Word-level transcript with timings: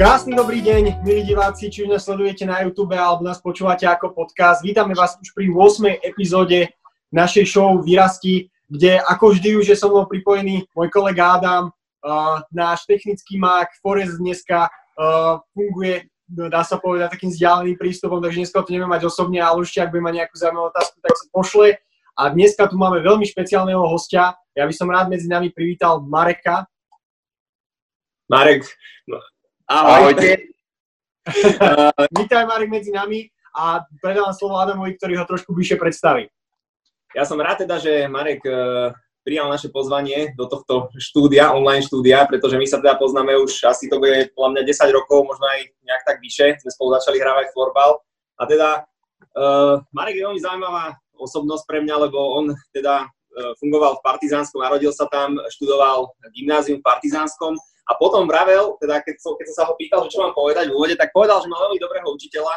Krásny 0.00 0.32
dobrý 0.32 0.64
deň, 0.64 1.04
milí 1.04 1.28
diváci, 1.28 1.68
či 1.68 1.84
už 1.84 1.92
nás 1.92 2.08
sledujete 2.08 2.48
na 2.48 2.64
YouTube 2.64 2.96
alebo 2.96 3.20
nás 3.20 3.36
počúvate 3.36 3.84
ako 3.84 4.16
podcast. 4.16 4.64
Vítame 4.64 4.96
vás 4.96 5.20
už 5.20 5.28
pri 5.36 5.52
8. 5.52 6.00
epizóde 6.00 6.72
našej 7.12 7.44
show 7.44 7.76
Výrasti, 7.84 8.48
kde 8.64 8.96
ako 8.96 9.36
vždy 9.36 9.60
už 9.60 9.68
je 9.68 9.76
so 9.76 9.92
mnou 9.92 10.08
pripojený 10.08 10.64
môj 10.72 10.88
kolega 10.88 11.36
Adam, 11.36 11.68
uh, 11.68 12.40
náš 12.48 12.88
technický 12.88 13.36
mák, 13.36 13.76
Forest 13.84 14.16
dneska 14.16 14.72
uh, 14.72 15.36
funguje, 15.52 16.08
dá 16.32 16.64
sa 16.64 16.80
povedať, 16.80 17.20
takým 17.20 17.36
vzdialeným 17.36 17.76
prístupom, 17.76 18.24
takže 18.24 18.40
dneska 18.40 18.64
to 18.64 18.72
nevieme 18.72 18.96
mať 18.96 19.04
osobne, 19.04 19.36
ale 19.44 19.60
určite, 19.60 19.84
ak 19.84 19.92
bude 19.92 20.00
mať 20.00 20.14
nejakú 20.16 20.34
zaujímavú 20.40 20.72
otázku, 20.72 20.96
tak 21.04 21.12
si 21.12 21.26
pošle. 21.28 21.76
A 22.16 22.32
dneska 22.32 22.72
tu 22.72 22.80
máme 22.80 23.04
veľmi 23.04 23.28
špeciálneho 23.28 23.84
hostia. 23.84 24.32
Ja 24.56 24.64
by 24.64 24.72
som 24.72 24.88
rád 24.88 25.12
medzi 25.12 25.28
nami 25.28 25.52
privítal 25.52 26.00
Mareka. 26.00 26.64
Marek, 28.32 28.64
no, 29.70 29.90
Ahojte. 30.02 30.50
Vítaj 32.18 32.42
Marek 32.46 32.70
medzi 32.70 32.90
nami 32.90 33.30
a 33.54 33.86
predávam 34.02 34.34
slovo 34.34 34.58
Adamovi, 34.58 34.98
ktorý 34.98 35.22
ho 35.22 35.24
trošku 35.26 35.54
bližšie 35.54 35.78
predstaví. 35.78 36.26
Ja 37.14 37.22
som 37.26 37.38
rád 37.38 37.66
teda, 37.66 37.78
že 37.78 38.06
Marek 38.10 38.42
uh, 38.46 38.94
prijal 39.22 39.50
naše 39.50 39.70
pozvanie 39.70 40.34
do 40.34 40.46
tohto 40.46 40.90
štúdia, 40.98 41.54
online 41.54 41.82
štúdia, 41.82 42.26
pretože 42.26 42.58
my 42.58 42.66
sa 42.66 42.78
teda 42.82 42.98
poznáme 42.98 43.34
už 43.42 43.66
asi 43.66 43.90
to 43.90 43.98
bude 43.98 44.30
podľa 44.34 44.58
mňa 44.58 44.62
10 44.90 44.98
rokov, 44.98 45.26
možno 45.26 45.46
aj 45.46 45.60
nejak 45.86 46.02
tak 46.06 46.16
vyše. 46.22 46.46
Sme 46.62 46.70
spolu 46.70 46.98
začali 46.98 47.18
hrávať 47.22 47.54
florbal. 47.54 48.02
A 48.38 48.42
teda 48.46 48.68
uh, 49.38 49.82
Marek 49.94 50.18
je 50.18 50.26
veľmi 50.26 50.40
zaujímavá 50.42 50.98
osobnosť 51.14 51.64
pre 51.66 51.78
mňa, 51.82 52.10
lebo 52.10 52.18
on 52.42 52.54
teda 52.74 53.06
uh, 53.06 53.52
fungoval 53.58 53.98
v 53.98 54.04
Partizánskom, 54.06 54.62
narodil 54.62 54.90
sa 54.90 55.06
tam, 55.10 55.38
študoval 55.50 56.10
gymnázium 56.34 56.82
v 56.82 56.86
Partizánskom 56.86 57.54
a 57.90 57.98
potom 57.98 58.22
vravel, 58.30 58.78
teda 58.78 59.02
keď 59.02 59.18
som, 59.18 59.34
keď 59.34 59.46
som 59.50 59.56
sa 59.58 59.64
ho 59.66 59.74
pýtal, 59.74 60.06
že 60.06 60.14
čo 60.14 60.22
mám 60.22 60.30
povedať 60.30 60.70
v 60.70 60.74
úvode, 60.78 60.94
tak 60.94 61.10
povedal, 61.10 61.42
že 61.42 61.50
mal 61.50 61.66
veľmi 61.66 61.82
dobrého 61.82 62.06
učiteľa 62.14 62.54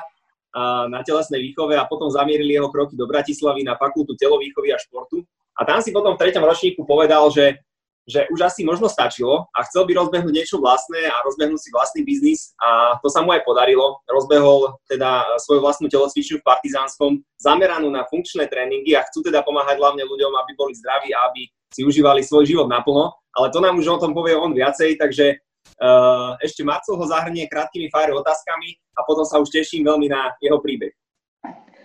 na 0.93 1.01
telesnej 1.01 1.41
výchove 1.41 1.73
a 1.73 1.89
potom 1.89 2.13
zamierili 2.13 2.53
jeho 2.53 2.69
kroky 2.69 2.93
do 2.93 3.09
Bratislavy 3.09 3.65
na 3.65 3.73
fakultu 3.73 4.13
telovýchovy 4.13 4.69
a 4.69 4.77
športu. 4.77 5.25
A 5.57 5.65
tam 5.65 5.81
si 5.81 5.89
potom 5.89 6.13
v 6.13 6.21
treťom 6.21 6.45
ročníku 6.45 6.85
povedal, 6.85 7.25
že, 7.33 7.57
že 8.05 8.29
už 8.29 8.45
asi 8.45 8.61
možno 8.61 8.85
stačilo 8.85 9.49
a 9.49 9.65
chcel 9.65 9.89
by 9.89 9.97
rozbehnúť 9.97 10.33
niečo 10.33 10.61
vlastné 10.61 11.09
a 11.09 11.25
rozbehnúť 11.25 11.57
si 11.57 11.69
vlastný 11.73 12.01
biznis 12.05 12.53
a 12.61 13.01
to 13.01 13.09
sa 13.09 13.25
mu 13.25 13.33
aj 13.33 13.41
podarilo. 13.41 14.05
Rozbehol 14.05 14.77
teda 14.85 15.25
svoju 15.41 15.65
vlastnú 15.65 15.89
telocvičňu 15.89 16.41
v 16.41 16.45
Partizánskom 16.45 17.17
zameranú 17.41 17.89
na 17.89 18.05
funkčné 18.05 18.45
tréningy 18.45 18.93
a 18.93 19.05
chcú 19.09 19.25
teda 19.25 19.41
pomáhať 19.41 19.81
hlavne 19.81 20.05
ľuďom, 20.05 20.37
aby 20.37 20.51
boli 20.53 20.77
zdraví 20.77 21.09
a 21.17 21.33
aby 21.33 21.49
si 21.73 21.81
užívali 21.81 22.21
svoj 22.21 22.45
život 22.45 22.69
naplno 22.69 23.11
ale 23.33 23.49
to 23.49 23.59
nám 23.59 23.77
už 23.81 23.87
o 23.87 24.01
tom 24.01 24.13
povie 24.13 24.37
on 24.37 24.53
viacej, 24.53 24.97
takže 25.01 25.41
uh, 25.81 26.37
ešte 26.37 26.61
Marcel 26.61 26.95
ho 26.95 27.05
zahrnie 27.05 27.49
krátkými 27.49 27.89
fire 27.89 28.13
otázkami 28.13 28.77
a 28.93 29.01
potom 29.01 29.25
sa 29.25 29.41
už 29.41 29.49
teším 29.49 29.89
veľmi 29.89 30.07
na 30.09 30.37
jeho 30.37 30.61
príbeh. 30.61 30.93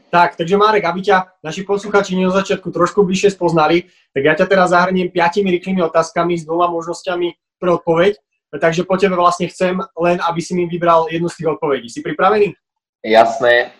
Tak, 0.08 0.40
takže 0.40 0.56
Marek, 0.56 0.88
aby 0.88 1.04
ťa 1.04 1.44
naši 1.44 1.68
posluchači 1.68 2.16
na 2.16 2.32
začiatku 2.32 2.72
trošku 2.72 3.04
bližšie 3.04 3.36
spoznali, 3.36 3.84
tak 4.16 4.22
ja 4.24 4.32
ťa 4.32 4.46
teraz 4.48 4.72
zahrniem 4.72 5.12
piatimi 5.12 5.52
rýchlymi 5.52 5.84
otázkami 5.84 6.32
s 6.32 6.48
dvoma 6.48 6.64
možnosťami 6.72 7.60
pre 7.60 7.76
odpoveď. 7.76 8.16
Takže 8.48 8.88
po 8.88 8.96
tebe 8.96 9.12
vlastne 9.20 9.52
chcem 9.52 9.76
len, 9.76 10.16
aby 10.24 10.40
si 10.40 10.56
mi 10.56 10.64
vybral 10.64 11.12
jednu 11.12 11.28
z 11.28 11.44
tých 11.44 11.48
odpovedí. 11.52 11.92
Si 11.92 12.00
pripravený? 12.00 12.56
Jasné. 13.04 13.76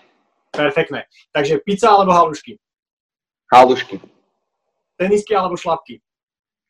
Perfektné. 0.53 1.09
Takže 1.33 1.65
pizza 1.65 1.97
alebo 1.97 2.13
halušky? 2.13 2.61
Halušky. 3.49 4.18
Tenisky 4.99 5.31
alebo 5.31 5.55
šlapky? 5.55 6.03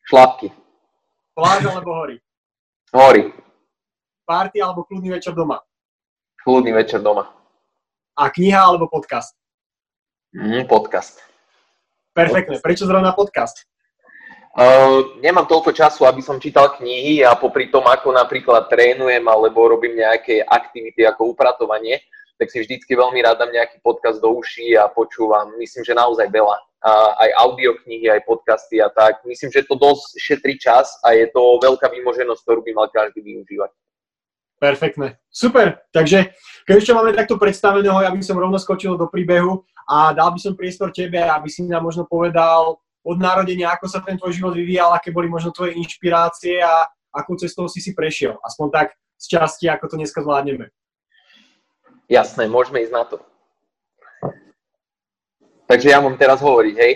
Šlapky. 0.05 0.53
Pláž 1.33 1.65
alebo 1.65 1.97
hory? 1.97 2.21
Hory. 2.93 3.33
Party 4.29 4.61
alebo 4.61 4.85
kľudný 4.85 5.17
večer 5.17 5.33
doma? 5.33 5.65
Kľudný 6.45 6.77
večer 6.77 7.01
doma. 7.01 7.25
A 8.21 8.29
kniha 8.29 8.61
alebo 8.61 8.85
podcast? 8.85 9.33
Mm, 10.37 10.69
podcast. 10.69 11.25
Perfektne. 12.13 12.61
Prečo 12.61 12.85
zrovna 12.85 13.17
podcast? 13.17 13.65
Uh, 14.53 15.17
nemám 15.25 15.49
toľko 15.49 15.73
času, 15.73 16.05
aby 16.05 16.21
som 16.21 16.37
čítal 16.37 16.77
knihy 16.77 17.25
a 17.25 17.33
popri 17.33 17.73
tom, 17.73 17.89
ako 17.89 18.13
napríklad 18.13 18.69
trénujem 18.69 19.25
alebo 19.25 19.73
robím 19.73 19.97
nejaké 19.97 20.45
aktivity 20.45 21.09
ako 21.09 21.33
upratovanie, 21.33 22.05
tak 22.37 22.53
si 22.53 22.61
vždycky 22.61 22.93
veľmi 22.93 23.25
rád 23.25 23.41
dám 23.41 23.57
nejaký 23.57 23.81
podcast 23.81 24.21
do 24.21 24.37
uší 24.37 24.77
a 24.77 24.85
počúvam, 24.93 25.57
myslím, 25.57 25.81
že 25.81 25.97
naozaj 25.97 26.29
veľa 26.29 26.68
aj 26.87 27.31
audioknihy, 27.43 28.07
aj 28.11 28.27
podcasty 28.27 28.79
a 28.79 28.89
tak. 28.89 29.23
Myslím, 29.27 29.51
že 29.51 29.67
to 29.67 29.75
dosť 29.75 30.15
šetrí 30.19 30.55
čas 30.59 30.95
a 31.03 31.15
je 31.15 31.27
to 31.31 31.59
veľká 31.59 31.91
výmoženosť, 31.91 32.43
ktorú 32.47 32.61
by 32.63 32.73
mal 32.75 32.87
každý 32.91 33.23
využívať. 33.23 33.71
Perfektné. 34.59 35.23
Super. 35.31 35.87
Takže 35.95 36.35
keď 36.67 36.75
ešte 36.83 36.91
máme 36.95 37.15
takto 37.15 37.39
predstaveného, 37.39 38.03
ja 38.03 38.11
by 38.11 38.23
som 38.23 38.39
rovno 38.39 38.59
skočil 38.59 38.99
do 38.99 39.07
príbehu 39.07 39.63
a 39.87 40.11
dal 40.11 40.35
by 40.35 40.39
som 40.43 40.59
priestor 40.59 40.91
tebe, 40.91 41.23
aby 41.23 41.47
si 41.47 41.63
nám 41.63 41.87
možno 41.87 42.07
povedal 42.11 42.79
od 43.07 43.17
narodenia, 43.23 43.71
ako 43.71 43.87
sa 43.87 44.03
ten 44.03 44.19
tvoj 44.19 44.35
život 44.35 44.55
vyvíjal, 44.59 44.91
aké 44.91 45.15
boli 45.15 45.31
možno 45.31 45.55
tvoje 45.55 45.79
inšpirácie 45.79 46.59
a 46.59 46.91
akú 47.15 47.39
cestou 47.39 47.71
si 47.71 47.79
si 47.79 47.95
prešiel. 47.95 48.35
Aspoň 48.43 48.67
tak 48.75 48.89
z 49.15 49.39
časti, 49.39 49.71
ako 49.71 49.95
to 49.95 49.95
dneska 49.97 50.23
zvládneme. 50.23 50.75
Jasné, 52.11 52.51
môžeme 52.51 52.83
ísť 52.83 52.93
na 52.93 53.05
to. 53.07 53.17
Takže 55.69 55.87
ja 55.93 56.01
mám 56.01 56.17
teraz 56.17 56.41
hovoriť, 56.41 56.75
hej? 56.81 56.93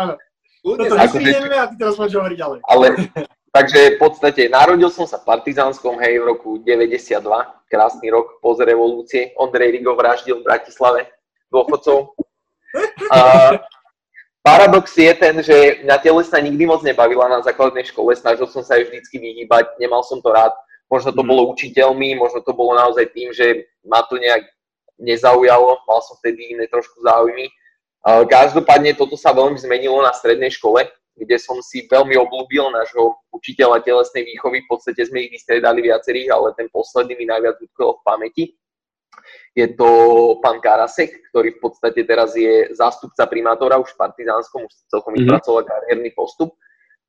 áno. 0.00 0.16
Toto 0.64 0.96
akože, 0.96 1.28
a 1.52 1.68
ty 1.68 1.76
teraz 1.76 1.94
môžeš 2.00 2.16
hovoriť 2.16 2.38
ďalej. 2.40 2.58
Ale, 2.64 2.86
takže 3.52 3.80
v 3.94 3.98
podstate 4.00 4.42
narodil 4.48 4.88
som 4.88 5.04
sa 5.04 5.20
v 5.20 5.28
Partizánskom, 5.28 6.00
hej, 6.00 6.24
v 6.24 6.24
roku 6.24 6.56
92, 6.64 7.20
krásny 7.68 8.08
rok 8.08 8.40
po 8.40 8.56
revolúcie. 8.56 9.36
Ondrej 9.36 9.76
Rigo 9.76 9.92
vraždil 9.92 10.40
v 10.40 10.46
Bratislave 10.48 11.12
dôchodcov. 11.52 12.16
A 13.12 13.18
paradox 14.40 14.96
je 14.96 15.12
ten, 15.12 15.36
že 15.44 15.84
mňa 15.84 15.96
telesná 16.00 16.40
nikdy 16.40 16.64
moc 16.64 16.80
nebavila 16.80 17.28
na 17.28 17.44
základnej 17.44 17.84
škole, 17.84 18.16
snažil 18.16 18.48
som 18.48 18.64
sa 18.64 18.80
aj 18.80 18.88
vždycky 18.88 19.20
vyhýbať, 19.20 19.76
nemal 19.76 20.00
som 20.00 20.24
to 20.24 20.32
rád. 20.32 20.56
Možno 20.88 21.12
to 21.12 21.20
mhm. 21.20 21.28
bolo 21.28 21.42
učiteľmi, 21.52 22.16
možno 22.16 22.40
to 22.40 22.56
bolo 22.56 22.72
naozaj 22.72 23.04
tým, 23.12 23.36
že 23.36 23.68
ma 23.84 24.00
to 24.08 24.16
nejak 24.16 24.48
nezaujalo, 25.00 25.82
mal 25.86 26.00
som 26.02 26.14
vtedy 26.20 26.54
iné 26.54 26.70
trošku 26.70 27.02
záujmy. 27.02 27.50
Každopádne 28.04 28.94
toto 28.94 29.16
sa 29.16 29.32
veľmi 29.32 29.56
zmenilo 29.56 30.04
na 30.04 30.12
strednej 30.12 30.52
škole, 30.52 30.84
kde 31.14 31.36
som 31.38 31.56
si 31.64 31.86
veľmi 31.88 32.18
obľúbil 32.18 32.68
nášho 32.74 33.16
učiteľa 33.32 33.80
telesnej 33.86 34.26
výchovy. 34.28 34.66
V 34.66 34.70
podstate 34.76 35.00
sme 35.06 35.24
ich 35.24 35.32
vystredali 35.32 35.80
viacerých, 35.86 36.28
ale 36.34 36.52
ten 36.58 36.68
posledný 36.68 37.16
mi 37.16 37.26
najviac 37.30 37.56
utkvel 37.62 37.96
v 37.96 38.04
pamäti. 38.04 38.44
Je 39.54 39.70
to 39.78 39.88
pán 40.42 40.58
Karasek, 40.58 41.30
ktorý 41.30 41.54
v 41.54 41.60
podstate 41.62 42.02
teraz 42.02 42.34
je 42.34 42.74
zástupca 42.74 43.30
primátora 43.30 43.78
už 43.78 43.94
v 43.94 44.00
Partizánskom, 44.02 44.66
už 44.66 44.74
celkom 44.90 45.14
mm-hmm. 45.14 45.30
vypracoval 45.30 45.62
kariérny 45.62 46.10
postup. 46.10 46.58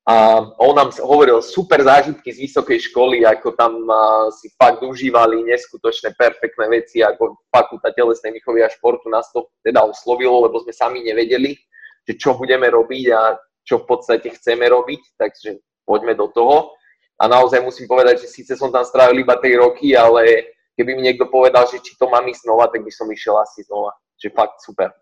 A 0.05 0.37
on 0.61 0.77
nám 0.77 0.93
hovoril 1.01 1.41
super 1.41 1.81
zážitky 1.81 2.29
z 2.29 2.45
vysokej 2.45 2.93
školy, 2.93 3.25
ako 3.25 3.57
tam 3.57 3.89
si 4.37 4.53
fakt 4.53 4.85
užívali 4.85 5.41
neskutočné 5.49 6.13
perfektné 6.13 6.69
veci, 6.69 7.01
ako 7.01 7.41
fakulta 7.49 7.89
telesnej 7.89 8.37
výchovy 8.37 8.61
a 8.61 8.69
športu 8.69 9.09
nás 9.09 9.25
to 9.33 9.49
teda 9.65 9.81
oslovilo, 9.81 10.45
lebo 10.45 10.61
sme 10.61 10.77
sami 10.77 11.01
nevedeli, 11.01 11.57
že 12.05 12.21
čo 12.21 12.37
budeme 12.37 12.69
robiť 12.69 13.05
a 13.17 13.33
čo 13.65 13.81
v 13.81 13.89
podstate 13.89 14.29
chceme 14.29 14.69
robiť, 14.69 15.17
takže 15.17 15.57
poďme 15.89 16.13
do 16.13 16.29
toho. 16.29 16.77
A 17.17 17.25
naozaj 17.25 17.65
musím 17.65 17.89
povedať, 17.89 18.21
že 18.21 18.29
síce 18.29 18.53
som 18.53 18.69
tam 18.69 18.85
strávil 18.85 19.25
iba 19.25 19.41
3 19.41 19.57
roky, 19.57 19.97
ale 19.97 20.53
keby 20.77 21.01
mi 21.01 21.09
niekto 21.09 21.25
povedal, 21.33 21.65
že 21.65 21.81
či 21.81 21.97
to 21.97 22.05
mám 22.05 22.29
ísť 22.29 22.45
znova, 22.45 22.69
tak 22.69 22.85
by 22.85 22.93
som 22.93 23.09
išiel 23.09 23.41
asi 23.41 23.65
znova. 23.65 23.89
Že 24.21 24.37
fakt 24.37 24.61
super. 24.61 24.93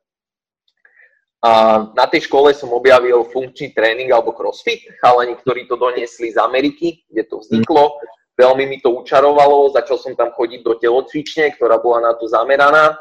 A 1.44 1.84
na 1.92 2.08
tej 2.08 2.32
škole 2.32 2.56
som 2.56 2.72
objavil 2.72 3.28
funkčný 3.28 3.76
tréning 3.76 4.08
alebo 4.16 4.32
crossfit, 4.32 4.88
chalani, 5.04 5.36
ktorí 5.36 5.68
to 5.68 5.76
doniesli 5.76 6.32
z 6.32 6.40
Ameriky, 6.40 7.04
kde 7.12 7.28
to 7.28 7.44
vzniklo. 7.44 8.00
Veľmi 8.40 8.64
mi 8.64 8.78
to 8.80 8.96
učarovalo, 8.96 9.76
začal 9.76 10.00
som 10.00 10.16
tam 10.16 10.32
chodiť 10.32 10.64
do 10.64 10.80
telocvične, 10.80 11.52
ktorá 11.60 11.84
bola 11.84 12.00
na 12.00 12.14
to 12.16 12.32
zameraná. 12.32 12.96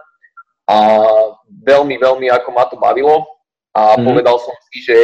A 0.67 0.77
veľmi, 1.47 1.95
veľmi 2.03 2.27
ako 2.35 2.51
ma 2.51 2.67
to 2.67 2.75
bavilo. 2.83 3.23
A 3.79 3.95
mm. 3.95 4.11
povedal 4.11 4.37
som 4.43 4.59
si, 4.69 4.83
že 4.83 4.99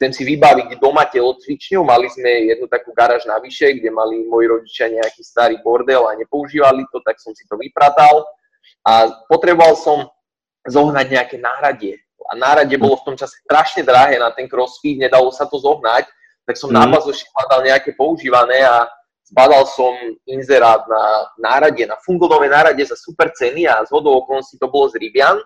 chcem 0.00 0.10
si 0.10 0.22
vybaviť 0.24 0.80
doma 0.80 1.04
telocvičňu, 1.12 1.84
mali 1.84 2.08
sme 2.08 2.56
jednu 2.56 2.72
takú 2.72 2.96
garáž 2.96 3.28
navyše, 3.28 3.68
kde 3.76 3.92
mali 3.92 4.24
moji 4.24 4.48
rodičia 4.48 4.88
nejaký 4.88 5.20
starý 5.20 5.60
bordel 5.60 6.08
a 6.08 6.16
nepoužívali 6.16 6.88
to, 6.88 7.04
tak 7.04 7.20
som 7.20 7.36
si 7.36 7.44
to 7.44 7.60
vypratal. 7.60 8.24
A 8.88 9.12
potreboval 9.28 9.76
som 9.76 10.08
zohnať 10.64 11.06
nejaké 11.12 11.36
náhradie 11.36 12.00
a 12.26 12.32
nárade 12.34 12.74
bolo 12.74 12.98
v 12.98 13.12
tom 13.12 13.16
čase 13.16 13.38
strašne 13.46 13.86
drahé 13.86 14.18
na 14.18 14.34
ten 14.34 14.50
crossfit, 14.50 14.98
nedalo 14.98 15.30
sa 15.30 15.46
to 15.46 15.60
zohnať, 15.60 16.10
tak 16.42 16.56
som 16.58 16.72
mm. 16.72 16.76
na 16.76 16.84
bazoši 16.90 17.24
hľadal 17.30 17.60
nejaké 17.68 17.90
používané 17.94 18.64
a 18.66 18.88
zbadal 19.28 19.68
som 19.68 19.92
inzerát 20.24 20.82
na 20.88 21.02
nárade, 21.38 21.84
na 21.84 22.00
fungonové 22.00 22.48
nárade 22.48 22.80
za 22.82 22.96
super 22.96 23.28
ceny 23.36 23.68
a 23.68 23.84
z 23.84 23.90
hodou 23.92 24.24
okolností 24.24 24.56
to 24.56 24.66
bolo 24.72 24.88
z 24.88 24.96
Rybian 24.96 25.36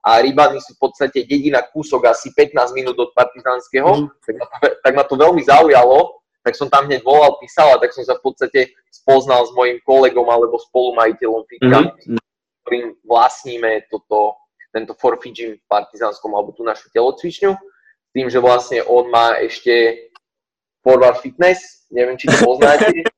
a 0.00 0.20
Rybany 0.20 0.60
sú 0.60 0.76
v 0.76 0.80
podstate 0.88 1.24
dedina 1.28 1.60
kúsok 1.64 2.08
asi 2.08 2.32
15 2.32 2.72
minút 2.72 2.96
od 2.96 3.12
Partizánskeho, 3.12 3.90
mm. 4.04 4.06
tak, 4.24 4.34
ma 4.36 4.46
to, 4.46 4.66
tak 4.84 4.92
ma 4.96 5.04
to 5.04 5.14
veľmi 5.16 5.42
zaujalo 5.44 6.20
tak 6.40 6.56
som 6.56 6.72
tam 6.72 6.88
hneď 6.88 7.04
volal, 7.04 7.36
písal 7.36 7.76
a 7.76 7.80
tak 7.80 7.92
som 7.92 8.04
sa 8.04 8.16
v 8.16 8.24
podstate 8.24 8.72
spoznal 8.88 9.44
s 9.44 9.52
mojim 9.52 9.76
kolegom 9.84 10.24
alebo 10.24 10.56
spolumajiteľom 10.56 11.42
Fitka, 11.44 11.78
mm-hmm. 11.84 12.18
ktorým 12.64 12.86
vlastníme 13.04 13.84
toto, 13.92 14.40
tento 14.70 14.94
Forfi 14.94 15.30
Gym 15.34 15.58
v 15.58 15.68
Partizánskom 15.68 16.30
alebo 16.34 16.54
tú 16.54 16.62
našu 16.62 16.88
telocvičňu. 16.94 17.52
Tým, 18.10 18.26
že 18.26 18.42
vlastne 18.42 18.82
on 18.86 19.06
má 19.10 19.38
ešte 19.38 20.06
Forward 20.82 21.20
Fitness, 21.20 21.86
neviem, 21.92 22.18
či 22.18 22.26
to 22.26 22.38
poznáte. 22.42 22.90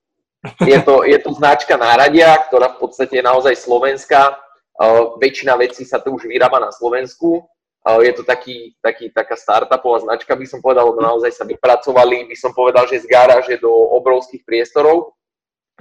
Je 0.66 0.74
to, 0.82 1.06
je 1.06 1.14
to 1.22 1.30
značka 1.38 1.78
náradia, 1.78 2.34
ktorá 2.50 2.74
v 2.74 2.82
podstate 2.82 3.14
je 3.14 3.22
naozaj 3.22 3.54
slovenská. 3.54 4.34
Uh, 4.74 5.14
väčšina 5.22 5.54
vecí 5.54 5.86
sa 5.86 6.02
tu 6.02 6.18
už 6.18 6.26
vyrába 6.26 6.58
na 6.58 6.74
Slovensku. 6.74 7.46
Uh, 7.86 8.02
je 8.02 8.10
to 8.10 8.26
taký, 8.26 8.74
taký, 8.82 9.06
taká 9.14 9.38
startupová 9.38 10.02
značka, 10.02 10.34
by 10.34 10.42
som 10.42 10.58
povedal, 10.58 10.90
lebo 10.90 10.98
naozaj 10.98 11.30
sa 11.30 11.46
vypracovali, 11.46 12.26
by 12.26 12.34
som 12.34 12.50
povedal, 12.50 12.90
že 12.90 13.02
z 13.02 13.06
garáže 13.06 13.54
do 13.62 13.70
obrovských 13.70 14.42
priestorov. 14.42 15.14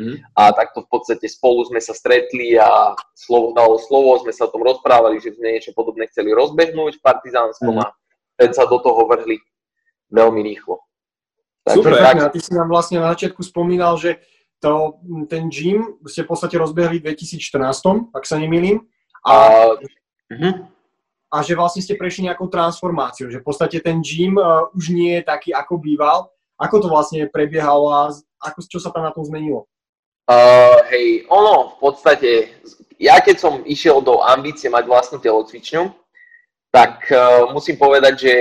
Mm. 0.01 0.17
A 0.33 0.49
takto 0.57 0.81
v 0.81 0.89
podstate 0.89 1.29
spolu 1.29 1.61
sme 1.69 1.77
sa 1.77 1.93
stretli 1.93 2.57
a 2.57 2.97
slovo 3.13 3.53
dalo 3.53 3.77
slovo, 3.77 4.17
sme 4.25 4.33
sa 4.33 4.49
o 4.49 4.53
tom 4.53 4.65
rozprávali, 4.65 5.21
že 5.21 5.37
sme 5.37 5.53
niečo 5.53 5.77
podobné 5.77 6.09
chceli 6.09 6.33
rozbehnúť 6.33 6.97
v 6.97 7.05
Partizánskom 7.05 7.77
mm. 7.77 7.83
a 7.85 7.93
teď 8.41 8.57
sa 8.57 8.65
do 8.65 8.81
toho 8.81 9.05
vrhli 9.05 9.37
veľmi 10.09 10.41
rýchlo. 10.41 10.81
Super, 11.69 11.93
tak... 12.01 12.17
a 12.17 12.33
ty 12.33 12.41
si 12.41 12.51
nám 12.57 12.73
vlastne 12.73 12.97
na 12.97 13.13
začiatku 13.13 13.45
spomínal, 13.45 13.93
že 14.01 14.17
to, 14.57 14.97
ten 15.29 15.49
gym 15.49 16.01
ste 16.09 16.25
v 16.25 16.29
podstate 16.33 16.57
rozbehli 16.57 17.01
v 17.01 17.13
2014, 17.13 18.13
ak 18.13 18.25
sa 18.25 18.41
nemýlim. 18.41 18.81
A, 19.21 19.33
uh, 19.77 20.57
a 21.29 21.37
že 21.45 21.53
vlastne 21.53 21.85
ste 21.85 21.93
prešli 21.93 22.25
nejakou 22.25 22.49
transformáciou, 22.49 23.29
že 23.29 23.41
v 23.41 23.45
podstate 23.45 23.77
ten 23.77 24.01
gym 24.01 24.37
uh, 24.41 24.69
už 24.73 24.89
nie 24.89 25.21
je 25.21 25.23
taký, 25.25 25.53
ako 25.53 25.77
býval. 25.77 26.33
Ako 26.57 26.77
to 26.81 26.87
vlastne 26.89 27.25
prebiehalo 27.29 27.89
a 27.89 27.99
ako, 28.41 28.59
čo 28.65 28.77
sa 28.81 28.93
tam 28.93 29.05
na 29.05 29.13
tom 29.13 29.25
zmenilo? 29.25 29.65
Uh, 30.31 30.79
hej, 30.87 31.27
ono 31.27 31.75
v 31.75 31.91
podstate, 31.91 32.31
ja 32.95 33.19
keď 33.19 33.35
som 33.35 33.53
išiel 33.67 33.99
do 33.99 34.23
ambície 34.23 34.71
mať 34.71 34.87
vlastnú 34.87 35.19
telocvičňu, 35.19 35.91
tak 36.71 37.11
uh, 37.11 37.51
musím 37.51 37.75
povedať, 37.75 38.13
že 38.15 38.33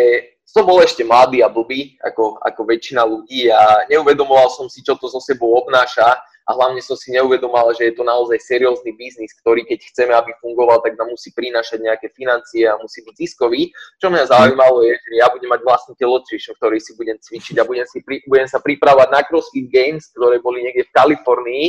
som 0.46 0.62
bol 0.62 0.78
ešte 0.78 1.02
mladý 1.02 1.42
a 1.42 1.50
blbý, 1.50 1.98
ako, 1.98 2.38
ako 2.46 2.60
väčšina 2.62 3.02
ľudí 3.02 3.50
a 3.50 3.90
neuvedomoval 3.90 4.54
som 4.54 4.70
si, 4.70 4.86
čo 4.86 4.94
to 5.02 5.10
so 5.10 5.18
sebou 5.18 5.58
obnáša 5.66 6.14
a 6.48 6.50
hlavne 6.56 6.80
som 6.80 6.96
si 6.96 7.12
neuvedomoval, 7.12 7.76
že 7.76 7.92
je 7.92 7.94
to 7.94 8.04
naozaj 8.06 8.40
seriózny 8.40 8.96
biznis, 8.96 9.36
ktorý 9.44 9.62
keď 9.68 9.80
chceme, 9.92 10.12
aby 10.16 10.32
fungoval, 10.40 10.80
tak 10.80 10.96
nám 10.96 11.12
musí 11.12 11.30
prinášať 11.36 11.84
nejaké 11.84 12.08
financie 12.16 12.66
a 12.66 12.80
musí 12.80 13.04
byť 13.04 13.14
ziskový. 13.14 13.70
Čo 14.00 14.08
mňa 14.08 14.24
zaujímalo 14.30 14.82
je, 14.88 14.94
že 14.96 15.12
ja 15.20 15.28
budem 15.30 15.50
mať 15.52 15.60
vlastný 15.62 15.94
telocvičňu, 16.00 16.52
ktorý 16.56 16.78
si 16.80 16.92
budem 16.96 17.16
cvičiť 17.20 17.56
a 17.60 17.64
budem, 17.68 17.86
si 17.86 18.00
pri, 18.02 18.24
budem 18.26 18.48
sa 18.48 18.58
pripravovať 18.58 19.08
na 19.12 19.20
CrossFit 19.26 19.68
Games, 19.68 20.08
ktoré 20.16 20.40
boli 20.42 20.64
niekde 20.64 20.88
v 20.88 20.94
Kalifornii. 20.96 21.66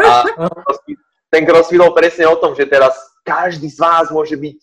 A 0.00 0.26
ten 1.30 1.42
CrossFit 1.44 1.78
bol 1.78 1.92
presne 1.94 2.26
o 2.26 2.36
tom, 2.40 2.56
že 2.56 2.66
teraz 2.66 2.96
každý 3.26 3.68
z 3.70 3.78
vás 3.78 4.10
môže 4.10 4.34
byť 4.38 4.58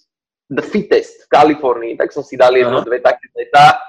The 0.54 0.64
Fittest 0.64 1.28
v 1.28 1.32
Kalifornii, 1.32 1.94
tak 1.96 2.12
som 2.12 2.22
si 2.22 2.36
dal 2.36 2.54
jedno, 2.54 2.84
dve 2.84 3.00
také 3.00 3.26
zeta, 3.32 3.80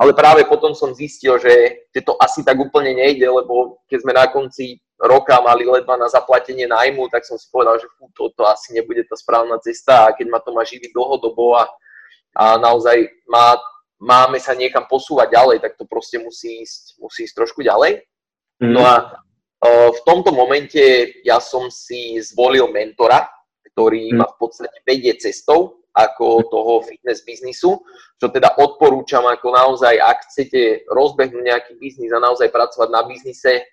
ale 0.00 0.16
práve 0.16 0.48
potom 0.48 0.72
som 0.72 0.96
zistil, 0.96 1.36
že, 1.36 1.86
že 1.92 2.00
to 2.00 2.16
asi 2.16 2.40
tak 2.40 2.56
úplne 2.56 2.96
nejde, 2.96 3.28
lebo 3.28 3.84
keď 3.84 3.98
sme 4.00 4.12
na 4.16 4.26
konci 4.32 4.80
roka 5.00 5.40
mali 5.40 5.64
ledva 5.64 5.96
na 5.96 6.12
zaplatenie 6.12 6.68
nájmu, 6.68 7.08
tak 7.08 7.24
som 7.24 7.40
si 7.40 7.48
povedal, 7.48 7.80
že 7.80 7.88
fú, 7.96 8.12
to, 8.12 8.28
to 8.36 8.44
asi 8.44 8.76
nebude 8.76 9.00
tá 9.08 9.16
správna 9.16 9.56
cesta 9.64 10.08
a 10.08 10.12
keď 10.12 10.26
ma 10.28 10.40
to 10.44 10.52
má 10.52 10.60
živiť 10.60 10.92
dlhodobo 10.92 11.56
a, 11.56 11.64
a 12.36 12.60
naozaj 12.60 13.08
má, 13.24 13.56
máme 13.96 14.36
sa 14.36 14.52
niekam 14.52 14.84
posúvať 14.84 15.32
ďalej, 15.32 15.64
tak 15.64 15.80
to 15.80 15.88
proste 15.88 16.20
musí 16.20 16.60
ísť, 16.60 17.00
musí 17.00 17.24
ísť 17.24 17.34
trošku 17.36 17.64
ďalej. 17.64 18.04
Mm. 18.60 18.76
No 18.76 18.84
a 18.84 19.16
uh, 19.64 19.88
v 19.88 20.00
tomto 20.04 20.36
momente 20.36 21.16
ja 21.24 21.40
som 21.40 21.72
si 21.72 22.20
zvolil 22.20 22.68
mentora, 22.68 23.24
ktorý 23.72 24.12
mm. 24.12 24.16
ma 24.20 24.28
v 24.28 24.36
podstate 24.36 24.84
vedie 24.84 25.16
cestou 25.16 25.80
ako 25.96 26.46
toho 26.46 26.72
fitness 26.86 27.24
biznisu, 27.26 27.82
čo 28.20 28.26
teda 28.30 28.54
odporúčam 28.60 29.26
ako 29.26 29.48
naozaj, 29.50 29.96
ak 29.98 30.28
chcete 30.30 30.86
rozbehnúť 30.86 31.42
nejaký 31.42 31.72
biznis 31.82 32.14
a 32.14 32.22
naozaj 32.22 32.52
pracovať 32.52 32.88
na 32.94 33.02
biznise, 33.08 33.64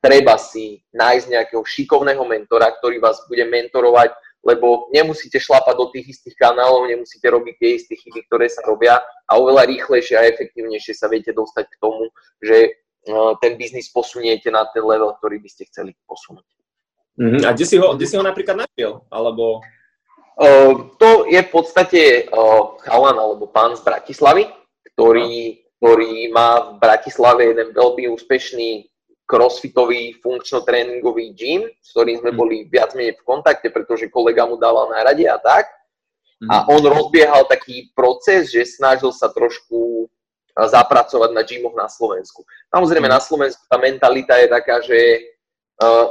treba 0.00 0.40
si 0.40 0.80
nájsť 0.96 1.26
nejakého 1.28 1.62
šikovného 1.64 2.24
mentora, 2.24 2.72
ktorý 2.80 2.98
vás 3.00 3.20
bude 3.28 3.44
mentorovať, 3.46 4.16
lebo 4.40 4.88
nemusíte 4.90 5.36
šlapať 5.36 5.76
do 5.76 5.86
tých 5.92 6.16
istých 6.16 6.36
kanálov, 6.40 6.88
nemusíte 6.88 7.28
robiť 7.28 7.54
tie 7.60 7.70
isté 7.76 7.92
chyby, 8.00 8.24
ktoré 8.28 8.48
sa 8.48 8.64
robia 8.64 8.96
a 9.28 9.32
oveľa 9.36 9.68
rýchlejšie 9.68 10.16
a 10.16 10.28
efektívnejšie 10.32 10.96
sa 10.96 11.12
viete 11.12 11.36
dostať 11.36 11.68
k 11.68 11.76
tomu, 11.76 12.08
že 12.40 12.56
e, 12.64 12.70
ten 13.44 13.60
biznis 13.60 13.92
posuniete 13.92 14.48
na 14.48 14.64
ten 14.72 14.80
level, 14.80 15.12
ktorý 15.20 15.44
by 15.44 15.48
ste 15.52 15.68
chceli 15.68 15.92
posunúť. 16.08 16.48
Mm-hmm. 17.20 17.44
A 17.44 17.52
kde 17.52 17.64
si, 17.68 17.76
ho, 17.76 17.92
kde 17.92 18.06
si 18.08 18.16
ho 18.16 18.24
napríklad 18.24 18.64
našiel? 18.64 19.04
Alebo 19.12 19.60
to 20.96 21.28
je 21.28 21.40
v 21.42 21.50
podstate 21.52 22.32
chalan 22.80 23.16
alebo 23.20 23.44
pán 23.52 23.76
z 23.76 23.84
Bratislavy, 23.84 24.48
ktorý, 24.94 25.60
ktorý 25.76 26.32
má 26.32 26.76
v 26.76 26.80
Bratislave 26.80 27.52
jeden 27.52 27.76
veľmi 27.76 28.08
úspešný 28.08 28.88
crossfitový 29.30 30.18
funkčno-tréningový 30.18 31.30
gym, 31.38 31.70
s 31.78 31.94
ktorým 31.94 32.18
sme 32.18 32.34
mhm. 32.34 32.38
boli 32.38 32.56
viac 32.66 32.98
menej 32.98 33.14
v 33.22 33.22
kontakte, 33.22 33.70
pretože 33.70 34.10
kolega 34.10 34.42
mu 34.50 34.58
dával 34.58 34.90
na 34.90 35.06
rade 35.06 35.22
a 35.30 35.38
tak. 35.38 35.70
A 36.50 36.64
mhm. 36.64 36.66
on 36.72 36.82
rozbiehal 36.82 37.46
taký 37.46 37.94
proces, 37.94 38.50
že 38.50 38.66
snažil 38.66 39.14
sa 39.14 39.30
trošku 39.30 40.10
zapracovať 40.56 41.30
na 41.30 41.46
gymoch 41.46 41.78
na 41.78 41.86
Slovensku. 41.86 42.42
Samozrejme, 42.74 43.06
mhm. 43.06 43.14
na 43.14 43.20
Slovensku 43.22 43.62
tá 43.70 43.78
mentalita 43.78 44.34
je 44.42 44.48
taká, 44.50 44.82
že 44.82 44.98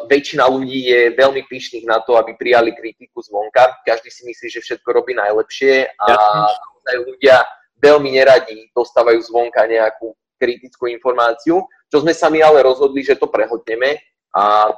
väčšina 0.09 0.49
ľudí 0.49 0.89
je 0.89 1.13
veľmi 1.13 1.45
pyšných 1.45 1.85
na 1.85 2.01
to, 2.01 2.17
aby 2.17 2.33
prijali 2.33 2.73
kritiku 2.73 3.21
zvonka. 3.21 3.77
Každý 3.85 4.09
si 4.09 4.25
myslí, 4.25 4.47
že 4.49 4.65
všetko 4.65 4.89
robí 4.89 5.13
najlepšie 5.13 5.93
a 5.93 6.07
ja. 6.09 6.97
ľudia 7.05 7.37
veľmi 7.77 8.17
neradi 8.17 8.73
dostávajú 8.73 9.21
zvonka 9.21 9.61
nejakú 9.69 10.17
kritickú 10.41 10.89
informáciu, 10.89 11.61
čo 11.89 12.05
sme 12.05 12.13
sa 12.13 12.29
my 12.29 12.39
ale 12.41 12.65
rozhodli, 12.65 13.01
že 13.01 13.17
to 13.17 13.27
prehodneme 13.27 13.97
a 14.33 14.73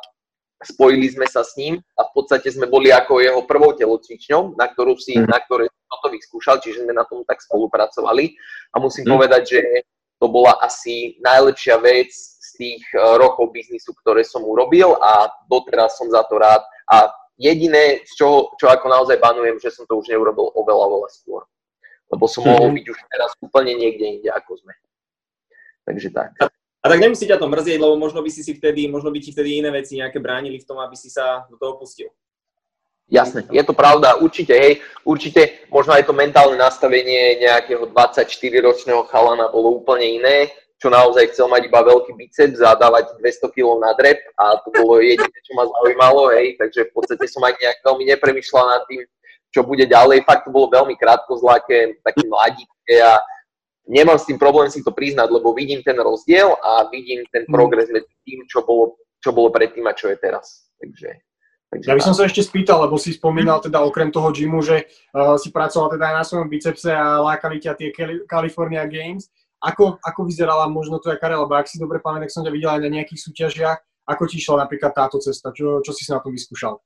spojili 0.63 1.11
sme 1.11 1.27
sa 1.27 1.43
s 1.43 1.57
ním 1.59 1.77
a 1.99 2.07
v 2.07 2.11
podstate 2.15 2.47
sme 2.49 2.69
boli 2.69 2.93
ako 2.93 3.19
jeho 3.19 3.41
prvou 3.43 3.75
telocvičňou, 3.75 4.55
na 4.55 4.69
ktorú 4.71 4.95
si, 4.95 5.17
mm. 5.19 5.27
na 5.27 5.39
ktoré 5.43 5.67
toto 5.91 6.07
vyskúšal, 6.13 6.61
čiže 6.61 6.85
sme 6.87 6.93
na 6.95 7.03
tom 7.03 7.25
tak 7.27 7.41
spolupracovali 7.43 8.31
a 8.71 8.79
musím 8.79 9.09
mm. 9.09 9.12
povedať, 9.12 9.41
že 9.57 9.62
to 10.21 10.29
bola 10.29 10.53
asi 10.62 11.17
najlepšia 11.19 11.81
vec, 11.81 12.13
tých 12.62 12.86
e, 12.93 13.01
rokov 13.17 13.50
biznisu, 13.50 13.97
ktoré 14.05 14.21
som 14.21 14.45
urobil 14.45 14.93
a 15.01 15.25
doteraz 15.50 15.97
som 15.97 16.05
za 16.13 16.21
to 16.29 16.38
rád. 16.38 16.62
A 16.86 17.09
jediné, 17.41 18.05
čo, 18.05 18.53
čo 18.62 18.69
ako 18.69 18.86
naozaj 18.86 19.17
banujem, 19.17 19.57
že 19.57 19.74
som 19.74 19.89
to 19.89 19.97
už 19.97 20.13
neurobil 20.13 20.53
oveľa, 20.53 20.86
oveľa 20.86 21.09
skôr. 21.09 21.41
Lebo 22.13 22.29
som 22.29 22.45
mm-hmm. 22.45 22.53
mohol 22.53 22.69
byť 22.77 22.86
už 22.86 23.00
teraz 23.09 23.31
úplne 23.41 23.74
niekde 23.74 24.05
inde, 24.05 24.29
ako 24.29 24.62
sme. 24.62 24.77
Takže 25.89 26.13
tak. 26.13 26.38
A, 26.81 26.89
tak 26.89 26.97
nemusí 26.97 27.29
ťa 27.29 27.38
to 27.38 27.45
mrzieť, 27.45 27.77
lebo 27.77 27.93
možno 27.93 28.25
by 28.25 28.29
si 28.33 28.41
si 28.41 28.57
vtedy, 28.57 28.89
možno 28.89 29.13
by 29.13 29.21
ti 29.21 29.29
vtedy 29.29 29.61
iné 29.61 29.69
veci 29.69 30.01
nejaké 30.01 30.17
bránili 30.17 30.57
v 30.57 30.65
tom, 30.65 30.81
aby 30.81 30.97
si 30.97 31.13
sa 31.13 31.45
do 31.45 31.53
toho 31.61 31.77
pustil. 31.77 32.09
Jasné, 33.11 33.43
je 33.51 33.63
to 33.67 33.75
pravda, 33.75 34.17
určite, 34.23 34.55
hej, 34.55 34.79
určite 35.03 35.67
možno 35.67 35.93
aj 35.93 36.07
to 36.07 36.15
mentálne 36.15 36.55
nastavenie 36.55 37.43
nejakého 37.43 37.91
24-ročného 37.91 39.03
chalana 39.11 39.51
bolo 39.51 39.83
úplne 39.83 40.23
iné, 40.23 40.38
čo 40.81 40.88
naozaj 40.89 41.35
chcel 41.35 41.51
mať 41.51 41.67
iba 41.67 41.85
veľký 41.85 42.17
biceps 42.17 42.63
a 42.63 42.73
dávať 42.73 43.19
200 43.19 43.53
kg 43.53 43.77
na 43.83 43.91
drep 43.93 44.17
a 44.39 44.57
to 44.63 44.73
bolo 44.73 45.03
jediné, 45.03 45.38
čo 45.43 45.53
ma 45.53 45.67
zaujímalo, 45.67 46.33
hej, 46.33 46.57
takže 46.57 46.89
v 46.89 46.91
podstate 46.97 47.27
som 47.27 47.43
aj 47.45 47.53
nejak 47.59 47.77
veľmi 47.85 48.03
nepremýšľal 48.15 48.65
nad 48.65 48.83
tým, 48.88 49.03
čo 49.51 49.61
bude 49.67 49.83
ďalej. 49.83 50.23
Fakt 50.23 50.47
to 50.47 50.55
bolo 50.55 50.71
veľmi 50.71 50.95
krátkozlaké, 50.95 52.00
také 52.01 52.23
mladíčke 52.25 52.95
a 53.03 53.19
nemám 53.89 54.17
s 54.19 54.27
tým 54.29 54.38
problém 54.38 54.69
si 54.69 54.85
to 54.85 54.93
priznať, 54.93 55.31
lebo 55.31 55.53
vidím 55.55 55.81
ten 55.81 55.97
rozdiel 55.97 56.53
a 56.61 56.85
vidím 56.89 57.25
ten 57.33 57.45
mm. 57.47 57.53
progres 57.53 57.88
medzi 57.89 58.13
tým, 58.25 58.45
čo 58.45 58.61
bolo, 58.65 59.01
čo 59.21 59.33
bolo 59.33 59.50
predtým 59.50 59.85
a 59.89 59.97
čo 59.97 60.09
je 60.11 60.17
teraz. 60.17 60.69
Takže, 60.81 61.09
takže 61.69 61.88
ja 61.89 61.97
by 61.97 62.03
som 62.03 62.17
sa 62.17 62.25
ešte 62.25 62.41
spýtal, 62.41 62.85
lebo 62.85 62.97
si 62.97 63.13
spomínal 63.13 63.61
teda 63.61 63.81
okrem 63.81 64.09
toho 64.09 64.33
gymu, 64.33 64.61
že 64.65 64.89
uh, 65.13 65.38
si 65.38 65.53
pracoval 65.53 65.93
teda 65.93 66.05
aj 66.13 66.15
na 66.17 66.25
svojom 66.25 66.47
bicepse 66.50 66.89
a 66.89 67.21
lákali 67.21 67.61
ťa 67.61 67.73
tie 67.77 67.89
California 68.25 68.85
Games. 68.89 69.29
Ako, 69.61 70.01
ako 70.01 70.25
vyzerala 70.25 70.65
možno 70.65 70.97
tvoja 70.97 71.21
kariéra, 71.21 71.45
lebo 71.45 71.53
ak 71.53 71.69
si 71.69 71.77
dobre 71.77 72.01
pamätám, 72.01 72.33
som 72.33 72.41
ťa 72.41 72.50
videl 72.50 72.73
aj 72.73 72.81
na 72.81 72.89
nejakých 72.97 73.29
súťažiach, 73.29 73.77
ako 74.09 74.25
ti 74.25 74.41
išla 74.41 74.65
napríklad 74.65 74.89
táto 74.89 75.21
cesta, 75.21 75.53
čo, 75.53 75.85
čo 75.85 75.93
si 75.93 76.01
sa 76.01 76.17
na 76.17 76.25
tom 76.25 76.33
vyskúšal? 76.33 76.81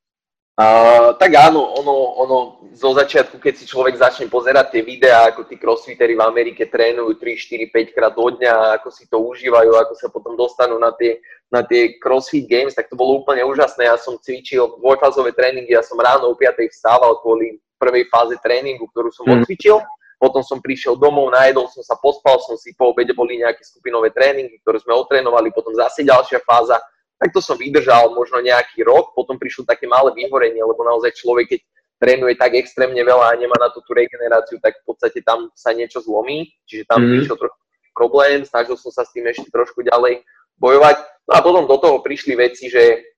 Uh, 0.55 1.12
tak 1.19 1.35
áno, 1.35 1.59
ono, 1.83 1.95
ono 2.15 2.38
zo 2.71 2.95
začiatku, 2.95 3.43
keď 3.43 3.53
si 3.59 3.67
človek 3.67 4.00
začne 4.00 4.31
pozerať 4.31 4.71
tie 4.71 4.88
videá, 4.88 5.27
ako 5.27 5.43
tí 5.51 5.59
crossfitery 5.59 6.15
v 6.15 6.24
Amerike 6.24 6.71
trénujú 6.71 7.19
3, 7.19 7.67
4, 7.67 7.75
5 7.75 7.91
krát 7.91 8.15
do 8.15 8.24
dňa, 8.31 8.79
ako 8.79 8.88
si 8.88 9.03
to 9.12 9.19
užívajú, 9.19 9.75
ako 9.75 9.93
sa 10.00 10.07
potom 10.07 10.39
dostanú 10.39 10.79
na 10.79 10.95
tie, 10.95 11.19
na 11.51 11.59
tie 11.59 12.00
crossfit 12.00 12.47
games, 12.47 12.71
tak 12.71 12.88
to 12.88 12.95
bolo 12.95 13.19
úplne 13.19 13.43
úžasné. 13.43 13.83
Ja 13.83 14.00
som 14.00 14.15
cvičil 14.15 14.79
dvojfázové 14.79 15.35
tréningy, 15.35 15.75
ja 15.75 15.83
som 15.83 16.00
ráno 16.00 16.31
o 16.31 16.39
5 16.39 16.55
vstával 16.71 17.19
kvôli 17.19 17.59
prvej 17.75 18.07
fáze 18.07 18.39
tréningu, 18.39 18.88
ktorú 18.95 19.12
som 19.12 19.27
mm. 19.27 19.43
odcvičil 19.43 19.83
potom 20.15 20.41
som 20.41 20.63
prišiel 20.63 20.95
domov, 20.95 21.27
najedol 21.29 21.67
som 21.67 21.83
sa, 21.83 22.00
pospal 22.00 22.39
som 22.39 22.55
si, 22.55 22.71
po 22.74 22.95
obede 22.95 23.12
boli 23.12 23.38
nejaké 23.38 23.62
skupinové 23.67 24.15
tréningy, 24.15 24.57
ktoré 24.63 24.79
sme 24.79 24.95
otrénovali, 24.95 25.51
potom 25.51 25.75
zase 25.75 26.07
ďalšia 26.07 26.39
fáza. 26.47 26.79
Takto 27.15 27.39
som 27.39 27.55
vydržal 27.55 28.12
možno 28.12 28.43
nejaký 28.43 28.84
rok, 28.84 29.15
potom 29.15 29.39
prišlo 29.39 29.63
také 29.63 29.88
malé 29.88 30.12
vyhorenie, 30.12 30.60
lebo 30.60 30.84
naozaj 30.84 31.15
človek, 31.15 31.55
keď 31.55 31.62
trénuje 31.95 32.36
tak 32.36 32.60
extrémne 32.60 33.00
veľa 33.00 33.31
a 33.31 33.39
nemá 33.39 33.55
na 33.55 33.72
to 33.72 33.79
tú 33.88 33.95
regeneráciu, 33.95 34.60
tak 34.60 34.84
v 34.84 34.93
podstate 34.93 35.24
tam 35.24 35.48
sa 35.55 35.72
niečo 35.72 36.03
zlomí, 36.03 36.51
čiže 36.67 36.84
tam 36.91 37.07
mm. 37.07 37.10
prišiel 37.15 37.38
trošku 37.39 37.62
problém, 37.95 38.43
snažil 38.43 38.75
som 38.75 38.91
sa 38.91 39.07
s 39.07 39.15
tým 39.15 39.24
ešte 39.31 39.48
trošku 39.48 39.79
ďalej 39.79 40.27
bojovať. 40.60 40.98
No 41.25 41.31
a 41.31 41.39
potom 41.39 41.63
do 41.63 41.77
toho 41.79 42.03
prišli 42.03 42.36
veci, 42.36 42.67
že, 42.67 43.15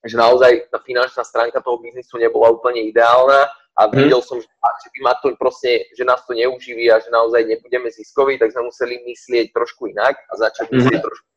že 0.00 0.16
naozaj 0.16 0.72
tá 0.72 0.80
finančná 0.80 1.20
stránka 1.20 1.60
toho 1.60 1.76
biznisu 1.84 2.16
nebola 2.16 2.48
úplne 2.48 2.80
ideálna 2.88 3.44
a 3.76 3.82
mhm. 3.90 3.94
videl 4.00 4.20
som, 4.24 4.40
že, 4.40 4.48
že 4.48 4.88
by 4.96 4.98
ma 5.04 5.12
to 5.20 5.36
proste, 5.36 5.92
že 5.92 6.02
nás 6.08 6.24
to 6.24 6.32
neuživí 6.32 6.88
a 6.88 7.02
že 7.02 7.12
naozaj 7.12 7.44
nebudeme 7.44 7.92
ziskoví, 7.92 8.40
tak 8.40 8.56
sme 8.56 8.72
museli 8.72 9.04
myslieť 9.04 9.52
trošku 9.52 9.92
inak 9.92 10.16
a 10.16 10.32
začať 10.40 10.72
mm. 10.72 10.74
myslieť 10.80 11.00
trošku. 11.04 11.28
Mm. 11.28 11.33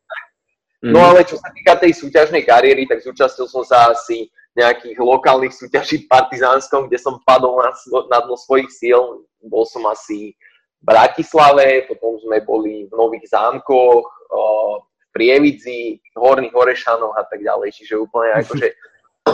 No 0.78 1.02
ale 1.02 1.26
čo 1.26 1.34
sa 1.38 1.50
týka 1.50 1.74
tej 1.74 1.90
súťažnej 1.90 2.46
kariéry, 2.46 2.86
tak 2.86 3.02
zúčastnil 3.02 3.50
som 3.50 3.66
sa 3.66 3.90
asi 3.90 4.30
nejakých 4.54 4.98
lokálnych 4.98 5.54
súťaží 5.54 6.06
v 6.06 6.10
Partizánskom, 6.10 6.86
kde 6.86 6.98
som 6.98 7.22
padol 7.22 7.58
na, 7.62 7.70
na 8.10 8.18
dno 8.22 8.38
svojich 8.38 8.70
síl. 8.70 9.26
Bol 9.42 9.66
som 9.66 9.86
asi 9.90 10.34
v 10.78 10.84
Bratislave, 10.86 11.86
potom 11.90 12.18
sme 12.22 12.42
boli 12.42 12.86
v 12.86 12.92
Nových 12.94 13.30
zámkoch, 13.30 14.06
v 14.06 15.06
Prievidzi, 15.14 15.98
Horných 16.14 16.54
Horešanoch 16.54 17.14
a 17.14 17.26
tak 17.26 17.42
ďalej. 17.42 17.74
Čiže 17.74 18.02
úplne 18.02 18.34
akože 18.42 18.68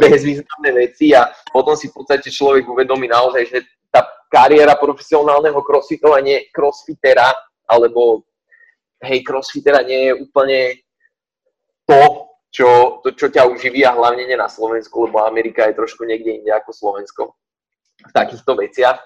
bezvýznamné 0.01 0.71
veci 0.77 1.13
a 1.13 1.29
potom 1.53 1.77
si 1.77 1.89
v 1.89 1.97
podstate 2.01 2.29
človek 2.29 2.69
uvedomí 2.69 3.09
naozaj, 3.09 3.43
že 3.49 3.59
tá 3.93 4.05
kariéra 4.33 4.75
profesionálneho 4.75 5.61
crossfitera 5.63 6.19
nie 6.19 6.51
crossfitera, 6.51 7.31
alebo 7.71 8.27
hej, 9.07 9.23
crossfitera 9.23 9.87
nie 9.87 10.11
je 10.11 10.13
úplne 10.19 10.84
to, 11.85 12.01
čo, 12.55 13.01
to, 13.03 13.09
čo 13.13 13.27
ťa 13.29 13.51
uživí 13.51 13.83
a 13.83 13.97
hlavne 13.97 14.25
nie 14.25 14.39
na 14.39 14.49
Slovensku, 14.49 15.11
lebo 15.11 15.27
Amerika 15.27 15.67
je 15.67 15.79
trošku 15.79 16.07
niekde 16.07 16.39
inde 16.39 16.53
ako 16.55 16.71
Slovensko 16.71 17.23
v 18.05 18.13
takýchto 18.15 18.55
veciach. 18.55 18.99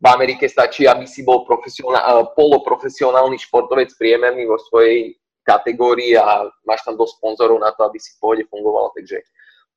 V 0.00 0.06
Amerike 0.08 0.48
stačí, 0.48 0.88
aby 0.88 1.04
si 1.04 1.20
bol 1.20 1.44
profesionál, 1.44 2.32
poloprofesionálny 2.32 3.36
športovec 3.36 3.92
priemerný 4.00 4.48
vo 4.48 4.56
svojej 4.56 5.16
kategórii 5.44 6.16
a 6.16 6.48
máš 6.64 6.84
tam 6.84 6.96
dosť 6.96 7.20
sponzorov 7.20 7.60
na 7.60 7.72
to, 7.76 7.84
aby 7.84 8.00
si 8.00 8.16
v 8.16 8.20
pohode 8.20 8.44
fungoval, 8.48 8.92
takže 8.96 9.20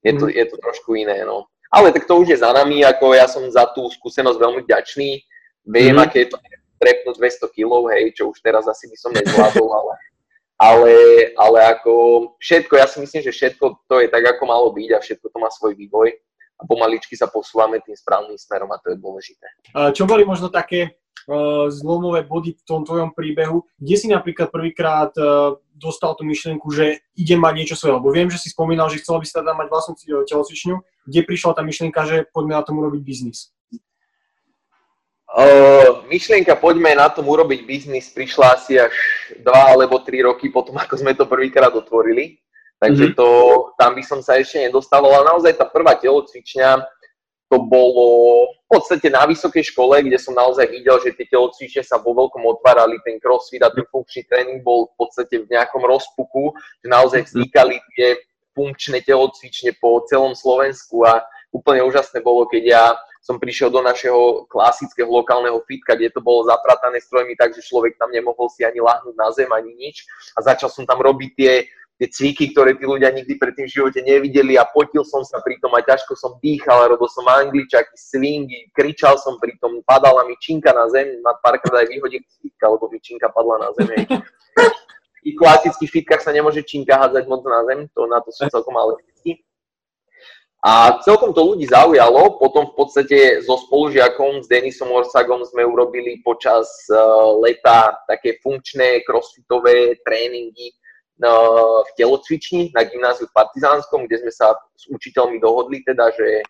je 0.03 0.13
to, 0.15 0.27
mhm. 0.27 0.35
je 0.35 0.45
to 0.47 0.55
trošku 0.59 0.95
iné, 0.95 1.23
no. 1.23 1.47
Ale 1.73 1.89
tak 1.89 2.05
to 2.05 2.21
už 2.21 2.29
je 2.29 2.37
za 2.37 2.53
nami, 2.53 2.85
ako 2.85 3.17
ja 3.17 3.25
som 3.25 3.41
za 3.49 3.65
tú 3.73 3.89
skúsenosť 3.89 4.37
veľmi 4.37 4.61
vďačný. 4.61 5.09
Viem, 5.73 5.97
mm. 5.97 6.03
aké 6.05 6.27
je 6.27 6.29
to 6.29 6.37
trepnúť 6.77 7.17
200 7.17 7.49
kg, 7.49 7.71
hej, 7.97 8.13
čo 8.13 8.29
už 8.29 8.37
teraz 8.45 8.69
asi 8.69 8.85
by 8.91 8.97
som 8.99 9.09
nezvládol, 9.09 9.69
ale, 9.73 9.97
ale, 10.63 10.93
ale 11.35 11.57
ako 11.75 11.91
všetko, 12.39 12.73
ja 12.79 12.87
si 12.87 13.03
myslím, 13.03 13.21
že 13.27 13.35
všetko 13.35 13.83
to 13.83 13.95
je 13.99 14.07
tak, 14.07 14.23
ako 14.23 14.43
malo 14.47 14.67
byť 14.71 14.89
a 14.95 15.03
všetko 15.03 15.27
to 15.27 15.37
má 15.43 15.51
svoj 15.51 15.75
vývoj 15.75 16.15
a 16.59 16.61
pomaličky 16.63 17.19
sa 17.19 17.27
posúvame 17.27 17.83
tým 17.83 17.97
správnym 17.97 18.39
smerom 18.39 18.71
a 18.71 18.79
to 18.79 18.95
je 18.95 18.97
dôležité. 18.97 19.47
Čo 19.91 20.07
boli 20.07 20.23
možno 20.23 20.47
také 20.47 20.95
uh, 21.27 21.67
zlomové 21.67 22.23
body 22.23 22.55
v 22.55 22.63
tom 22.63 22.87
tvojom 22.87 23.11
príbehu, 23.11 23.67
kde 23.75 23.95
si 23.99 24.07
napríklad 24.07 24.47
prvýkrát 24.47 25.11
uh, 25.19 25.59
dostal 25.75 26.15
tú 26.15 26.23
myšlienku, 26.23 26.71
že 26.71 27.03
idem 27.19 27.41
mať 27.41 27.53
niečo 27.57 27.75
svoje. 27.75 27.99
Lebo 27.99 28.13
viem, 28.13 28.31
že 28.31 28.39
si 28.39 28.53
spomínal, 28.53 28.87
že 28.87 29.03
chcel 29.03 29.19
by 29.19 29.25
si 29.27 29.33
teda 29.35 29.51
mať 29.51 29.67
vlastnú 29.67 29.93
telocvičňu. 30.23 30.75
Kde 31.09 31.21
prišla 31.27 31.51
tá 31.57 31.61
myšlienka, 31.65 31.99
že 32.07 32.17
poďme 32.31 32.55
na 32.55 32.63
tom 32.63 32.79
urobiť 32.79 33.01
biznis? 33.03 33.51
Uh, 35.33 36.05
myšlienka 36.13 36.53
poďme 36.61 36.93
na 36.93 37.09
tom 37.09 37.25
urobiť 37.25 37.65
biznis 37.65 38.13
prišla 38.13 38.53
asi 38.53 38.77
až 38.77 38.93
dva 39.41 39.73
alebo 39.73 39.97
tri 40.05 40.21
roky 40.21 40.53
potom, 40.53 40.77
ako 40.77 40.93
sme 40.93 41.17
to 41.17 41.25
prvýkrát 41.25 41.73
otvorili. 41.73 42.37
Takže 42.77 43.05
mhm. 43.09 43.13
to, 43.17 43.27
tam 43.79 43.97
by 43.97 44.03
som 44.05 44.19
sa 44.21 44.37
ešte 44.37 44.61
nedostával, 44.61 45.09
ale 45.09 45.33
naozaj 45.33 45.57
tá 45.57 45.65
prvá 45.65 45.97
telocvičňa, 45.97 46.85
to 47.49 47.57
bolo 47.65 48.45
v 48.45 48.67
podstate 48.77 49.09
na 49.09 49.25
vysokej 49.25 49.73
škole, 49.73 50.05
kde 50.05 50.21
som 50.21 50.37
naozaj 50.37 50.69
videl, 50.69 51.01
že 51.01 51.17
tie 51.17 51.25
telocvične 51.25 51.81
sa 51.81 51.97
vo 51.97 52.13
veľkom 52.13 52.41
otvárali, 52.53 53.01
ten 53.01 53.17
crossfit 53.17 53.61
a 53.65 53.73
ten 53.73 53.85
funkčný 53.89 54.29
tréning 54.29 54.61
bol 54.61 54.93
v 54.93 55.01
podstate 55.01 55.41
v 55.41 55.49
nejakom 55.49 55.81
rozpuku, 55.81 56.53
že 56.85 56.87
naozaj 56.93 57.25
mhm. 57.25 57.27
vznikali 57.33 57.75
tie 57.97 58.21
funkčné 58.53 59.01
telocvične 59.01 59.81
po 59.81 60.05
celom 60.05 60.37
Slovensku 60.37 61.01
a 61.09 61.25
úplne 61.49 61.81
úžasné 61.89 62.21
bolo, 62.21 62.45
keď 62.45 62.63
ja 62.69 62.85
som 63.23 63.39
prišiel 63.39 63.71
do 63.71 63.79
našeho 63.79 64.43
klasického 64.51 65.07
lokálneho 65.07 65.63
fitka, 65.63 65.95
kde 65.95 66.11
to 66.11 66.19
bolo 66.19 66.43
zapratané 66.43 66.99
strojmi 66.99 67.39
tak, 67.39 67.55
že 67.55 67.63
človek 67.63 67.95
tam 67.95 68.11
nemohol 68.11 68.51
si 68.51 68.67
ani 68.67 68.83
lahnúť 68.83 69.15
na 69.15 69.31
zem, 69.31 69.47
ani 69.47 69.71
nič. 69.79 70.03
A 70.35 70.43
začal 70.43 70.67
som 70.67 70.83
tam 70.83 70.99
robiť 70.99 71.31
tie 71.39 71.53
tie 72.01 72.09
cviky, 72.09 72.51
ktoré 72.51 72.73
tí 72.73 72.89
ľudia 72.89 73.13
nikdy 73.13 73.37
predtým 73.37 73.69
v 73.69 73.73
živote 73.79 74.01
nevideli 74.01 74.57
a 74.57 74.65
potil 74.65 75.05
som 75.05 75.21
sa 75.21 75.37
pri 75.45 75.61
tom 75.61 75.71
a 75.77 75.81
ťažko 75.85 76.17
som 76.17 76.35
dýchal, 76.41 76.89
robil 76.89 77.05
som 77.07 77.23
angličaky, 77.29 77.93
swingy, 77.93 78.67
kričal 78.73 79.15
som 79.21 79.37
pri 79.37 79.53
tom, 79.61 79.77
padala 79.85 80.25
mi 80.25 80.33
činka 80.41 80.73
na 80.73 80.89
zem, 80.89 81.21
ma 81.21 81.37
párkrát 81.39 81.85
aj 81.85 81.87
vyhodil 81.93 82.25
fitka, 82.41 82.65
lebo 82.65 82.89
mi 82.89 82.97
činka 82.97 83.29
padla 83.29 83.55
na 83.61 83.69
zem. 83.77 83.87
V 85.23 85.39
klasických 85.39 85.91
fitkách 86.01 86.21
sa 86.25 86.35
nemôže 86.35 86.65
činka 86.65 86.97
hádzať 86.97 87.23
moc 87.29 87.45
na 87.45 87.61
zem, 87.71 87.87
to 87.93 88.09
na 88.09 88.19
to 88.19 88.33
sú 88.33 88.49
celkom 88.53 88.75
fitky. 88.99 89.45
A 90.63 90.95
celkom 91.03 91.35
to 91.35 91.43
ľudí 91.43 91.67
zaujalo, 91.67 92.39
potom 92.39 92.71
v 92.71 92.75
podstate 92.79 93.43
so 93.43 93.59
spolužiakom, 93.67 94.39
s 94.39 94.47
Denisom 94.47 94.95
Orsagom 94.95 95.43
sme 95.43 95.67
urobili 95.67 96.23
počas 96.23 96.71
uh, 96.87 97.35
leta 97.43 97.99
také 98.07 98.39
funkčné 98.39 99.03
crossfitové 99.03 99.99
tréningy, 100.07 100.71
v 101.23 101.89
telocvični 101.95 102.73
na 102.73 102.83
gymnáziu 102.83 103.29
v 103.29 103.37
Partizánskom, 103.37 104.09
kde 104.09 104.25
sme 104.25 104.33
sa 104.33 104.57
s 104.75 104.89
učiteľmi 104.89 105.39
dohodli 105.39 105.85
teda, 105.85 106.11
že 106.11 106.41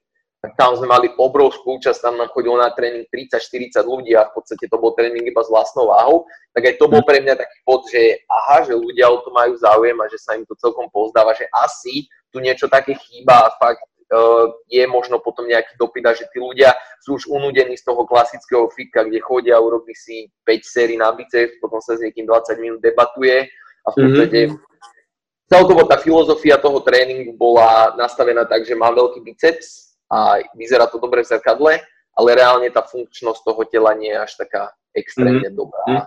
tam 0.60 0.75
sme 0.75 0.91
mali 0.91 1.08
obrovskú 1.15 1.79
účasť, 1.79 2.03
tam 2.03 2.20
nám 2.20 2.27
chodilo 2.36 2.60
na 2.60 2.67
tréning 2.75 3.08
30-40 3.08 3.79
ľudí 3.88 4.12
a 4.12 4.27
v 4.27 4.36
podstate 4.36 4.67
to 4.67 4.75
bol 4.75 4.91
tréning 4.91 5.24
iba 5.24 5.39
s 5.39 5.48
vlastnou 5.48 5.88
váhou, 5.88 6.27
tak 6.51 6.67
aj 6.67 6.75
to 6.75 6.91
bol 6.91 7.00
pre 7.08 7.24
mňa 7.24 7.39
taký 7.39 7.58
bod, 7.63 7.88
že 7.88 8.20
aha, 8.27 8.67
že 8.67 8.75
ľudia 8.75 9.08
o 9.08 9.24
to 9.24 9.32
majú 9.32 9.55
záujem 9.55 9.96
a 10.03 10.05
že 10.12 10.20
sa 10.20 10.36
im 10.36 10.43
to 10.43 10.55
celkom 10.60 10.91
pozdáva, 10.91 11.32
že 11.32 11.48
asi 11.63 12.12
tu 12.27 12.43
niečo 12.43 12.67
také 12.67 12.91
chýba 13.08 13.48
a 13.48 13.55
fakt 13.55 13.88
je 14.70 14.84
možno 14.88 15.20
potom 15.20 15.48
nejaký 15.48 15.75
dopyt 15.79 16.03
a 16.05 16.12
že 16.13 16.25
tí 16.29 16.38
ľudia 16.39 16.74
sú 17.01 17.17
už 17.17 17.29
unudení 17.29 17.75
z 17.77 17.84
toho 17.84 18.05
klasického 18.05 18.70
fika, 18.72 19.03
kde 19.03 19.20
chodia, 19.20 19.60
urobí 19.60 19.96
si 19.96 20.29
5 20.46 20.63
sérií 20.63 20.98
na 20.98 21.12
biceps, 21.12 21.58
potom 21.60 21.82
sa 21.82 21.98
s 21.98 22.03
niekým 22.03 22.27
20 22.27 22.63
minút 22.63 22.79
debatuje 22.84 23.48
a 23.84 23.88
v 23.91 23.96
podstate 23.96 24.39
mm-hmm. 24.48 24.60
celkovo 25.51 25.84
tá 25.88 26.00
filozofia 26.00 26.55
toho 26.60 26.79
tréningu 26.86 27.36
bola 27.36 27.93
nastavená 28.00 28.48
tak, 28.48 28.63
že 28.63 28.77
má 28.77 28.91
veľký 28.91 29.20
biceps 29.24 29.98
a 30.08 30.39
vyzerá 30.55 30.88
to 30.88 31.01
dobre 31.01 31.25
v 31.25 31.32
zrkadle, 31.34 31.74
ale 32.13 32.29
reálne 32.38 32.70
tá 32.70 32.86
funkčnosť 32.86 33.41
toho 33.41 33.62
tela 33.67 33.91
nie 33.98 34.13
je 34.13 34.20
až 34.22 34.32
taká 34.38 34.72
extrémne 34.93 35.50
mm-hmm. 35.50 35.58
dobrá. 35.58 35.86
Mhm. 35.89 36.03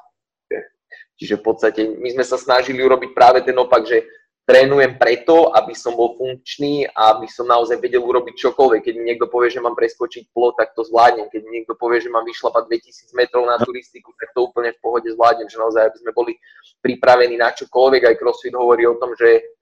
Čiže 1.17 1.41
v 1.41 1.43
podstate 1.43 1.81
my 1.97 2.13
sme 2.13 2.25
sa 2.29 2.37
snažili 2.37 2.85
urobiť 2.85 3.17
práve 3.17 3.41
ten 3.41 3.57
opak, 3.57 3.89
že 3.89 4.05
trénujem 4.47 4.95
preto, 4.95 5.51
aby 5.51 5.75
som 5.75 5.99
bol 5.99 6.15
funkčný 6.15 6.87
a 6.95 7.19
aby 7.19 7.27
som 7.27 7.51
naozaj 7.51 7.83
vedel 7.83 7.99
urobiť 8.01 8.39
čokoľvek. 8.39 8.81
Keď 8.87 8.95
mi 8.95 9.11
niekto 9.11 9.27
povie, 9.27 9.51
že 9.51 9.59
mám 9.59 9.75
preskočiť 9.75 10.31
plot, 10.31 10.55
tak 10.63 10.71
to 10.79 10.87
zvládnem. 10.87 11.27
Keď 11.27 11.41
mi 11.43 11.61
niekto 11.61 11.75
povie, 11.75 11.99
že 11.99 12.09
mám 12.15 12.23
vyšlapať 12.23 12.71
2000 12.71 13.19
metrov 13.19 13.43
na 13.43 13.59
turistiku, 13.59 14.15
tak 14.15 14.31
to 14.31 14.47
úplne 14.47 14.71
v 14.71 14.79
pohode 14.79 15.11
zvládnem. 15.11 15.51
Že 15.51 15.59
naozaj, 15.59 15.83
aby 15.91 15.99
sme 15.99 16.13
boli 16.15 16.33
pripravení 16.79 17.35
na 17.35 17.51
čokoľvek. 17.51 18.03
Aj 18.07 18.15
CrossFit 18.15 18.55
hovorí 18.55 18.87
o 18.87 18.95
tom, 19.03 19.19
že 19.19 19.59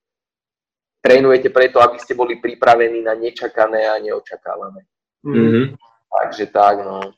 trénujete 1.00 1.48
preto, 1.48 1.80
aby 1.80 1.96
ste 1.96 2.12
boli 2.12 2.36
pripravení 2.36 3.00
na 3.00 3.16
nečakané 3.16 3.88
a 3.88 3.96
neočakávané. 3.96 4.84
Mm-hmm. 5.24 5.64
Takže 6.12 6.44
tak, 6.52 6.84
no. 6.84 7.16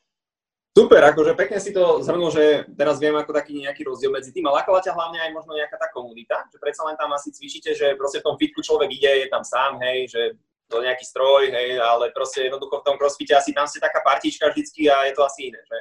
Super, 0.76 1.00
akože 1.08 1.32
pekne 1.40 1.56
si 1.56 1.72
to 1.72 2.04
zhrnul, 2.04 2.28
že 2.28 2.68
teraz 2.76 3.00
viem 3.00 3.16
ako 3.16 3.32
taký 3.32 3.64
nejaký 3.64 3.80
rozdiel 3.88 4.12
medzi 4.12 4.28
tým, 4.28 4.44
a 4.44 4.60
lákala 4.60 4.84
ťa 4.84 4.92
hlavne 4.92 5.16
aj 5.24 5.32
možno 5.32 5.56
nejaká 5.56 5.80
tá 5.80 5.88
komunita, 5.88 6.44
že 6.52 6.60
predsa 6.60 6.84
len 6.84 7.00
tam 7.00 7.16
asi 7.16 7.32
cvičíte, 7.32 7.72
že 7.72 7.96
proste 7.96 8.20
v 8.20 8.28
tom 8.28 8.36
fitku 8.36 8.60
človek 8.60 8.92
ide, 8.92 9.24
je 9.24 9.28
tam 9.32 9.40
sám, 9.40 9.80
hej, 9.80 10.12
že 10.12 10.22
to 10.68 10.84
nejaký 10.84 11.00
stroj, 11.08 11.48
hej, 11.48 11.80
ale 11.80 12.12
proste 12.12 12.44
jednoducho 12.44 12.84
v 12.84 12.86
tom 12.92 13.00
crossfite 13.00 13.32
asi 13.32 13.56
tam 13.56 13.64
ste 13.64 13.80
taká 13.80 14.04
partička 14.04 14.52
vždycky 14.52 14.92
a 14.92 15.08
je 15.08 15.16
to 15.16 15.24
asi 15.24 15.48
iné, 15.48 15.64
že? 15.64 15.78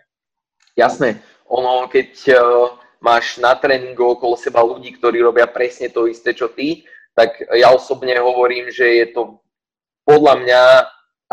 Jasné, 0.80 1.20
ono 1.44 1.92
keď 1.92 2.12
uh, 2.32 2.40
máš 3.04 3.36
na 3.44 3.52
tréningu 3.52 4.16
okolo 4.16 4.40
seba 4.40 4.64
ľudí, 4.64 4.96
ktorí 4.96 5.20
robia 5.20 5.44
presne 5.44 5.92
to 5.92 6.08
isté, 6.08 6.32
čo 6.32 6.48
ty, 6.48 6.88
tak 7.12 7.44
ja 7.52 7.68
osobne 7.76 8.16
hovorím, 8.24 8.72
že 8.72 9.04
je 9.04 9.06
to 9.12 9.44
podľa 10.08 10.40
mňa 10.40 10.62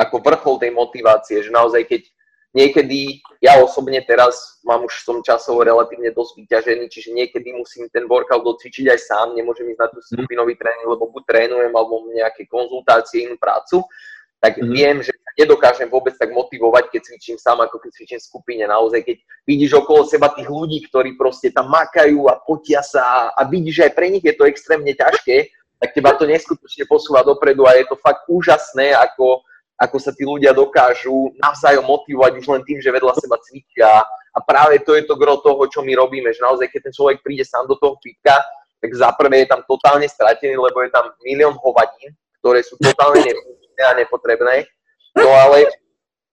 ako 0.02 0.18
vrchol 0.18 0.58
tej 0.58 0.74
motivácie, 0.74 1.46
že 1.46 1.54
naozaj 1.54 1.86
keď 1.86 2.11
niekedy, 2.52 3.24
ja 3.40 3.58
osobne 3.58 4.00
teraz 4.04 4.60
mám 4.64 4.84
už 4.84 5.02
som 5.02 5.24
časovo 5.24 5.64
relatívne 5.64 6.12
dosť 6.12 6.32
vyťažený, 6.38 6.84
čiže 6.88 7.10
niekedy 7.16 7.52
musím 7.56 7.88
ten 7.88 8.04
workout 8.06 8.44
docvičiť 8.44 8.92
aj 8.92 9.00
sám, 9.00 9.26
nemôžem 9.34 9.68
ísť 9.72 9.80
na 9.80 9.88
tú 9.88 9.98
skupinový 10.04 10.54
tréning, 10.56 10.88
lebo 10.88 11.08
buď 11.10 11.22
trénujem, 11.26 11.72
alebo 11.72 12.06
nejaké 12.12 12.46
konzultácie, 12.46 13.26
inú 13.26 13.40
prácu, 13.40 13.82
tak 14.42 14.58
mm. 14.58 14.68
viem, 14.74 14.96
že 15.00 15.12
nedokážem 15.38 15.88
vôbec 15.88 16.12
tak 16.18 16.28
motivovať, 16.34 16.92
keď 16.92 17.00
cvičím 17.08 17.38
sám, 17.40 17.64
ako 17.64 17.80
keď 17.80 17.90
cvičím 17.96 18.20
v 18.20 18.28
skupine. 18.28 18.64
Naozaj, 18.68 19.00
keď 19.00 19.16
vidíš 19.48 19.80
okolo 19.80 20.04
seba 20.04 20.28
tých 20.34 20.50
ľudí, 20.50 20.84
ktorí 20.92 21.16
proste 21.16 21.48
tam 21.54 21.72
makajú 21.72 22.28
a 22.28 22.36
potia 22.42 22.84
sa 22.84 23.32
a 23.32 23.40
vidíš, 23.48 23.74
že 23.80 23.84
aj 23.88 23.92
pre 23.96 24.06
nich 24.12 24.24
je 24.24 24.34
to 24.36 24.44
extrémne 24.44 24.92
ťažké, 24.92 25.48
tak 25.82 25.98
teba 25.98 26.14
to 26.14 26.28
neskutočne 26.28 26.86
posúva 26.86 27.26
dopredu 27.26 27.66
a 27.66 27.74
je 27.74 27.88
to 27.90 27.96
fakt 27.98 28.28
úžasné, 28.30 28.94
ako, 28.94 29.42
ako 29.82 29.98
sa 29.98 30.14
tí 30.14 30.22
ľudia 30.22 30.54
dokážu 30.54 31.34
navzájom 31.42 31.82
motivovať 31.82 32.38
už 32.38 32.46
len 32.54 32.62
tým, 32.62 32.78
že 32.78 32.94
vedľa 32.94 33.18
seba 33.18 33.34
cvičia. 33.42 34.06
A 34.32 34.38
práve 34.38 34.78
to 34.86 34.94
je 34.94 35.02
to 35.02 35.18
gro 35.18 35.42
toho, 35.42 35.66
čo 35.66 35.82
my 35.82 35.98
robíme, 35.98 36.30
že 36.30 36.38
naozaj, 36.38 36.70
keď 36.70 36.80
ten 36.88 36.94
človek 36.94 37.18
príde 37.26 37.42
sám 37.42 37.66
do 37.66 37.74
toho 37.74 37.98
fitka, 37.98 38.38
tak 38.78 38.90
za 38.94 39.10
prvé 39.18 39.42
je 39.42 39.50
tam 39.50 39.66
totálne 39.66 40.06
stratený, 40.06 40.54
lebo 40.54 40.78
je 40.86 40.90
tam 40.94 41.10
milión 41.26 41.58
hovadín, 41.58 42.14
ktoré 42.38 42.62
sú 42.62 42.78
totálne 42.78 43.26
nepotrebné 43.26 43.82
a 43.82 43.92
nepotrebné. 43.98 44.56
No 45.18 45.28
ale 45.28 45.66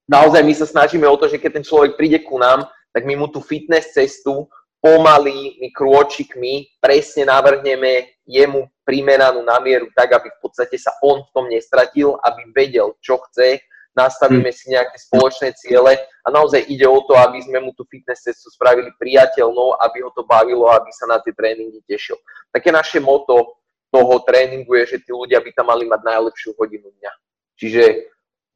naozaj 0.06 0.41
my 0.46 0.53
sa 0.53 0.70
snažíme 0.70 1.10
o 1.10 1.18
to, 1.18 1.25
že 1.25 1.41
keď 1.41 1.60
ten 1.60 1.65
človek 1.65 1.98
príde 1.98 2.22
ku 2.22 2.38
nám, 2.38 2.70
tak 2.94 3.06
my 3.06 3.18
mu 3.18 3.27
tú 3.29 3.41
fitness 3.41 3.94
cestu 3.94 4.46
pomalými 4.79 5.69
krôčikmi 5.75 6.79
presne 6.79 7.27
navrhneme 7.27 8.19
jemu 8.24 8.67
primeranú 8.88 9.43
na 9.43 9.59
mieru 9.59 9.91
tak, 9.91 10.15
aby 10.15 10.31
v 10.31 10.39
podstate 10.39 10.79
sa 10.79 10.95
on 11.03 11.21
v 11.21 11.31
tom 11.36 11.45
nestratil, 11.51 12.15
aby 12.24 12.48
vedel, 12.55 12.95
čo 13.03 13.19
chce, 13.29 13.59
nastavíme 13.98 14.48
si 14.55 14.71
nejaké 14.71 14.95
spoločné 14.95 15.51
ciele 15.59 16.00
a 16.00 16.27
naozaj 16.31 16.63
ide 16.71 16.88
o 16.88 17.03
to, 17.03 17.17
aby 17.19 17.43
sme 17.43 17.59
mu 17.59 17.75
tú 17.75 17.83
fitness 17.91 18.24
cestu 18.24 18.48
spravili 18.53 18.93
priateľnou, 18.95 19.75
aby 19.83 20.05
ho 20.05 20.12
to 20.15 20.24
bavilo, 20.24 20.71
aby 20.71 20.89
sa 20.95 21.09
na 21.09 21.19
tie 21.19 21.36
tréningy 21.36 21.83
tešil. 21.83 22.15
Také 22.53 22.71
naše 22.71 23.03
moto 23.03 23.59
toho 23.89 24.21
tréningu 24.24 24.77
je, 24.86 24.95
že 24.95 24.98
tí 25.03 25.12
ľudia 25.12 25.41
by 25.41 25.50
tam 25.51 25.74
mali 25.74 25.89
mať 25.89 26.01
najlepšiu 26.05 26.53
hodinu 26.55 26.88
dňa. 27.01 27.12
Čiže 27.59 27.83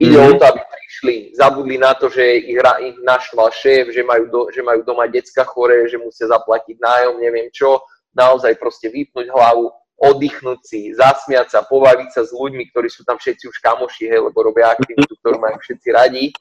Ide 0.04 0.20
mm-hmm. 0.20 0.36
o 0.36 0.40
to, 0.40 0.44
aby 0.52 0.62
prišli, 0.68 1.16
zabudli 1.32 1.78
na 1.80 1.96
to, 1.96 2.12
že 2.12 2.44
ich, 2.44 2.60
ich 2.60 2.98
naštval 3.08 3.56
šéf, 3.56 3.96
že 3.96 4.04
majú, 4.04 4.28
do, 4.28 4.42
že 4.52 4.60
majú 4.60 4.84
doma 4.84 5.08
decka 5.08 5.48
choré, 5.48 5.88
že 5.88 5.96
musia 5.96 6.28
zaplatiť 6.28 6.76
nájom, 6.76 7.24
neviem 7.24 7.48
čo. 7.56 7.80
Naozaj 8.12 8.60
proste 8.60 8.92
vypnúť 8.92 9.32
hlavu, 9.32 9.72
oddychnúť 10.04 10.60
si, 10.68 10.92
zasmiať 10.92 11.56
sa, 11.56 11.60
pobaviť 11.64 12.10
sa 12.12 12.22
s 12.28 12.36
ľuďmi, 12.36 12.68
ktorí 12.76 12.92
sú 12.92 13.08
tam 13.08 13.16
všetci 13.16 13.48
už 13.48 13.58
kamoši, 13.64 14.12
hej, 14.12 14.22
lebo 14.28 14.38
robia 14.44 14.76
aktivitu, 14.76 15.16
ktorú 15.24 15.40
majú 15.40 15.56
všetci 15.64 15.90
radi. 15.96 16.36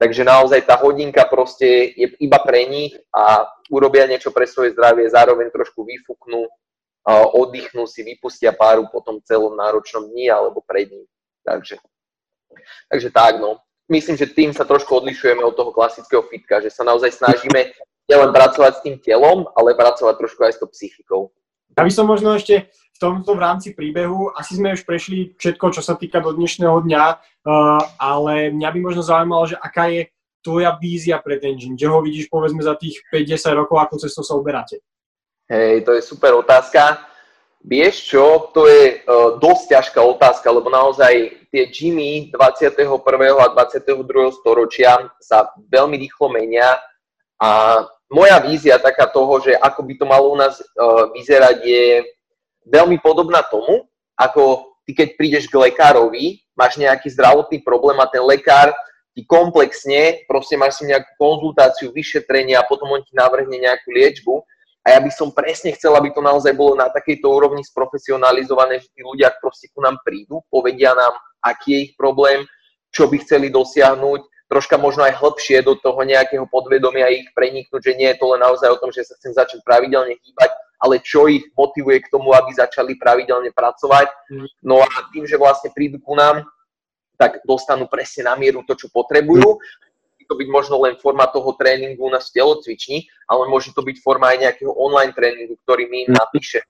Takže 0.00 0.26
naozaj 0.26 0.66
tá 0.66 0.80
hodinka 0.80 1.22
proste 1.28 1.92
je 1.94 2.08
iba 2.18 2.40
pre 2.42 2.66
nich 2.66 2.96
a 3.14 3.46
urobia 3.70 4.08
niečo 4.10 4.34
pre 4.34 4.48
svoje 4.48 4.74
zdravie, 4.74 5.06
zároveň 5.06 5.54
trošku 5.54 5.86
vyfúknú, 5.86 6.48
oddychnú 7.36 7.86
si, 7.86 8.00
vypustia 8.02 8.50
páru 8.56 8.88
po 8.90 9.04
tom 9.04 9.20
celom 9.22 9.54
náročnom 9.54 10.08
dni 10.10 10.32
alebo 10.32 10.64
pred 10.64 10.90
ním. 10.90 11.06
Takže 11.44 11.78
Takže 12.88 13.08
tak, 13.10 13.40
no. 13.40 13.58
Myslím, 13.88 14.16
že 14.16 14.32
tým 14.32 14.56
sa 14.56 14.64
trošku 14.64 14.88
odlišujeme 15.04 15.44
od 15.44 15.52
toho 15.52 15.68
klasického 15.68 16.24
fitka, 16.24 16.64
že 16.64 16.72
sa 16.72 16.88
naozaj 16.88 17.12
snažíme 17.20 17.72
nielen 18.10 18.30
pracovať 18.32 18.72
s 18.80 18.82
tým 18.84 18.96
telom, 19.00 19.48
ale 19.56 19.76
pracovať 19.76 20.14
trošku 20.16 20.40
aj 20.44 20.52
s 20.56 20.60
tou 20.60 20.68
psychikou. 20.72 21.22
Ja 21.74 21.82
by 21.82 21.92
som 21.92 22.06
možno 22.06 22.38
ešte 22.38 22.70
v 22.70 22.98
tomto 23.02 23.34
v 23.34 23.42
rámci 23.42 23.74
príbehu, 23.74 24.30
asi 24.38 24.54
sme 24.54 24.78
už 24.78 24.86
prešli 24.86 25.34
všetko, 25.34 25.74
čo 25.74 25.82
sa 25.82 25.98
týka 25.98 26.22
do 26.22 26.30
dnešného 26.30 26.86
dňa, 26.86 27.04
uh, 27.10 27.82
ale 27.98 28.54
mňa 28.54 28.68
by 28.70 28.78
možno 28.78 29.02
zaujímalo, 29.02 29.50
že 29.50 29.58
aká 29.58 29.90
je 29.90 30.06
tvoja 30.44 30.78
vízia 30.78 31.18
pre 31.18 31.42
ten 31.42 31.58
gym, 31.58 31.74
kde 31.74 31.90
ho 31.90 31.98
vidíš 31.98 32.30
povedzme 32.30 32.62
za 32.62 32.78
tých 32.78 33.02
5-10 33.10 33.58
rokov, 33.58 33.82
ako 33.82 33.98
cestou 33.98 34.22
sa 34.22 34.38
uberáte? 34.38 34.78
Hej, 35.50 35.82
to 35.82 35.98
je 35.98 36.02
super 36.06 36.38
otázka. 36.38 37.02
Vieš 37.64 38.14
čo, 38.14 38.52
to 38.54 38.68
je 38.68 39.02
uh, 39.02 39.40
dosť 39.42 39.74
ťažká 39.74 40.00
otázka, 40.04 40.46
lebo 40.52 40.70
naozaj 40.70 41.43
tie 41.54 41.70
gymy 41.70 42.34
21. 42.34 42.82
a 43.38 43.46
22. 43.54 44.42
storočia 44.42 45.06
sa 45.22 45.54
veľmi 45.70 45.94
rýchlo 46.02 46.26
menia 46.34 46.66
a 47.38 47.78
moja 48.10 48.42
vízia 48.42 48.82
taká 48.82 49.06
toho, 49.06 49.38
že 49.38 49.54
ako 49.54 49.86
by 49.86 49.94
to 49.94 50.04
malo 50.10 50.34
u 50.34 50.36
nás 50.38 50.58
uh, 50.58 51.14
vyzerať, 51.14 51.62
je 51.62 52.02
veľmi 52.66 52.98
podobná 52.98 53.38
tomu, 53.46 53.86
ako 54.18 54.66
ty 54.82 54.98
keď 54.98 55.08
prídeš 55.14 55.46
k 55.46 55.70
lekárovi, 55.70 56.42
máš 56.58 56.74
nejaký 56.74 57.06
zdravotný 57.14 57.62
problém 57.62 58.02
a 58.02 58.10
ten 58.10 58.26
lekár 58.26 58.74
ti 59.14 59.22
komplexne, 59.22 60.26
proste 60.26 60.58
máš 60.58 60.82
si 60.82 60.90
nejakú 60.90 61.14
konzultáciu, 61.14 61.94
vyšetrenie 61.94 62.58
a 62.58 62.66
potom 62.66 62.90
on 62.90 63.02
ti 63.06 63.14
navrhne 63.14 63.62
nejakú 63.62 63.94
liečbu 63.94 64.42
a 64.84 64.92
ja 64.92 65.00
by 65.00 65.08
som 65.08 65.32
presne 65.32 65.72
chcel, 65.72 65.96
aby 65.96 66.12
to 66.12 66.20
naozaj 66.20 66.52
bolo 66.52 66.76
na 66.76 66.92
takejto 66.92 67.24
úrovni 67.24 67.64
sprofesionalizované, 67.64 68.84
že 68.84 68.92
tí 68.92 69.00
ľudia 69.00 69.32
proste 69.40 69.72
ku 69.72 69.80
nám 69.80 69.96
prídu, 70.04 70.44
povedia 70.52 70.92
nám, 70.92 71.16
aký 71.40 71.72
je 71.72 71.80
ich 71.88 71.92
problém, 71.96 72.44
čo 72.92 73.08
by 73.08 73.16
chceli 73.24 73.48
dosiahnuť, 73.48 74.20
troška 74.52 74.76
možno 74.76 75.08
aj 75.08 75.16
hlbšie 75.16 75.64
do 75.64 75.80
toho 75.80 76.04
nejakého 76.04 76.44
podvedomia 76.52 77.08
ich 77.08 77.32
preniknúť, 77.32 77.80
že 77.80 77.96
nie 77.96 78.12
je 78.12 78.20
to 78.20 78.36
len 78.36 78.44
naozaj 78.44 78.68
o 78.70 78.80
tom, 78.80 78.92
že 78.92 79.08
sa 79.08 79.16
chcem 79.16 79.32
začať 79.32 79.64
pravidelne 79.64 80.20
hýbať, 80.20 80.50
ale 80.84 81.00
čo 81.00 81.32
ich 81.32 81.48
motivuje 81.56 82.04
k 82.04 82.12
tomu, 82.12 82.36
aby 82.36 82.52
začali 82.52 83.00
pravidelne 83.00 83.56
pracovať. 83.56 84.12
Mm. 84.30 84.46
No 84.68 84.84
a 84.84 84.88
tým, 85.16 85.24
že 85.24 85.40
vlastne 85.40 85.72
prídu 85.72 85.96
ku 85.96 86.12
nám, 86.12 86.44
tak 87.16 87.40
dostanú 87.48 87.88
presne 87.88 88.28
na 88.28 88.36
mieru 88.36 88.60
to, 88.68 88.76
čo 88.76 88.92
potrebujú 88.92 89.58
to 90.24 90.34
byť 90.34 90.48
možno 90.48 90.80
len 90.82 90.96
forma 90.98 91.28
toho 91.28 91.52
tréningu 91.54 92.08
na 92.08 92.20
telocvični, 92.20 93.06
ale 93.28 93.48
môže 93.48 93.72
to 93.76 93.84
byť 93.84 93.96
forma 94.00 94.32
aj 94.34 94.38
nejakého 94.48 94.72
online 94.72 95.12
tréningu, 95.12 95.56
ktorý 95.64 95.88
my 95.88 96.00
mhm. 96.08 96.12
napíše. 96.16 96.60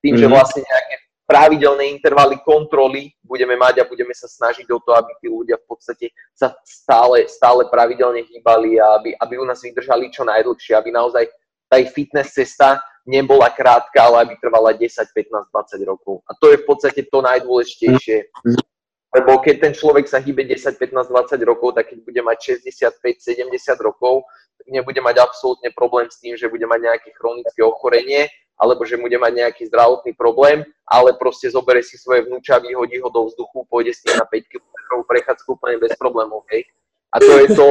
Tým, 0.00 0.16
že 0.16 0.26
mhm. 0.28 0.32
vlastne 0.32 0.62
nejaké 0.64 0.94
pravidelné 1.30 1.94
intervaly 1.94 2.42
kontroly 2.42 3.14
budeme 3.22 3.54
mať 3.54 3.86
a 3.86 3.88
budeme 3.88 4.10
sa 4.10 4.26
snažiť 4.26 4.66
o 4.74 4.82
to, 4.82 4.90
aby 4.98 5.14
tí 5.22 5.30
ľudia 5.30 5.62
v 5.62 5.66
podstate 5.70 6.10
sa 6.34 6.50
stále, 6.66 7.30
stále 7.30 7.70
pravidelne 7.70 8.26
hýbali 8.26 8.82
a 8.82 8.98
aby, 8.98 9.14
aby 9.14 9.34
u 9.38 9.46
nás 9.46 9.62
vydržali 9.62 10.10
čo 10.10 10.26
najdlhšie, 10.26 10.74
aby 10.74 10.90
naozaj 10.90 11.30
tá 11.70 11.78
ich 11.78 11.94
fitness 11.94 12.34
cesta 12.34 12.82
nebola 13.06 13.46
krátka, 13.54 14.02
ale 14.02 14.26
aby 14.26 14.34
trvala 14.42 14.74
10, 14.74 14.90
15, 14.90 15.54
20 15.54 15.86
rokov. 15.86 16.18
A 16.26 16.34
to 16.34 16.50
je 16.50 16.58
v 16.58 16.66
podstate 16.66 17.06
to 17.06 17.18
najdôležitejšie 17.22 18.16
mhm. 18.26 18.69
Lebo 19.10 19.42
keď 19.42 19.56
ten 19.58 19.72
človek 19.74 20.06
sa 20.06 20.22
hýbe 20.22 20.46
10, 20.46 20.78
15, 20.78 21.10
20 21.10 21.42
rokov, 21.42 21.74
tak 21.74 21.90
keď 21.90 21.98
bude 22.06 22.20
mať 22.22 22.62
65, 22.62 23.50
70 23.50 23.50
rokov, 23.82 24.22
tak 24.54 24.66
nebude 24.70 25.02
mať 25.02 25.18
absolútne 25.18 25.74
problém 25.74 26.06
s 26.06 26.22
tým, 26.22 26.38
že 26.38 26.46
bude 26.46 26.62
mať 26.62 26.80
nejaké 26.86 27.10
chronické 27.18 27.60
ochorenie, 27.66 28.30
alebo 28.60 28.86
že 28.86 29.00
bude 29.00 29.18
mať 29.18 29.32
nejaký 29.34 29.62
zdravotný 29.66 30.14
problém, 30.14 30.62
ale 30.86 31.16
proste 31.18 31.50
zoberie 31.50 31.82
si 31.82 31.98
svoje 31.98 32.28
vnúča, 32.28 32.62
vyhodí 32.62 33.02
ho 33.02 33.10
do 33.10 33.26
vzduchu, 33.26 33.66
pôjde 33.66 33.96
s 33.96 34.04
tým 34.06 34.14
na 34.14 34.28
5 34.28 34.46
km 34.46 35.02
prechádzku 35.08 35.58
úplne 35.58 35.82
bez 35.82 35.96
problémov. 35.98 36.46
Okay? 36.46 36.68
A 37.10 37.18
to 37.18 37.34
je 37.40 37.56
to, 37.56 37.66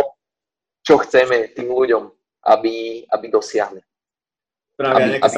čo 0.83 0.99
chceme 1.07 1.55
tým 1.55 1.71
ľuďom, 1.71 2.03
aby, 2.51 3.05
aby 3.05 3.25
dosiahli. 3.31 3.79
Práve, 4.75 5.21
aby, 5.21 5.37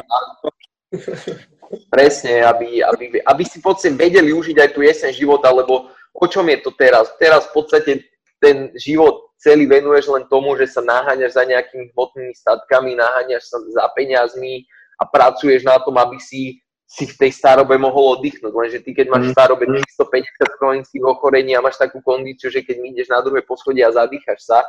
Presne, 1.88 2.44
aby, 2.44 2.84
aby, 2.84 3.24
aby 3.24 3.42
si 3.48 3.60
podstate 3.64 3.96
vedeli 3.96 4.32
užiť 4.32 4.56
aj 4.60 4.70
tú 4.76 4.84
jeseň 4.84 5.12
života, 5.16 5.48
lebo 5.48 5.88
o 6.12 6.26
čom 6.28 6.44
je 6.52 6.58
to 6.60 6.70
teraz? 6.76 7.08
Teraz 7.16 7.48
v 7.48 7.52
podstate 7.56 7.92
ten 8.36 8.68
život 8.76 9.32
celý 9.40 9.64
venuješ 9.64 10.12
len 10.12 10.28
tomu, 10.28 10.52
že 10.60 10.68
sa 10.68 10.84
naháňaš 10.84 11.32
za 11.34 11.48
nejakými 11.48 11.90
hmotnými 11.96 12.34
statkami, 12.36 12.92
naháňaš 12.94 13.42
sa 13.48 13.56
za 13.58 13.84
peniazmi 13.96 14.68
a 15.00 15.08
pracuješ 15.08 15.64
na 15.64 15.80
tom, 15.80 15.96
aby 15.98 16.20
si 16.20 16.62
si 16.92 17.08
v 17.08 17.16
tej 17.16 17.32
starobe 17.32 17.72
mohol 17.80 18.20
oddychnúť. 18.20 18.52
Lenže 18.52 18.84
ty, 18.84 18.92
keď 18.92 19.08
máš 19.08 19.32
v 19.32 19.32
starobe 19.32 19.64
350 19.64 20.60
chronických 20.60 21.04
ochorení 21.08 21.56
a 21.56 21.64
máš 21.64 21.80
takú 21.80 22.04
kondíciu, 22.04 22.52
že 22.52 22.60
keď 22.60 22.84
ideš 22.84 23.08
na 23.08 23.24
druhé 23.24 23.40
poschodie 23.40 23.80
a 23.80 23.96
zadýchaš 23.96 24.44
sa, 24.44 24.60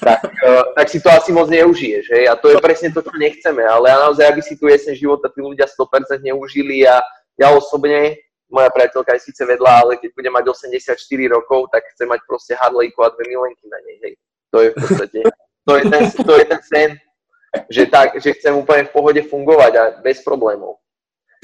tak, 0.00 0.20
uh, 0.28 0.64
tak 0.76 0.86
si 0.92 1.00
to 1.00 1.08
asi 1.08 1.32
moc 1.32 1.48
neužiješ. 1.48 2.04
Hej? 2.12 2.24
A 2.28 2.36
to 2.36 2.52
je 2.52 2.56
presne 2.60 2.92
to, 2.92 3.00
čo 3.00 3.12
nechceme. 3.16 3.64
Ale 3.64 3.88
ja 3.88 3.96
naozaj, 4.04 4.24
aby 4.28 4.42
si 4.44 4.54
tu 4.60 4.68
jeseň 4.68 4.94
života 4.96 5.32
tí 5.32 5.40
ľudia 5.40 5.64
100% 5.64 6.20
neužili 6.20 6.84
a 6.84 7.00
ja 7.40 7.48
osobne, 7.50 8.20
moja 8.52 8.70
priateľka 8.70 9.16
je 9.16 9.26
síce 9.32 9.42
vedľa, 9.42 9.72
ale 9.82 9.92
keď 9.98 10.10
bude 10.14 10.30
mať 10.30 10.44
84 10.46 10.94
rokov, 11.32 11.72
tak 11.72 11.82
chce 11.90 12.04
mať 12.06 12.20
proste 12.28 12.52
Harleyku 12.54 13.02
a 13.02 13.10
dve 13.10 13.24
milenky 13.26 13.66
na 13.66 13.80
nej. 13.82 13.96
Hej. 14.04 14.14
To 14.54 14.62
je 14.62 14.68
v 14.70 14.76
podstate, 14.78 15.20
to 15.66 15.72
je 15.74 15.82
ten, 15.90 16.02
to 16.12 16.32
je 16.38 16.44
ten 16.46 16.60
sen, 16.62 16.90
že, 17.66 17.84
tak, 17.90 18.14
že 18.22 18.38
chcem 18.38 18.54
úplne 18.54 18.86
v 18.86 18.94
pohode 18.94 19.22
fungovať 19.26 19.72
a 19.74 19.84
bez 19.98 20.22
problémov. 20.22 20.78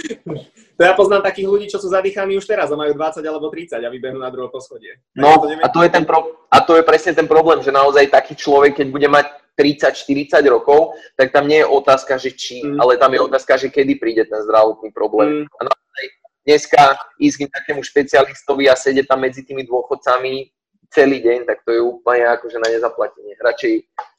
To 0.80 0.88
ja 0.88 0.96
poznám 0.96 1.20
takých 1.20 1.44
ľudí, 1.44 1.68
čo 1.68 1.76
sú 1.76 1.92
zadýchaní 1.92 2.40
už 2.40 2.48
teraz 2.48 2.72
a 2.72 2.76
majú 2.78 2.96
20 2.96 3.20
alebo 3.20 3.52
30 3.52 3.84
a 3.84 3.92
vybehnú 3.92 4.16
na 4.16 4.32
druhé 4.32 4.48
poschodie. 4.48 4.96
No 5.12 5.36
to 5.36 5.52
a, 5.52 5.68
to 5.68 5.84
je 5.84 5.90
ten 5.92 6.08
pro, 6.08 6.40
a 6.48 6.56
to 6.64 6.72
je 6.80 6.88
presne 6.88 7.12
ten 7.12 7.28
problém, 7.28 7.60
že 7.60 7.68
naozaj 7.68 8.08
taký 8.08 8.32
človek, 8.32 8.80
keď 8.80 8.88
bude 8.88 9.04
mať 9.12 9.28
30-40 9.60 10.40
rokov, 10.48 10.96
tak 11.20 11.36
tam 11.36 11.44
nie 11.44 11.60
je 11.60 11.68
otázka, 11.68 12.16
že 12.16 12.32
či, 12.32 12.64
mm. 12.64 12.80
ale 12.80 12.96
tam 12.96 13.12
je 13.12 13.20
otázka, 13.20 13.60
že 13.60 13.68
kedy 13.68 14.00
príde 14.00 14.24
ten 14.24 14.40
zdravotný 14.40 14.88
problém. 14.88 15.44
Mm. 15.44 15.52
A 15.52 15.60
naozaj 15.68 16.04
dneska 16.48 16.82
ísť 17.20 17.36
k 17.44 17.52
takému 17.52 17.84
špecialistovi 17.84 18.72
a 18.72 18.74
sedieť 18.74 19.04
tam 19.04 19.20
medzi 19.20 19.44
tými 19.44 19.68
dôchodcami 19.68 20.48
celý 20.88 21.20
deň, 21.20 21.44
tak 21.44 21.60
to 21.68 21.76
je 21.76 21.80
úplne 21.84 22.24
akože 22.40 22.56
na 22.56 22.72
nezaplatenie. 22.72 23.36
Radšej, 23.36 23.74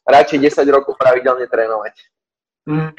radšej 0.05 0.37
10 0.45 0.77
rokov 0.77 0.93
pravidelne 1.01 1.49
trénovať. 1.49 1.95
Mm. 2.69 2.93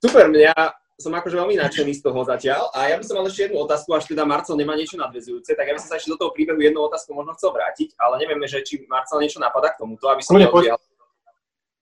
Super, 0.00 0.32
mňa 0.32 0.56
som 0.98 1.14
akože 1.14 1.38
veľmi 1.38 1.54
nadšený 1.62 1.94
z 1.94 2.02
toho 2.02 2.20
zatiaľ. 2.26 2.74
A 2.74 2.90
ja 2.90 2.98
by 2.98 3.04
som 3.06 3.22
mal 3.22 3.30
ešte 3.30 3.46
jednu 3.46 3.62
otázku, 3.62 3.94
až 3.94 4.10
teda 4.10 4.26
Marcel 4.26 4.58
nemá 4.58 4.74
niečo 4.74 4.98
nadvezujúce, 4.98 5.54
tak 5.54 5.70
ja 5.70 5.74
by 5.74 5.80
som 5.80 5.94
sa 5.94 5.96
ešte 6.02 6.10
do 6.10 6.18
toho 6.18 6.34
príbehu 6.34 6.58
jednu 6.58 6.82
otázku 6.82 7.14
možno 7.14 7.38
chcel 7.38 7.54
vrátiť, 7.54 7.94
ale 8.02 8.18
nevieme, 8.18 8.50
že 8.50 8.66
či 8.66 8.82
Marcel 8.90 9.22
niečo 9.22 9.38
napadá 9.38 9.70
k 9.70 9.78
tomuto, 9.78 10.10
aby 10.10 10.22
som 10.26 10.34
neodbial. 10.34 10.74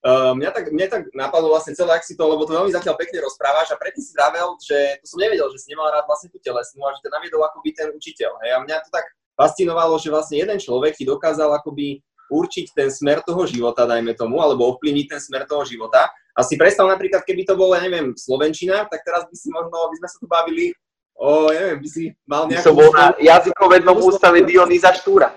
Uh, 0.06 0.38
mňa, 0.38 0.50
tak, 0.54 0.70
mňa 0.70 0.86
tak 0.86 1.02
napadlo 1.18 1.50
vlastne 1.50 1.74
celé, 1.74 1.98
ak 1.98 2.06
si 2.06 2.14
to, 2.14 2.22
lebo 2.30 2.46
to 2.46 2.54
veľmi 2.54 2.70
zatiaľ 2.70 2.94
pekne 2.94 3.26
rozprávaš 3.26 3.74
a 3.74 3.80
predtým 3.80 4.04
si 4.06 4.14
vravel, 4.14 4.54
že 4.62 5.02
to 5.02 5.06
som 5.10 5.18
nevedel, 5.18 5.50
že 5.50 5.58
si 5.58 5.74
nemal 5.74 5.90
rád 5.90 6.06
vlastne 6.06 6.30
tú 6.30 6.38
telesnú 6.38 6.78
a 6.86 6.94
že 6.94 7.02
ťa 7.02 7.10
naviedol 7.10 7.42
akoby 7.42 7.74
ten 7.74 7.88
učiteľ. 7.90 8.38
Hej. 8.46 8.50
A 8.54 8.58
mňa 8.62 8.76
to 8.86 8.90
tak 8.94 9.02
fascinovalo, 9.34 9.98
že 9.98 10.14
vlastne 10.14 10.38
jeden 10.38 10.62
človek 10.62 10.94
ti 10.94 11.02
dokázal 11.02 11.50
akoby 11.58 12.06
určiť 12.30 12.66
ten 12.70 12.86
smer 12.86 13.18
toho 13.26 13.50
života, 13.50 13.82
dajme 13.82 14.14
tomu, 14.14 14.38
alebo 14.38 14.70
ovplyvniť 14.74 15.06
ten 15.10 15.18
smer 15.18 15.42
toho 15.42 15.66
života. 15.66 16.06
A 16.36 16.44
si 16.44 16.60
predstav 16.60 16.84
napríklad, 16.84 17.24
keby 17.24 17.48
to 17.48 17.56
bolo, 17.56 17.72
ja 17.72 17.80
neviem, 17.88 18.12
Slovenčina, 18.12 18.84
tak 18.84 19.00
teraz 19.00 19.24
by 19.24 19.32
si 19.32 19.48
možno, 19.48 19.72
by 19.72 19.96
sme 19.96 20.08
sa 20.12 20.16
tu 20.20 20.26
bavili 20.28 20.68
o, 21.16 21.48
ja 21.48 21.60
neviem, 21.64 21.80
by 21.80 21.88
si 21.88 22.02
mal 22.28 22.44
nejakú... 22.44 22.60
Som 22.68 22.76
bol 22.76 22.92
na 22.92 23.16
jazykovednom 23.16 23.96
ústave 24.04 24.44
Dionýza 24.44 24.92
Štúra. 24.92 25.32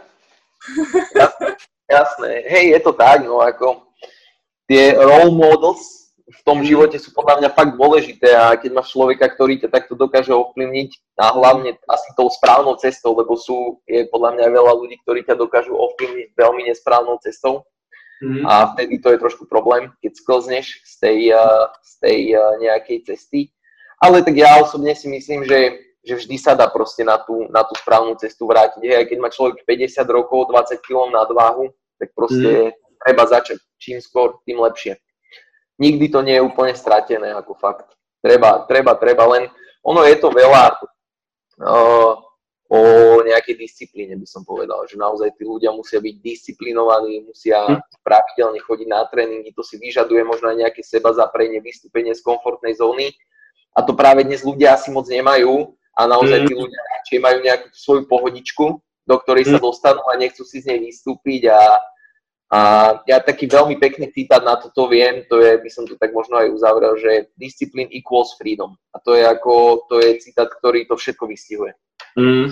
Jasné, 1.16 1.48
jasné. 1.98 2.32
Hej, 2.52 2.66
je 2.76 2.80
to 2.84 2.92
tak, 2.92 3.24
no 3.24 3.40
ako 3.40 3.88
tie 4.68 4.92
role 5.00 5.32
models 5.32 6.12
v 6.30 6.42
tom 6.46 6.62
živote 6.62 7.02
sú 7.02 7.10
podľa 7.10 7.42
mňa 7.42 7.50
fakt 7.58 7.74
dôležité 7.74 8.30
a 8.38 8.54
keď 8.54 8.78
máš 8.78 8.94
človeka, 8.94 9.34
ktorý 9.34 9.58
ťa 9.66 9.74
takto 9.74 9.98
dokáže 9.98 10.30
ovplyvniť 10.30 11.18
a 11.18 11.34
hlavne 11.34 11.74
asi 11.90 12.10
tou 12.14 12.30
správnou 12.30 12.78
cestou, 12.78 13.18
lebo 13.18 13.34
sú, 13.34 13.82
je 13.90 14.06
podľa 14.14 14.38
mňa 14.38 14.46
veľa 14.54 14.74
ľudí, 14.78 15.02
ktorí 15.02 15.26
ťa 15.26 15.34
dokážu 15.42 15.74
ovplyvniť 15.74 16.38
veľmi 16.38 16.70
nesprávnou 16.70 17.18
cestou 17.26 17.66
mm. 18.22 18.44
a 18.46 18.76
vtedy 18.76 19.00
to 19.00 19.12
je 19.16 19.22
trošku 19.22 19.48
problém, 19.50 19.92
keď 20.04 20.12
sklzneš 20.20 20.66
z 20.86 20.94
tej, 21.00 21.20
z 21.84 21.94
tej 22.00 22.18
nejakej 22.60 22.98
cesty. 23.08 23.52
Ale 24.00 24.24
tak 24.24 24.36
ja 24.40 24.60
osobne 24.64 24.96
si 24.96 25.12
myslím, 25.12 25.44
že, 25.44 25.92
že 26.08 26.16
vždy 26.24 26.36
sa 26.40 26.56
dá 26.56 26.72
proste 26.72 27.04
na 27.04 27.20
tú, 27.20 27.52
na 27.52 27.68
tú 27.68 27.76
správnu 27.76 28.16
cestu 28.16 28.48
vrátiť. 28.48 28.80
Hej, 28.80 29.12
keď 29.12 29.18
má 29.20 29.28
človek 29.28 29.68
50 29.68 30.08
rokov, 30.08 30.48
20 30.52 30.80
kg 30.80 31.12
nadváhu, 31.12 31.68
tak 32.00 32.16
proste 32.16 32.72
mm. 32.72 32.76
treba 33.04 33.24
začať. 33.28 33.60
Čím 33.76 34.00
skôr, 34.00 34.40
tým 34.48 34.60
lepšie 34.64 34.96
nikdy 35.80 36.12
to 36.12 36.20
nie 36.22 36.36
je 36.36 36.44
úplne 36.44 36.76
stratené, 36.76 37.32
ako 37.32 37.56
fakt. 37.56 37.88
Treba, 38.20 38.68
treba, 38.68 39.00
treba, 39.00 39.24
len 39.32 39.48
ono 39.80 40.04
je 40.04 40.20
to 40.20 40.28
veľa 40.28 40.76
uh, 40.76 42.14
o 42.70 42.80
nejakej 43.26 43.58
disciplíne, 43.58 44.14
by 44.14 44.30
som 44.30 44.46
povedal, 44.46 44.86
že 44.86 44.94
naozaj 44.94 45.34
tí 45.34 45.42
ľudia 45.42 45.74
musia 45.74 45.98
byť 45.98 46.16
disciplinovaní, 46.22 47.26
musia 47.26 47.66
hm. 47.66 47.82
pravidelne 48.06 48.62
chodiť 48.62 48.88
na 48.88 49.02
tréningy, 49.10 49.50
to 49.58 49.66
si 49.66 49.82
vyžaduje 49.82 50.22
možno 50.22 50.54
aj 50.54 50.58
nejaké 50.70 50.86
seba 50.86 51.10
zaprenie, 51.18 51.66
vystúpenie 51.66 52.14
z 52.14 52.22
komfortnej 52.22 52.78
zóny 52.78 53.10
a 53.74 53.82
to 53.82 53.98
práve 53.98 54.22
dnes 54.22 54.46
ľudia 54.46 54.78
asi 54.78 54.94
moc 54.94 55.10
nemajú 55.10 55.74
a 55.98 56.02
naozaj 56.06 56.46
hm. 56.46 56.48
tí 56.48 56.54
ľudia 56.54 56.82
radšej 56.94 57.20
majú 57.20 57.38
nejakú 57.42 57.68
svoju 57.74 58.04
pohodičku, 58.06 58.66
do 59.10 59.16
ktorej 59.26 59.50
sa 59.50 59.58
hm. 59.58 59.66
dostanú 59.66 60.06
a 60.06 60.14
nechcú 60.14 60.46
si 60.46 60.62
z 60.62 60.70
nej 60.70 60.80
vystúpiť 60.86 61.50
a 61.50 61.60
a 62.50 62.60
ja 63.06 63.22
taký 63.22 63.46
veľmi 63.46 63.78
pekný 63.78 64.10
citát 64.10 64.42
na 64.42 64.58
toto 64.58 64.90
viem, 64.90 65.22
to 65.30 65.38
je, 65.38 65.62
by 65.62 65.70
som 65.70 65.86
to 65.86 65.94
tak 66.02 66.10
možno 66.10 66.34
aj 66.42 66.50
uzavrel, 66.50 66.98
že 66.98 67.30
discipline 67.38 67.94
equals 67.94 68.34
freedom. 68.42 68.74
A 68.90 68.98
to 68.98 69.14
je 69.14 69.22
ako, 69.22 69.86
to 69.86 70.02
je 70.02 70.18
citát, 70.18 70.50
ktorý 70.50 70.90
to 70.90 70.98
všetko 70.98 71.30
vystihuje. 71.30 71.78
Mm. 72.20 72.48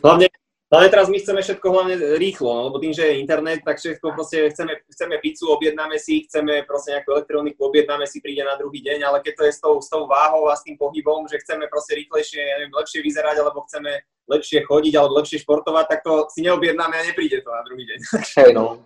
Hlavne, 0.00 0.26
hlavne 0.72 0.88
teraz 0.88 1.06
my 1.12 1.20
chceme 1.20 1.40
všetko 1.44 1.66
hlavne 1.68 1.94
rýchlo, 2.16 2.48
no, 2.48 2.60
lebo 2.72 2.80
tým, 2.80 2.96
že 2.96 3.04
je 3.04 3.20
internet, 3.20 3.60
tak 3.60 3.76
všetko 3.76 4.16
proste 4.16 4.48
chceme, 4.48 4.72
chceme 4.88 5.20
pizzu, 5.20 5.52
objednáme 5.52 6.00
si, 6.00 6.24
chceme 6.24 6.64
proste 6.64 6.96
nejakú 6.96 7.12
elektroniku, 7.12 7.68
objednáme 7.68 8.08
si, 8.08 8.24
príde 8.24 8.40
na 8.40 8.56
druhý 8.56 8.80
deň, 8.80 9.04
ale 9.04 9.20
keď 9.20 9.32
to 9.36 9.44
je 9.44 9.52
s 9.52 9.60
tou, 9.60 9.74
s 9.84 9.88
tou 9.92 10.08
váhou 10.08 10.48
a 10.48 10.56
s 10.56 10.64
tým 10.64 10.80
pohybom, 10.80 11.28
že 11.28 11.44
chceme 11.44 11.68
proste 11.68 12.00
rýchlejšie, 12.00 12.40
ja 12.40 12.56
neviem, 12.56 12.72
lepšie 12.72 13.04
vyzerať, 13.04 13.36
alebo 13.44 13.68
chceme 13.68 14.00
lepšie 14.26 14.58
chodiť 14.66 14.92
alebo 14.96 15.22
lepšie 15.22 15.44
športovať, 15.44 15.84
tak 15.86 16.00
to 16.02 16.26
si 16.32 16.40
neobjednáme 16.42 16.94
a 16.98 17.04
nepríde 17.04 17.44
to 17.44 17.50
na 17.52 17.62
druhý 17.62 17.84
deň. 17.84 17.98
Hey, 18.36 18.50
no. 18.56 18.80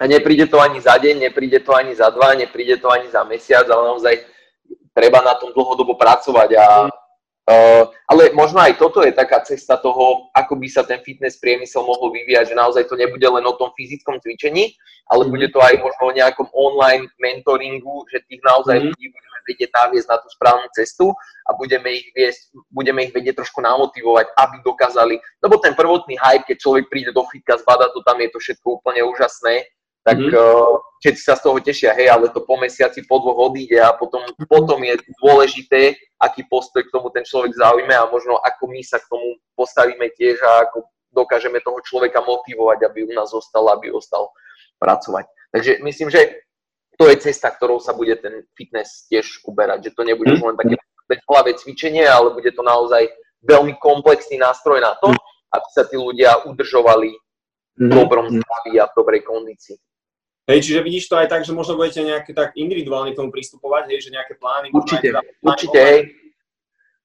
A 0.00 0.08
nepríde 0.08 0.48
to 0.48 0.56
ani 0.60 0.80
za 0.80 0.96
deň, 0.96 1.28
nepríde 1.28 1.60
to 1.60 1.76
ani 1.76 1.92
za 1.92 2.08
dva, 2.08 2.32
nepríde 2.32 2.80
to 2.80 2.88
ani 2.88 3.12
za 3.12 3.20
mesiac, 3.24 3.68
ale 3.68 3.84
naozaj 3.92 4.14
treba 4.96 5.20
na 5.20 5.36
tom 5.36 5.52
dlhodobo 5.52 5.92
pracovať. 6.00 6.56
A, 6.56 6.88
uh, 6.88 6.99
ale 8.06 8.30
možno 8.36 8.60
aj 8.62 8.78
toto 8.78 9.02
je 9.02 9.10
taká 9.10 9.42
cesta 9.42 9.80
toho, 9.80 10.30
ako 10.36 10.54
by 10.60 10.68
sa 10.70 10.86
ten 10.86 11.02
fitness 11.02 11.40
priemysel 11.40 11.82
mohol 11.82 12.12
vyvíjať, 12.14 12.54
že 12.54 12.58
naozaj 12.58 12.84
to 12.86 12.94
nebude 12.94 13.24
len 13.24 13.42
o 13.42 13.54
tom 13.58 13.74
fyzickom 13.74 14.20
cvičení, 14.22 14.76
ale 15.10 15.26
mm. 15.26 15.30
bude 15.30 15.48
to 15.50 15.58
aj 15.58 15.74
možno 15.82 16.02
o 16.06 16.16
nejakom 16.16 16.48
online 16.54 17.10
mentoringu, 17.18 18.06
že 18.12 18.22
tých 18.30 18.42
naozaj 18.46 18.76
mm. 18.78 18.84
ľudí 18.92 19.06
budeme 19.10 19.38
vedieť 19.50 19.70
naviesť 19.72 20.08
na 20.08 20.16
tú 20.22 20.28
správnu 20.30 20.68
cestu 20.76 21.06
a 21.48 21.50
budeme 21.58 21.90
ich, 21.90 22.06
viesť, 22.14 22.54
budeme 22.70 23.08
ich 23.08 23.12
vedieť 23.16 23.42
trošku 23.42 23.58
namotivovať, 23.64 24.30
aby 24.36 24.56
dokázali, 24.62 25.16
lebo 25.42 25.58
ten 25.58 25.74
prvotný 25.74 26.14
hype, 26.20 26.46
keď 26.46 26.56
človek 26.60 26.86
príde 26.86 27.10
do 27.10 27.26
fitka, 27.26 27.58
zbada 27.58 27.90
to 27.90 28.04
tam, 28.06 28.20
je 28.22 28.30
to 28.30 28.38
všetko 28.38 28.78
úplne 28.78 29.02
úžasné, 29.02 29.66
tak 30.00 30.16
mm-hmm. 30.16 30.96
všetci 31.04 31.22
sa 31.22 31.36
z 31.36 31.44
toho 31.44 31.56
tešia, 31.60 31.92
hej, 31.92 32.08
ale 32.08 32.32
to 32.32 32.40
po 32.44 32.56
mesiaci, 32.56 33.04
po 33.04 33.20
dvoch 33.20 33.52
odíde 33.52 33.76
a 33.76 33.92
potom, 33.92 34.24
potom 34.48 34.80
je 34.80 34.96
dôležité, 35.20 35.96
aký 36.16 36.44
postoj 36.48 36.80
k 36.80 36.92
tomu 36.92 37.12
ten 37.12 37.24
človek 37.24 37.52
zaujme 37.52 37.92
a 37.92 38.08
možno 38.08 38.40
ako 38.40 38.72
my 38.72 38.80
sa 38.80 38.96
k 38.96 39.08
tomu 39.12 39.36
postavíme 39.52 40.08
tiež 40.16 40.40
a 40.40 40.68
ako 40.68 40.88
dokážeme 41.12 41.60
toho 41.60 41.78
človeka 41.84 42.24
motivovať, 42.24 42.86
aby 42.86 43.04
u 43.04 43.12
nás 43.12 43.28
zostal, 43.34 43.68
aby 43.76 43.92
ostal 43.92 44.32
pracovať. 44.80 45.28
Takže 45.52 45.84
myslím, 45.84 46.08
že 46.08 46.40
to 46.96 47.08
je 47.08 47.16
cesta, 47.20 47.52
ktorou 47.52 47.80
sa 47.80 47.92
bude 47.92 48.16
ten 48.20 48.44
fitness 48.56 49.08
tiež 49.08 49.44
uberať, 49.44 49.90
že 49.90 49.94
to 49.96 50.02
nebude 50.04 50.32
mm-hmm. 50.36 50.48
len 50.48 50.56
také 50.56 50.76
hlave 51.26 51.54
cvičenie, 51.58 52.06
ale 52.06 52.30
bude 52.30 52.52
to 52.54 52.62
naozaj 52.62 53.08
veľmi 53.42 53.74
komplexný 53.80 54.38
nástroj 54.38 54.78
na 54.78 54.94
to, 55.00 55.10
mhm. 55.10 55.20
aby 55.56 55.68
sa 55.74 55.82
tí 55.88 55.96
ľudia 55.96 56.44
udržovali 56.46 57.10
v 57.10 57.82
mhm. 57.82 57.90
dobrom 57.90 58.26
zdraví 58.28 58.72
a 58.78 58.86
v 58.86 58.96
dobrej 58.96 59.22
kondícii. 59.24 59.78
Hej, 60.50 60.66
čiže 60.66 60.82
vidíš 60.82 61.06
to 61.06 61.14
aj 61.14 61.30
tak, 61.30 61.46
že 61.46 61.54
možno 61.54 61.78
budete 61.78 62.02
nejaké 62.02 62.34
tak 62.34 62.58
individuálne 62.58 63.14
k 63.14 63.18
tomu 63.22 63.30
pristupovať, 63.30 63.94
hej, 63.94 64.10
že 64.10 64.10
nejaké 64.10 64.34
plány... 64.34 64.74
Určite, 64.74 65.14
teda, 65.14 65.20
určite, 65.46 65.78
hej. 65.78 66.00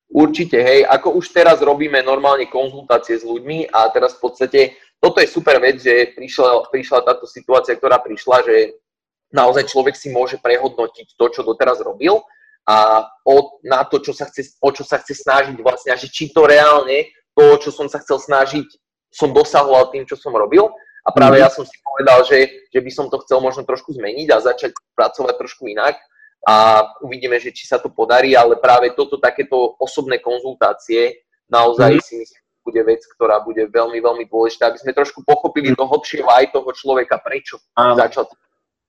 Určite, 0.09 0.57
hej. 0.57 0.81
Ako 0.89 1.13
už 1.21 1.29
teraz 1.29 1.61
robíme 1.61 2.01
normálne 2.01 2.49
konzultácie 2.49 3.21
s 3.21 3.25
ľuďmi 3.25 3.69
a 3.69 3.93
teraz 3.93 4.17
v 4.17 4.21
podstate 4.25 4.61
toto 4.97 5.21
je 5.21 5.29
super 5.29 5.61
vec, 5.61 5.77
že 5.77 6.17
prišla, 6.17 6.73
prišla 6.73 7.05
táto 7.05 7.29
situácia, 7.29 7.77
ktorá 7.77 8.01
prišla, 8.01 8.41
že 8.41 8.81
naozaj 9.29 9.69
človek 9.69 9.93
si 9.93 10.09
môže 10.09 10.41
prehodnotiť 10.41 11.13
to, 11.13 11.25
čo 11.29 11.41
doteraz 11.45 11.83
robil 11.85 12.25
a 12.65 13.05
o, 13.27 13.61
na 13.61 13.85
to, 13.85 14.01
čo 14.01 14.15
sa 14.15 14.25
chce, 14.25 14.57
o 14.57 14.69
čo 14.73 14.81
sa 14.81 14.97
chce 14.97 15.21
snažiť 15.21 15.57
vlastne 15.61 15.93
a 15.93 15.99
že 15.99 16.09
či 16.09 16.33
to 16.33 16.49
reálne, 16.49 17.05
to, 17.37 17.45
čo 17.61 17.69
som 17.69 17.85
sa 17.85 18.01
chcel 18.01 18.17
snažiť, 18.17 18.65
som 19.13 19.29
dosahoval 19.29 19.93
tým, 19.93 20.07
čo 20.09 20.17
som 20.17 20.33
robil 20.33 20.65
a 21.05 21.09
práve 21.13 21.37
ja 21.37 21.53
som 21.53 21.61
si 21.61 21.77
povedal, 21.85 22.25
že, 22.25 22.65
že 22.73 22.79
by 22.81 22.91
som 22.91 23.05
to 23.13 23.21
chcel 23.21 23.37
možno 23.37 23.61
trošku 23.61 23.93
zmeniť 23.93 24.27
a 24.33 24.41
začať 24.41 24.73
pracovať 24.97 25.37
trošku 25.37 25.69
inak 25.69 26.01
a 26.49 26.81
uvidíme, 27.05 27.37
že 27.37 27.53
či 27.53 27.69
sa 27.69 27.77
to 27.77 27.93
podarí, 27.93 28.33
ale 28.33 28.57
práve 28.57 28.93
toto 28.97 29.21
takéto 29.21 29.77
osobné 29.77 30.17
konzultácie 30.17 31.25
naozaj 31.45 32.01
mm. 32.01 32.01
si 32.01 32.13
myslím, 32.25 32.41
bude 32.65 32.81
vec, 32.81 33.01
ktorá 33.05 33.45
bude 33.45 33.69
veľmi, 33.69 34.01
veľmi 34.01 34.25
dôležitá, 34.25 34.73
aby 34.73 34.81
sme 34.81 34.97
trošku 34.97 35.21
pochopili 35.21 35.77
do 35.77 35.85
hlbšieho 35.85 36.25
aj 36.25 36.49
toho 36.49 36.69
človeka, 36.73 37.21
prečo 37.21 37.61
Áno. 37.77 37.93
začal. 37.93 38.25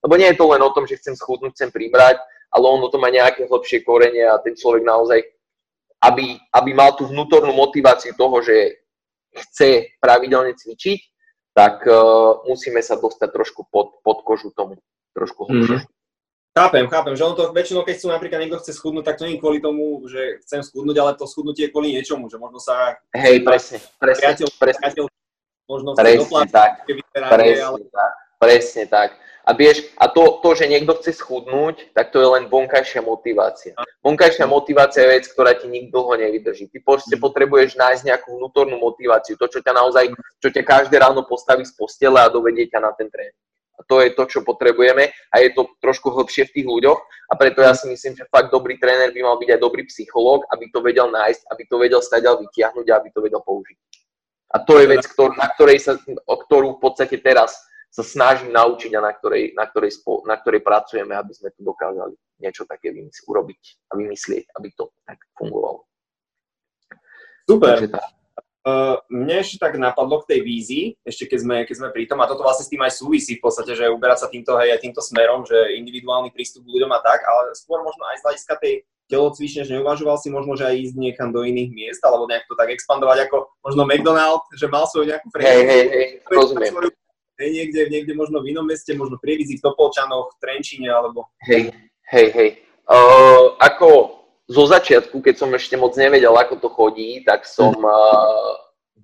Lebo 0.00 0.16
nie 0.16 0.32
je 0.32 0.40
to 0.40 0.48
len 0.48 0.64
o 0.64 0.72
tom, 0.72 0.88
že 0.88 0.96
chcem 0.96 1.12
schudnúť, 1.12 1.52
chcem 1.52 1.68
pribrať, 1.68 2.16
ale 2.48 2.64
ono 2.64 2.88
to 2.88 2.96
má 2.96 3.12
nejaké 3.12 3.44
hlbšie 3.44 3.84
korene 3.84 4.24
a 4.24 4.40
ten 4.40 4.56
človek 4.56 4.80
naozaj, 4.80 5.20
aby, 6.08 6.40
aby 6.56 6.70
mal 6.72 6.96
tú 6.96 7.04
vnútornú 7.04 7.52
motiváciu 7.52 8.16
toho, 8.16 8.40
že 8.40 8.80
chce 9.36 10.00
pravidelne 10.00 10.56
cvičiť, 10.56 11.00
tak 11.56 11.88
uh, 11.88 12.44
musíme 12.44 12.84
sa 12.84 13.00
dostať 13.00 13.32
trošku 13.32 13.64
pod, 13.72 14.04
pod 14.04 14.20
kožu 14.28 14.52
tomu, 14.52 14.76
trošku 15.16 15.48
hlbšie. 15.48 15.80
Mm-hmm. 15.80 15.94
Chápem, 16.56 16.88
chápem, 16.88 17.12
že 17.16 17.24
ono 17.24 17.36
to 17.36 17.52
väčšinou, 17.52 17.84
keď 17.84 17.96
sú 18.00 18.08
napríklad 18.08 18.40
niekto 18.40 18.60
chce 18.60 18.76
schudnúť, 18.76 19.04
tak 19.04 19.20
to 19.20 19.28
nie 19.28 19.36
je 19.36 19.42
kvôli 19.44 19.60
tomu, 19.60 20.00
že 20.08 20.40
chcem 20.40 20.64
schudnúť, 20.64 20.96
ale 21.00 21.12
to 21.16 21.28
schudnutie 21.28 21.68
je 21.68 21.72
kvôli 21.72 21.92
niečomu, 21.92 22.32
že 22.32 22.40
možno 22.40 22.60
sa... 22.60 22.96
Hej, 23.12 23.44
presne, 23.44 23.76
presne, 24.00 24.24
priateľ, 24.24 24.48
presne, 24.56 24.80
priateľ, 24.88 25.04
možno 25.68 25.88
presne 25.92 26.44
tak, 26.48 26.72
presne 27.12 27.60
ale... 27.60 27.78
tak, 27.92 28.12
presne 28.40 28.84
tak. 28.88 29.10
A 29.46 29.54
vieš, 29.54 29.86
a 29.94 30.10
to, 30.10 30.42
to, 30.42 30.58
že 30.58 30.66
niekto 30.66 30.98
chce 30.98 31.22
schudnúť, 31.22 31.94
tak 31.94 32.10
to 32.10 32.18
je 32.18 32.26
len 32.26 32.50
vonkajšia 32.50 32.98
motivácia. 32.98 33.78
Vonkajšia 34.02 34.42
motivácia 34.50 35.06
je 35.06 35.22
vec, 35.22 35.24
ktorá 35.30 35.54
ti 35.54 35.70
nikto 35.70 36.02
dlho 36.02 36.18
nevydrží. 36.18 36.66
Ty 36.66 36.82
proste 36.82 37.14
mm. 37.14 37.22
potrebuješ 37.22 37.78
nájsť 37.78 38.02
nejakú 38.10 38.42
vnútornú 38.42 38.82
motiváciu, 38.82 39.38
to, 39.38 39.46
čo 39.46 39.62
ťa 39.62 39.70
naozaj, 39.70 40.10
čo 40.42 40.50
ťa 40.50 40.62
každé 40.66 40.98
ráno 40.98 41.22
postaví 41.22 41.62
z 41.62 41.70
postele 41.78 42.18
a 42.18 42.26
dovedie 42.26 42.66
ťa 42.66 42.82
na 42.82 42.90
ten 42.98 43.06
tréning. 43.06 43.38
A 43.78 43.86
to 43.86 44.02
je 44.02 44.10
to, 44.18 44.26
čo 44.26 44.40
potrebujeme 44.42 45.14
a 45.14 45.34
je 45.38 45.54
to 45.54 45.68
trošku 45.78 46.10
hlbšie 46.10 46.50
v 46.50 46.54
tých 46.58 46.66
ľuďoch 46.66 47.00
a 47.28 47.32
preto 47.36 47.60
ja 47.60 47.76
si 47.76 47.86
myslím, 47.92 48.16
že 48.16 48.24
fakt 48.32 48.48
dobrý 48.48 48.80
tréner 48.80 49.12
by 49.12 49.20
mal 49.20 49.36
byť 49.36 49.52
aj 49.52 49.60
dobrý 49.60 49.84
psychológ, 49.86 50.48
aby 50.48 50.72
to 50.72 50.80
vedel 50.80 51.12
nájsť, 51.12 51.42
aby 51.52 51.62
to 51.68 51.76
vedel 51.76 52.00
stať 52.00 52.24
vytiahnuť 52.24 52.86
a 52.88 52.96
aby 52.98 53.08
to 53.12 53.20
vedel 53.20 53.44
použiť. 53.44 53.78
A 54.56 54.64
to 54.64 54.80
je 54.80 54.88
vec, 54.88 55.04
ktor- 55.04 55.36
na 55.36 55.44
ktorej 55.52 55.78
sa, 55.84 56.00
o 56.24 56.36
ktorú 56.40 56.80
v 56.80 56.88
podstate 56.88 57.20
teraz 57.20 57.52
sa 57.96 58.04
snažím 58.04 58.52
naučiť 58.52 58.92
a 58.92 59.00
na 59.00 59.12
ktorej, 59.16 59.56
na, 59.56 59.64
ktorej 59.64 59.96
spo, 59.96 60.20
na 60.28 60.36
ktorej 60.36 60.60
pracujeme, 60.60 61.16
aby 61.16 61.32
sme 61.32 61.48
tu 61.56 61.64
dokázali 61.64 62.12
niečo 62.44 62.68
také 62.68 62.92
vymysl- 62.92 63.24
urobiť 63.24 63.88
a 63.88 63.96
vymyslieť, 63.96 64.52
aby 64.52 64.68
to 64.76 64.92
fungovalo. 65.32 65.88
Super. 67.48 67.88
Uh, 68.66 68.98
mne 69.06 69.40
ešte 69.40 69.62
tak 69.62 69.78
napadlo 69.78 70.26
k 70.26 70.36
tej 70.36 70.40
vízii, 70.42 70.84
ešte 71.06 71.30
keď 71.30 71.38
sme, 71.38 71.56
keď 71.64 71.74
sme 71.78 71.88
pri 71.94 72.04
tom, 72.10 72.18
a 72.18 72.26
toto 72.26 72.42
vlastne 72.42 72.66
s 72.66 72.72
tým 72.74 72.82
aj 72.82 72.98
súvisí 72.98 73.38
v 73.38 73.44
podstate, 73.46 73.78
že 73.78 73.86
uberať 73.86 74.26
sa 74.26 74.28
týmto, 74.28 74.58
hej, 74.58 74.74
aj 74.74 74.82
týmto 74.82 74.98
smerom, 74.98 75.46
že 75.46 75.54
individuálny 75.78 76.34
prístup 76.34 76.66
k 76.66 76.74
ľuďom 76.74 76.90
a 76.90 76.98
tak, 76.98 77.22
ale 77.22 77.54
skôr 77.54 77.86
možno 77.86 78.02
aj 78.10 78.18
z 78.18 78.24
hľadiska 78.26 78.54
tej 78.58 78.74
telocvične, 79.06 79.62
že 79.62 79.78
neuvažoval 79.78 80.18
si 80.18 80.34
možno, 80.34 80.58
že 80.58 80.66
aj 80.66 80.82
ísť 80.82 80.94
niekam 80.98 81.30
do 81.30 81.46
iných 81.46 81.70
miest, 81.70 82.02
alebo 82.02 82.26
nejak 82.26 82.42
to 82.50 82.58
tak 82.58 82.74
expandovať 82.74 83.30
ako 83.30 83.46
možno 83.62 83.86
McDonald, 83.86 84.42
že 84.58 84.66
mal 84.66 84.84
svoju 84.90 85.14
nejakú 85.14 85.30
franchise. 85.30 85.54
Hej, 85.54 85.62
hej, 85.62 85.84
hej, 85.86 86.06
rozumiem. 86.26 86.74
Hej, 87.38 87.50
niekde, 87.52 87.80
niekde 87.92 88.12
možno 88.16 88.40
v 88.40 88.56
inom 88.56 88.66
meste, 88.66 88.92
možno 88.96 89.20
prievizi 89.20 89.60
v 89.60 89.64
Topolčanoch, 89.64 90.36
v 90.36 90.40
Trenčine, 90.40 90.88
alebo... 90.88 91.28
Hej, 91.44 91.72
hej, 92.12 92.28
hej. 92.32 92.50
Uh, 92.86 93.58
ako 93.58 94.20
zo 94.46 94.64
začiatku, 94.70 95.18
keď 95.18 95.34
som 95.42 95.50
ešte 95.52 95.74
moc 95.74 95.98
nevedel, 95.98 96.32
ako 96.32 96.62
to 96.62 96.68
chodí, 96.70 97.22
tak 97.26 97.42
som 97.42 97.74
uh, 97.74 98.52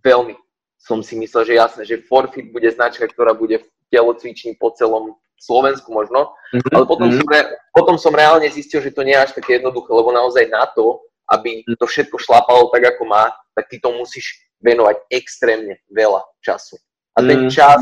veľmi 0.02 0.38
som 0.82 0.98
si 0.98 1.14
myslel, 1.14 1.46
že 1.46 1.54
jasné, 1.62 1.82
že 1.86 2.02
Forfit 2.02 2.50
bude 2.50 2.66
značka, 2.74 3.06
ktorá 3.06 3.38
bude 3.38 3.62
v 3.62 3.66
telocvični 3.94 4.58
po 4.58 4.74
celom 4.74 5.14
Slovensku 5.38 5.94
možno, 5.94 6.34
mm-hmm. 6.54 6.74
ale 6.74 6.84
potom, 6.86 7.06
mm-hmm. 7.06 7.22
som 7.22 7.28
re, 7.30 7.40
potom 7.70 7.96
som 7.98 8.14
reálne 8.14 8.50
zistil, 8.50 8.82
že 8.82 8.94
to 8.94 9.06
nie 9.06 9.14
je 9.14 9.22
až 9.22 9.30
také 9.34 9.62
jednoduché, 9.62 9.90
lebo 9.94 10.10
naozaj 10.10 10.50
na 10.50 10.66
to, 10.74 11.02
aby 11.30 11.62
to 11.78 11.86
všetko 11.86 12.18
šlapalo 12.18 12.70
tak, 12.74 12.94
ako 12.94 13.02
má, 13.06 13.30
tak 13.54 13.70
ty 13.70 13.78
to 13.78 13.94
musíš 13.94 14.42
venovať 14.62 15.06
extrémne 15.10 15.78
veľa 15.90 16.22
času. 16.42 16.78
A 17.14 17.22
ten 17.22 17.46
mm-hmm. 17.46 17.54
čas 17.54 17.78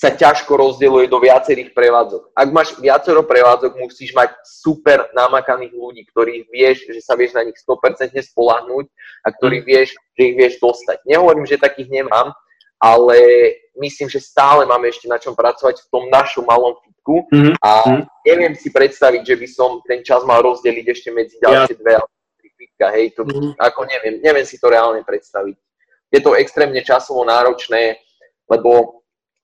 sa 0.00 0.08
ťažko 0.16 0.56
rozdeľuje 0.56 1.12
do 1.12 1.20
viacerých 1.20 1.76
prevádzok. 1.76 2.32
Ak 2.32 2.48
máš 2.48 2.72
viacero 2.80 3.20
prevádzok, 3.20 3.76
musíš 3.76 4.16
mať 4.16 4.32
super 4.48 5.12
namakaných 5.12 5.76
ľudí, 5.76 6.08
ktorých 6.08 6.48
vieš, 6.48 6.88
že 6.88 7.04
sa 7.04 7.12
vieš 7.20 7.36
na 7.36 7.44
nich 7.44 7.60
100% 7.60 8.16
spolahnúť 8.32 8.88
a 9.20 9.28
ktorých 9.28 9.60
mm. 9.60 9.68
vieš, 9.68 9.88
že 10.16 10.22
ich 10.24 10.36
vieš 10.40 10.56
dostať. 10.56 11.04
Nehovorím, 11.04 11.44
že 11.44 11.60
takých 11.60 11.92
nemám, 11.92 12.32
ale 12.80 13.20
myslím, 13.76 14.08
že 14.08 14.24
stále 14.24 14.64
máme 14.64 14.88
ešte 14.88 15.04
na 15.04 15.20
čom 15.20 15.36
pracovať 15.36 15.84
v 15.84 15.88
tom 15.92 16.08
našom 16.08 16.48
malom 16.48 16.80
fitku 16.80 17.28
mm-hmm. 17.28 17.54
a 17.60 17.72
mhm. 17.84 18.02
neviem 18.24 18.54
si 18.56 18.72
predstaviť, 18.72 19.20
že 19.20 19.36
by 19.36 19.46
som 19.52 19.70
ten 19.84 20.00
čas 20.00 20.24
mal 20.24 20.40
rozdeliť 20.40 20.86
ešte 20.88 21.12
medzi 21.12 21.36
ďalšie 21.44 21.76
ja. 21.76 21.80
dve 21.80 21.92
alebo 22.00 22.14
tri 22.40 22.48
fitka, 22.56 22.86
hej, 22.96 23.12
to, 23.12 23.28
mm-hmm. 23.28 23.52
ako 23.60 23.80
neviem, 23.84 24.14
neviem 24.24 24.48
si 24.48 24.56
to 24.56 24.72
reálne 24.72 25.04
predstaviť. 25.04 25.56
Je 26.08 26.20
to 26.24 26.32
extrémne 26.40 26.80
časovo 26.80 27.20
náročné, 27.28 28.00
lebo 28.48 28.99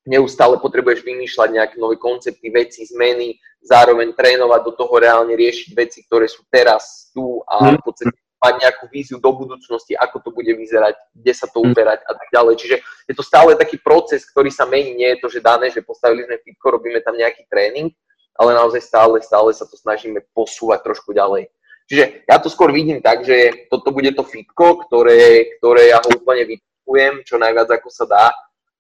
neustále 0.07 0.57
potrebuješ 0.63 1.03
vymýšľať 1.03 1.49
nejaké 1.51 1.77
nové 1.83 1.99
koncepty, 1.99 2.49
veci, 2.49 2.87
zmeny, 2.87 3.37
zároveň 3.67 4.15
trénovať 4.15 4.61
do 4.63 4.73
toho 4.79 4.95
reálne 5.03 5.35
riešiť 5.35 5.75
veci, 5.75 6.07
ktoré 6.07 6.31
sú 6.31 6.47
teraz 6.47 7.11
tu 7.11 7.43
a 7.51 7.75
mhm. 7.75 7.83
v 7.83 7.85
podstate 7.85 8.15
mať 8.37 8.55
nejakú 8.63 8.85
víziu 8.93 9.19
do 9.19 9.33
budúcnosti, 9.35 9.97
ako 9.99 10.23
to 10.23 10.31
bude 10.31 10.53
vyzerať, 10.55 10.95
kde 11.11 11.33
sa 11.35 11.51
to 11.51 11.61
mhm. 11.61 11.75
uberať 11.75 12.01
a 12.07 12.13
tak 12.15 12.29
ďalej. 12.31 12.55
Čiže 12.63 12.77
je 13.11 13.15
to 13.19 13.25
stále 13.27 13.51
taký 13.59 13.83
proces, 13.83 14.23
ktorý 14.23 14.49
sa 14.55 14.65
mení, 14.65 14.95
nie 14.95 15.11
je 15.19 15.21
to, 15.21 15.29
že 15.29 15.43
dané, 15.43 15.75
že 15.75 15.83
postavili 15.83 16.23
sme 16.25 16.39
fitko, 16.39 16.79
robíme 16.79 17.03
tam 17.03 17.19
nejaký 17.19 17.51
tréning, 17.51 17.91
ale 18.39 18.55
naozaj 18.55 18.81
stále, 18.85 19.19
stále 19.25 19.51
sa 19.51 19.67
to 19.67 19.75
snažíme 19.75 20.23
posúvať 20.37 20.87
trošku 20.87 21.11
ďalej. 21.11 21.51
Čiže 21.87 22.27
ja 22.27 22.37
to 22.43 22.51
skôr 22.51 22.75
vidím 22.75 22.99
tak, 22.99 23.23
že 23.23 23.71
toto 23.71 23.95
bude 23.95 24.11
to 24.11 24.27
fitko, 24.27 24.85
ktoré, 24.87 25.55
ktoré 25.57 25.95
ja 25.95 26.03
ho 26.03 26.19
úplne 26.19 26.43
vytupujem, 26.43 27.23
čo 27.23 27.39
najviac 27.39 27.79
ako 27.79 27.89
sa 27.95 28.05
dá. 28.11 28.27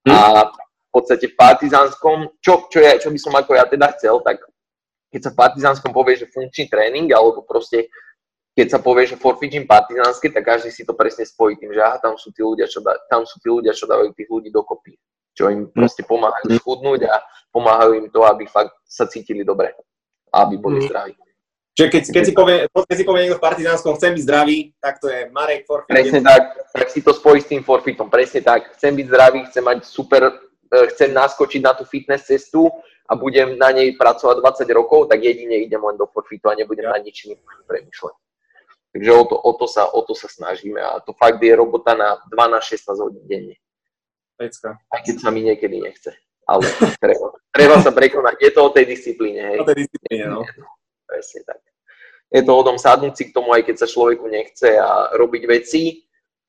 A 0.06 0.50
mhm 0.50 0.65
podstate 0.96 1.28
v 1.28 1.37
partizánskom, 1.37 2.40
čo, 2.40 2.64
čo, 2.72 2.78
je, 2.80 2.92
čo 3.04 3.09
by 3.12 3.18
som 3.20 3.32
ako 3.37 3.52
ja 3.52 3.68
teda 3.68 3.92
chcel, 4.00 4.24
tak 4.24 4.40
keď 5.12 5.20
sa 5.20 5.30
v 5.32 5.38
partizánskom 5.38 5.92
povie, 5.92 6.16
že 6.16 6.32
funkčný 6.32 6.72
tréning, 6.72 7.12
alebo 7.12 7.44
proste 7.44 7.92
keď 8.56 8.66
sa 8.72 8.78
povie, 8.80 9.04
že 9.04 9.20
forfidžím 9.20 9.68
partizánske, 9.68 10.32
tak 10.32 10.48
každý 10.48 10.72
si 10.72 10.88
to 10.88 10.96
presne 10.96 11.28
spojí 11.28 11.61
tým, 11.61 11.76
že 11.76 11.80
aha, 11.85 12.00
tam 12.00 12.16
sú 12.16 12.32
tí 12.32 12.40
ľudia, 12.40 12.64
čo, 12.64 12.80
dá, 12.80 12.96
tam 13.12 13.28
sú 13.28 13.37
tí 13.37 13.52
ľudia, 13.52 13.76
čo 13.76 13.85
dávajú 13.85 14.16
tých 14.16 14.32
ľudí 14.32 14.48
dokopy, 14.48 14.96
čo 15.37 15.52
im 15.52 15.68
proste 15.68 16.00
pomáhajú 16.09 16.48
mhm. 16.48 16.56
schudnúť 16.64 17.00
a 17.12 17.20
pomáhajú 17.52 17.92
im 18.00 18.09
to, 18.09 18.24
aby 18.24 18.48
fakt 18.48 18.72
sa 18.88 19.04
cítili 19.04 19.44
dobre 19.44 19.76
a 20.32 20.48
aby 20.48 20.56
boli 20.56 20.80
mhm. 20.80 20.88
zdraví. 20.88 21.14
Čiže 21.76 21.88
keď, 21.92 22.02
keď, 22.09 22.22
si 22.24 22.32
povie, 22.32 22.56
keď 22.72 22.96
si 22.96 23.04
povie 23.04 23.20
niekto 23.28 23.37
v 23.37 23.46
Partizánskom, 23.52 24.00
chcem 24.00 24.16
byť 24.16 24.24
zdravý, 24.24 24.72
tak 24.80 24.96
to 24.96 25.12
je 25.12 25.28
Marek 25.28 25.68
Forfit. 25.68 25.92
Presne 25.92 26.24
tak, 26.24 26.42
tak 26.72 26.88
si 26.88 27.04
to 27.04 27.12
spojí 27.12 27.44
s 27.44 27.52
tým 27.52 27.61
Forfitom, 27.61 28.09
presne 28.09 28.40
tak. 28.40 28.72
Chcem 28.80 28.96
byť 28.96 29.06
zdravý, 29.12 29.44
chcem 29.52 29.61
mať 29.61 29.85
super 29.85 30.32
chcem 30.94 31.11
naskočiť 31.14 31.61
na 31.62 31.72
tú 31.74 31.85
fitness 31.87 32.26
cestu 32.26 32.68
a 33.07 33.14
budem 33.14 33.55
na 33.55 33.70
nej 33.70 33.94
pracovať 33.94 34.42
20 34.42 34.79
rokov, 34.79 35.07
tak 35.07 35.22
jedine 35.22 35.62
idem 35.62 35.83
len 35.83 35.94
do 35.94 36.07
forfitu 36.11 36.50
a 36.50 36.59
nebudem 36.59 36.90
na 36.90 36.98
nič 36.98 37.31
premyšľať. 37.66 38.14
Takže 38.96 39.11
o 39.12 39.24
to, 39.29 39.37
o, 39.37 39.52
to 39.52 39.66
sa, 39.68 39.85
o 39.92 40.00
to 40.00 40.16
sa 40.16 40.24
snažíme 40.24 40.81
a 40.81 41.05
to 41.05 41.12
fakt 41.12 41.37
je 41.37 41.52
robota 41.52 41.92
na 41.92 42.16
12-16 42.33 42.96
hodín 43.05 43.24
denne. 43.29 43.57
Pecka. 44.40 44.81
Aj 44.88 45.00
keď 45.05 45.16
sa 45.20 45.29
mi 45.29 45.44
niekedy 45.44 45.81
nechce. 45.81 46.16
Ale 46.46 46.64
treba, 47.02 47.29
treba 47.50 47.76
sa 47.83 47.92
prekonať. 47.92 48.40
Je 48.40 48.50
to 48.55 48.61
o 48.64 48.70
tej 48.70 48.87
disciplíne. 48.88 49.52
Hej. 49.52 49.59
O 49.61 49.68
tej 49.68 49.85
disciplíne, 49.85 50.24
no. 50.33 50.40
Presne 51.05 51.40
tak. 51.44 51.61
Je 52.33 52.42
to 52.42 52.52
o 52.57 52.62
tom 52.66 52.81
sadnúť 52.81 53.14
si 53.14 53.24
k 53.31 53.35
tomu, 53.35 53.55
aj 53.55 53.68
keď 53.68 53.85
sa 53.85 53.88
človeku 53.90 54.26
nechce 54.26 54.81
a 54.81 55.14
robiť 55.14 55.42
veci, 55.44 56.07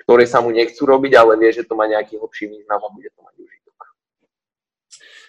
ktoré 0.08 0.23
sa 0.23 0.39
mu 0.39 0.56
nechcú 0.56 0.88
robiť, 0.88 1.19
ale 1.19 1.36
vie, 1.36 1.51
že 1.51 1.67
to 1.67 1.75
má 1.75 1.84
nejaký 1.84 2.15
hlbší 2.15 2.47
význam 2.47 2.80
a 2.80 2.89
bude 2.95 3.12
to 3.12 3.19
mať 3.27 3.36
užiť. 3.43 3.62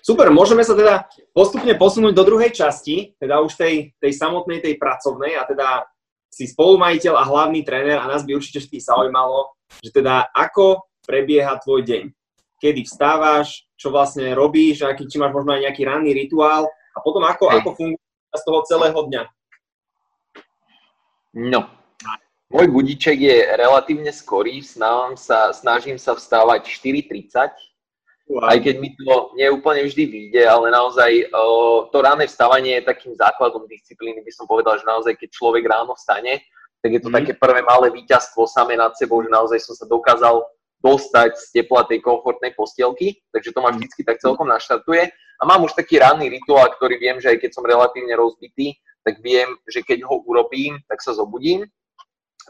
Super, 0.08 0.32
môžeme 0.32 0.64
sa 0.64 0.72
teda 0.72 1.04
postupne 1.36 1.76
posunúť 1.76 2.16
do 2.16 2.24
druhej 2.24 2.48
časti, 2.48 3.12
teda 3.20 3.44
už 3.44 3.60
tej, 3.60 3.92
tej 4.00 4.16
samotnej, 4.16 4.64
tej 4.64 4.80
pracovnej 4.80 5.36
a 5.36 5.44
teda 5.44 5.84
si 6.32 6.48
spolumajiteľ 6.48 7.12
a 7.12 7.28
hlavný 7.28 7.60
tréner 7.60 8.00
a 8.00 8.08
nás 8.08 8.24
by 8.24 8.32
určite 8.32 8.64
všetkých 8.64 8.88
zaujímalo, 8.88 9.52
že 9.84 9.92
teda 9.92 10.32
ako 10.32 10.80
prebieha 11.04 11.60
tvoj 11.60 11.84
deň. 11.84 12.02
Kedy 12.56 12.88
vstávaš, 12.88 13.68
čo 13.76 13.92
vlastne 13.92 14.32
robíš, 14.32 14.80
aký, 14.80 15.04
či 15.04 15.20
máš 15.20 15.36
možno 15.36 15.52
aj 15.52 15.68
nejaký 15.68 15.84
ranný 15.84 16.16
rituál 16.16 16.72
a 16.96 16.98
potom 17.04 17.28
ako, 17.28 17.52
ako 17.52 17.68
funguje 17.76 18.08
z 18.32 18.42
toho 18.48 18.60
celého 18.64 19.00
dňa. 19.12 19.22
No, 21.36 21.68
môj 22.48 22.66
budíček 22.72 23.20
je 23.20 23.44
relatívne 23.60 24.08
skorý, 24.08 24.64
sa, 24.64 25.52
snažím 25.52 26.00
sa 26.00 26.16
vstávať 26.16 26.64
4.30, 26.64 27.52
Wow. 27.52 27.67
Aj 28.28 28.60
keď 28.60 28.76
mi 28.76 28.92
to 28.92 29.32
neúplne 29.40 29.88
vždy 29.88 30.04
vyjde, 30.04 30.42
ale 30.44 30.68
naozaj 30.68 31.32
to 31.88 31.98
ráne 32.04 32.28
vstávanie 32.28 32.76
je 32.80 32.88
takým 32.88 33.16
základom 33.16 33.64
disciplíny, 33.64 34.20
by 34.20 34.32
som 34.32 34.44
povedal, 34.44 34.76
že 34.76 34.84
naozaj 34.84 35.16
keď 35.16 35.28
človek 35.32 35.64
ráno 35.64 35.96
vstane, 35.96 36.44
tak 36.84 36.90
je 36.92 37.00
to 37.00 37.08
mm. 37.08 37.16
také 37.16 37.32
prvé 37.34 37.64
malé 37.64 37.88
víťazstvo 37.88 38.44
samé 38.44 38.76
nad 38.76 38.92
sebou, 38.94 39.24
že 39.24 39.32
naozaj 39.32 39.64
som 39.64 39.74
sa 39.74 39.88
dokázal 39.88 40.44
dostať 40.78 41.30
z 41.34 41.46
tepla 41.58 41.82
tej 41.88 41.98
komfortnej 41.98 42.54
postielky, 42.54 43.18
takže 43.34 43.50
to 43.50 43.60
ma 43.64 43.74
mhm. 43.74 43.82
vždycky 43.82 44.06
tak 44.06 44.22
celkom 44.22 44.46
naštartuje. 44.46 45.10
A 45.38 45.42
mám 45.46 45.62
už 45.62 45.74
taký 45.74 46.02
ranný 46.02 46.26
rituál, 46.34 46.66
ktorý 46.74 46.98
viem, 46.98 47.22
že 47.22 47.30
aj 47.30 47.38
keď 47.38 47.50
som 47.54 47.62
relatívne 47.62 48.10
rozbitý, 48.18 48.74
tak 49.06 49.22
viem, 49.22 49.54
že 49.70 49.86
keď 49.86 50.02
ho 50.02 50.18
urobím, 50.26 50.82
tak 50.90 50.98
sa 50.98 51.14
zobudím. 51.14 51.62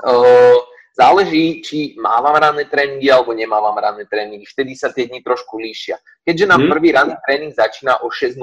Uh, 0.00 0.56
Záleží, 0.98 1.62
či 1.62 1.94
mávam 1.94 2.34
ranné 2.34 2.66
tréningy 2.66 3.06
alebo 3.06 3.30
nemávam 3.30 3.78
ranné 3.78 4.02
tréningy. 4.10 4.42
Vtedy 4.50 4.74
sa 4.74 4.90
tie 4.90 5.06
dni 5.06 5.22
trošku 5.22 5.54
líšia. 5.54 5.94
Keďže 6.26 6.50
nám 6.50 6.66
hmm. 6.66 6.72
prvý 6.74 6.88
ranný 6.90 7.14
tréning 7.22 7.54
začína 7.54 8.02
o 8.02 8.10
6.00, 8.10 8.34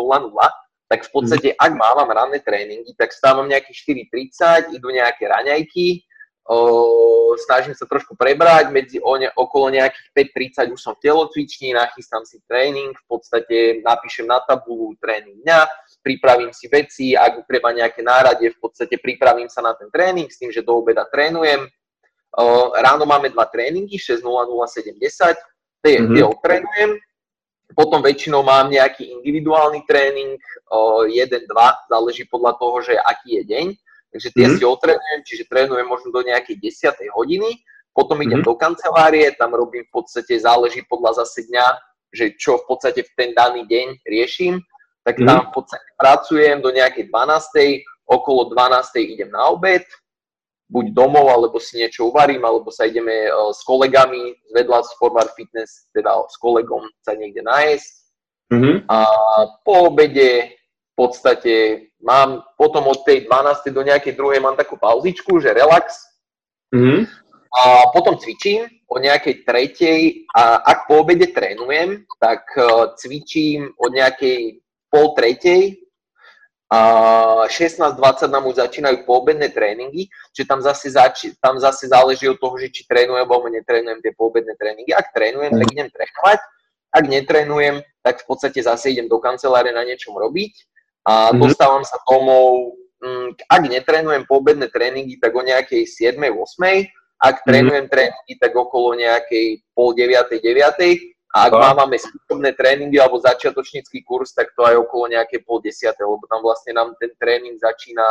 tak 0.88 1.04
v 1.04 1.10
podstate, 1.12 1.48
hmm. 1.52 1.60
ak 1.60 1.72
mávam 1.76 2.08
ranné 2.08 2.40
tréningy, 2.40 2.96
tak 2.96 3.12
stávam 3.12 3.52
nejakých 3.52 4.08
4.30, 4.72 4.72
idú 4.72 4.88
nejaké 4.88 5.28
raňajky, 5.28 6.08
o, 6.48 7.36
snažím 7.44 7.76
sa 7.76 7.84
trošku 7.92 8.16
prebrať, 8.16 8.72
medzi 8.72 9.04
o 9.04 9.20
ne, 9.20 9.28
okolo 9.36 9.76
nejakých 9.76 10.32
5.30 10.64 10.72
už 10.72 10.80
som 10.80 10.96
v 10.96 11.12
telocvični, 11.12 11.76
nachystám 11.76 12.24
si 12.24 12.40
tréning, 12.48 12.96
v 12.96 13.06
podstate 13.10 13.84
napíšem 13.84 14.32
na 14.32 14.40
tabulu 14.40 14.96
tréning 15.04 15.44
dňa, 15.44 15.60
pripravím 16.00 16.56
si 16.56 16.72
veci, 16.72 17.20
ak 17.20 17.44
treba 17.50 17.76
nejaké 17.76 18.00
nárade, 18.00 18.48
v 18.48 18.60
podstate 18.64 18.96
pripravím 18.96 19.52
sa 19.52 19.60
na 19.60 19.76
ten 19.76 19.92
tréning 19.92 20.32
s 20.32 20.40
tým, 20.40 20.56
že 20.56 20.64
do 20.64 20.80
obeda 20.80 21.04
trénujem, 21.10 21.68
Ráno 22.76 23.08
máme 23.08 23.32
dva 23.32 23.48
tréningy, 23.48 23.96
6.00, 23.96 24.24
7.10, 24.24 25.36
tie, 25.80 25.96
mm-hmm. 26.04 26.16
tie 26.16 26.24
odtrénujem. 26.28 26.92
Potom 27.74 28.04
väčšinou 28.04 28.46
mám 28.46 28.70
nejaký 28.70 29.10
individuálny 29.20 29.88
tréning, 29.90 30.38
1-2, 30.70 31.50
záleží 31.90 32.28
podľa 32.30 32.60
toho, 32.62 32.78
že 32.84 32.94
aký 33.00 33.42
je 33.42 33.44
deň. 33.48 33.68
Takže 34.16 34.30
tie 34.32 34.46
mm-hmm. 34.48 34.60
si 34.60 34.64
otrénujem, 34.64 35.20
čiže 35.28 35.44
trénujem 35.50 35.88
možno 35.88 36.12
do 36.12 36.22
nejakej 36.24 36.56
10. 36.62 37.16
hodiny. 37.16 37.60
Potom 37.96 38.20
idem 38.20 38.44
mm-hmm. 38.44 38.52
do 38.52 38.60
kancelárie, 38.60 39.32
tam 39.40 39.56
robím 39.56 39.88
v 39.88 39.92
podstate, 39.92 40.36
záleží 40.36 40.84
podľa 40.88 41.24
zase 41.24 41.48
dňa, 41.48 41.66
že 42.12 42.26
čo 42.36 42.60
v 42.60 42.68
podstate 42.68 43.04
v 43.04 43.12
ten 43.16 43.30
daný 43.32 43.64
deň 43.68 44.04
riešim. 44.04 44.60
Tak 45.08 45.20
mm-hmm. 45.20 45.28
tam 45.28 45.40
v 45.48 45.52
podstate 45.56 45.88
pracujem 45.96 46.60
do 46.60 46.70
nejakej 46.76 47.08
12. 47.12 47.84
Okolo 48.06 48.54
12. 48.54 49.02
idem 49.02 49.34
na 49.34 49.50
obed, 49.50 49.82
buď 50.66 50.86
domov, 50.94 51.30
alebo 51.30 51.62
si 51.62 51.78
niečo 51.78 52.10
uvarím, 52.10 52.42
alebo 52.42 52.74
sa 52.74 52.90
ideme 52.90 53.30
e, 53.30 53.32
s 53.54 53.62
kolegami 53.62 54.34
vedľa 54.54 54.80
z 54.82 54.92
Forward 54.98 55.32
Fitness, 55.38 55.90
teda 55.94 56.26
s 56.26 56.36
kolegom 56.42 56.86
sa 57.06 57.14
niekde 57.14 57.46
nájsť. 57.46 57.94
Mm-hmm. 58.54 58.76
A 58.90 58.98
po 59.66 59.94
obede 59.94 60.58
v 60.58 60.94
podstate 60.94 61.54
mám 62.02 62.46
potom 62.58 62.90
od 62.90 63.02
tej 63.06 63.26
12. 63.30 63.74
do 63.74 63.82
nejakej 63.86 64.14
druhej 64.18 64.42
mám 64.42 64.58
takú 64.58 64.78
pauzičku, 64.78 65.38
že 65.42 65.54
relax, 65.54 66.16
Mm-hmm. 66.76 67.02
A 67.56 67.88
potom 67.96 68.20
cvičím 68.20 68.68
o 68.92 69.00
nejakej 69.00 69.48
tretej 69.48 70.28
a 70.36 70.60
ak 70.60 70.92
po 70.92 71.08
obede 71.08 71.32
trénujem, 71.32 72.04
tak 72.20 72.44
uh, 72.60 72.92
cvičím 73.00 73.72
o 73.80 73.88
nejakej 73.88 74.60
pol 74.92 75.16
tretej 75.16 75.80
16-20 77.52 78.32
nám 78.32 78.46
už 78.50 78.58
začínajú 78.58 79.06
poobedné 79.06 79.54
tréningy, 79.54 80.10
čiže 80.34 80.48
tam 80.50 80.60
zase, 80.64 80.90
zači- 80.90 81.36
tam 81.38 81.62
zase 81.62 81.88
záleží 81.88 82.26
od 82.26 82.42
toho, 82.42 82.58
že 82.58 82.74
či 82.74 82.82
trénujem 82.90 83.28
alebo 83.28 83.50
netrénujem 83.50 84.02
tie 84.02 84.14
poobedné 84.18 84.58
tréningy. 84.58 84.92
Ak 84.96 85.14
trénujem, 85.14 85.54
tak 85.54 85.68
idem 85.70 85.90
trénovať. 85.92 86.40
Ak 86.96 87.04
netrénujem, 87.06 87.76
tak 88.02 88.24
v 88.24 88.26
podstate 88.26 88.60
zase 88.64 88.96
idem 88.96 89.12
do 89.12 89.20
kancelárie 89.20 89.76
na 89.76 89.84
niečom 89.84 90.16
robiť 90.16 90.54
a 91.06 91.30
mm-hmm. 91.30 91.40
dostávam 91.44 91.84
sa 91.84 92.00
domov. 92.08 92.80
Mm, 93.04 93.36
ak 93.46 93.62
netrénujem 93.68 94.24
poobedné 94.26 94.72
tréningy, 94.72 95.20
tak 95.20 95.36
o 95.36 95.44
nejakej 95.44 95.86
7-8. 95.86 96.88
Ak 97.20 97.42
mhm. 97.42 97.46
trénujem 97.46 97.86
mm-hmm. 97.86 97.94
tréningy, 97.94 98.34
tak 98.40 98.52
okolo 98.56 98.96
nejakej 98.98 99.64
pol 99.76 99.92
9 99.94 100.40
9 100.40 101.15
a 101.36 101.52
ak 101.52 101.52
no. 101.52 101.60
máme 101.60 102.00
skúšobné 102.00 102.56
tréningy 102.56 102.96
alebo 102.96 103.20
začiatočnícky 103.20 104.08
kurz, 104.08 104.32
tak 104.32 104.56
to 104.56 104.64
aj 104.64 104.80
okolo 104.80 105.12
nejaké 105.12 105.44
pol 105.44 105.60
desiate, 105.60 106.00
lebo 106.00 106.24
tam 106.32 106.40
vlastne 106.40 106.72
nám 106.72 106.96
ten 106.96 107.12
tréning 107.20 107.60
začína 107.60 108.08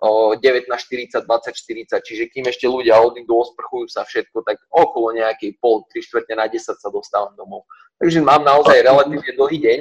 o 0.00 0.32
19.40, 0.32 1.28
20.40, 1.28 2.00
čiže 2.00 2.24
kým 2.32 2.48
ešte 2.48 2.64
ľudia 2.64 2.98
odídu, 3.04 3.36
osprchujú 3.36 3.86
sa 3.92 4.02
všetko, 4.08 4.42
tak 4.48 4.64
okolo 4.72 5.12
nejakej 5.12 5.60
pol, 5.60 5.84
tri 5.92 6.00
štvrte 6.00 6.32
na 6.32 6.48
10 6.48 6.80
sa 6.80 6.88
dostávam 6.88 7.36
domov. 7.36 7.68
Takže 8.00 8.24
mám 8.24 8.42
naozaj 8.42 8.80
relatívne 8.80 9.32
dlhý 9.36 9.58
deň. 9.60 9.80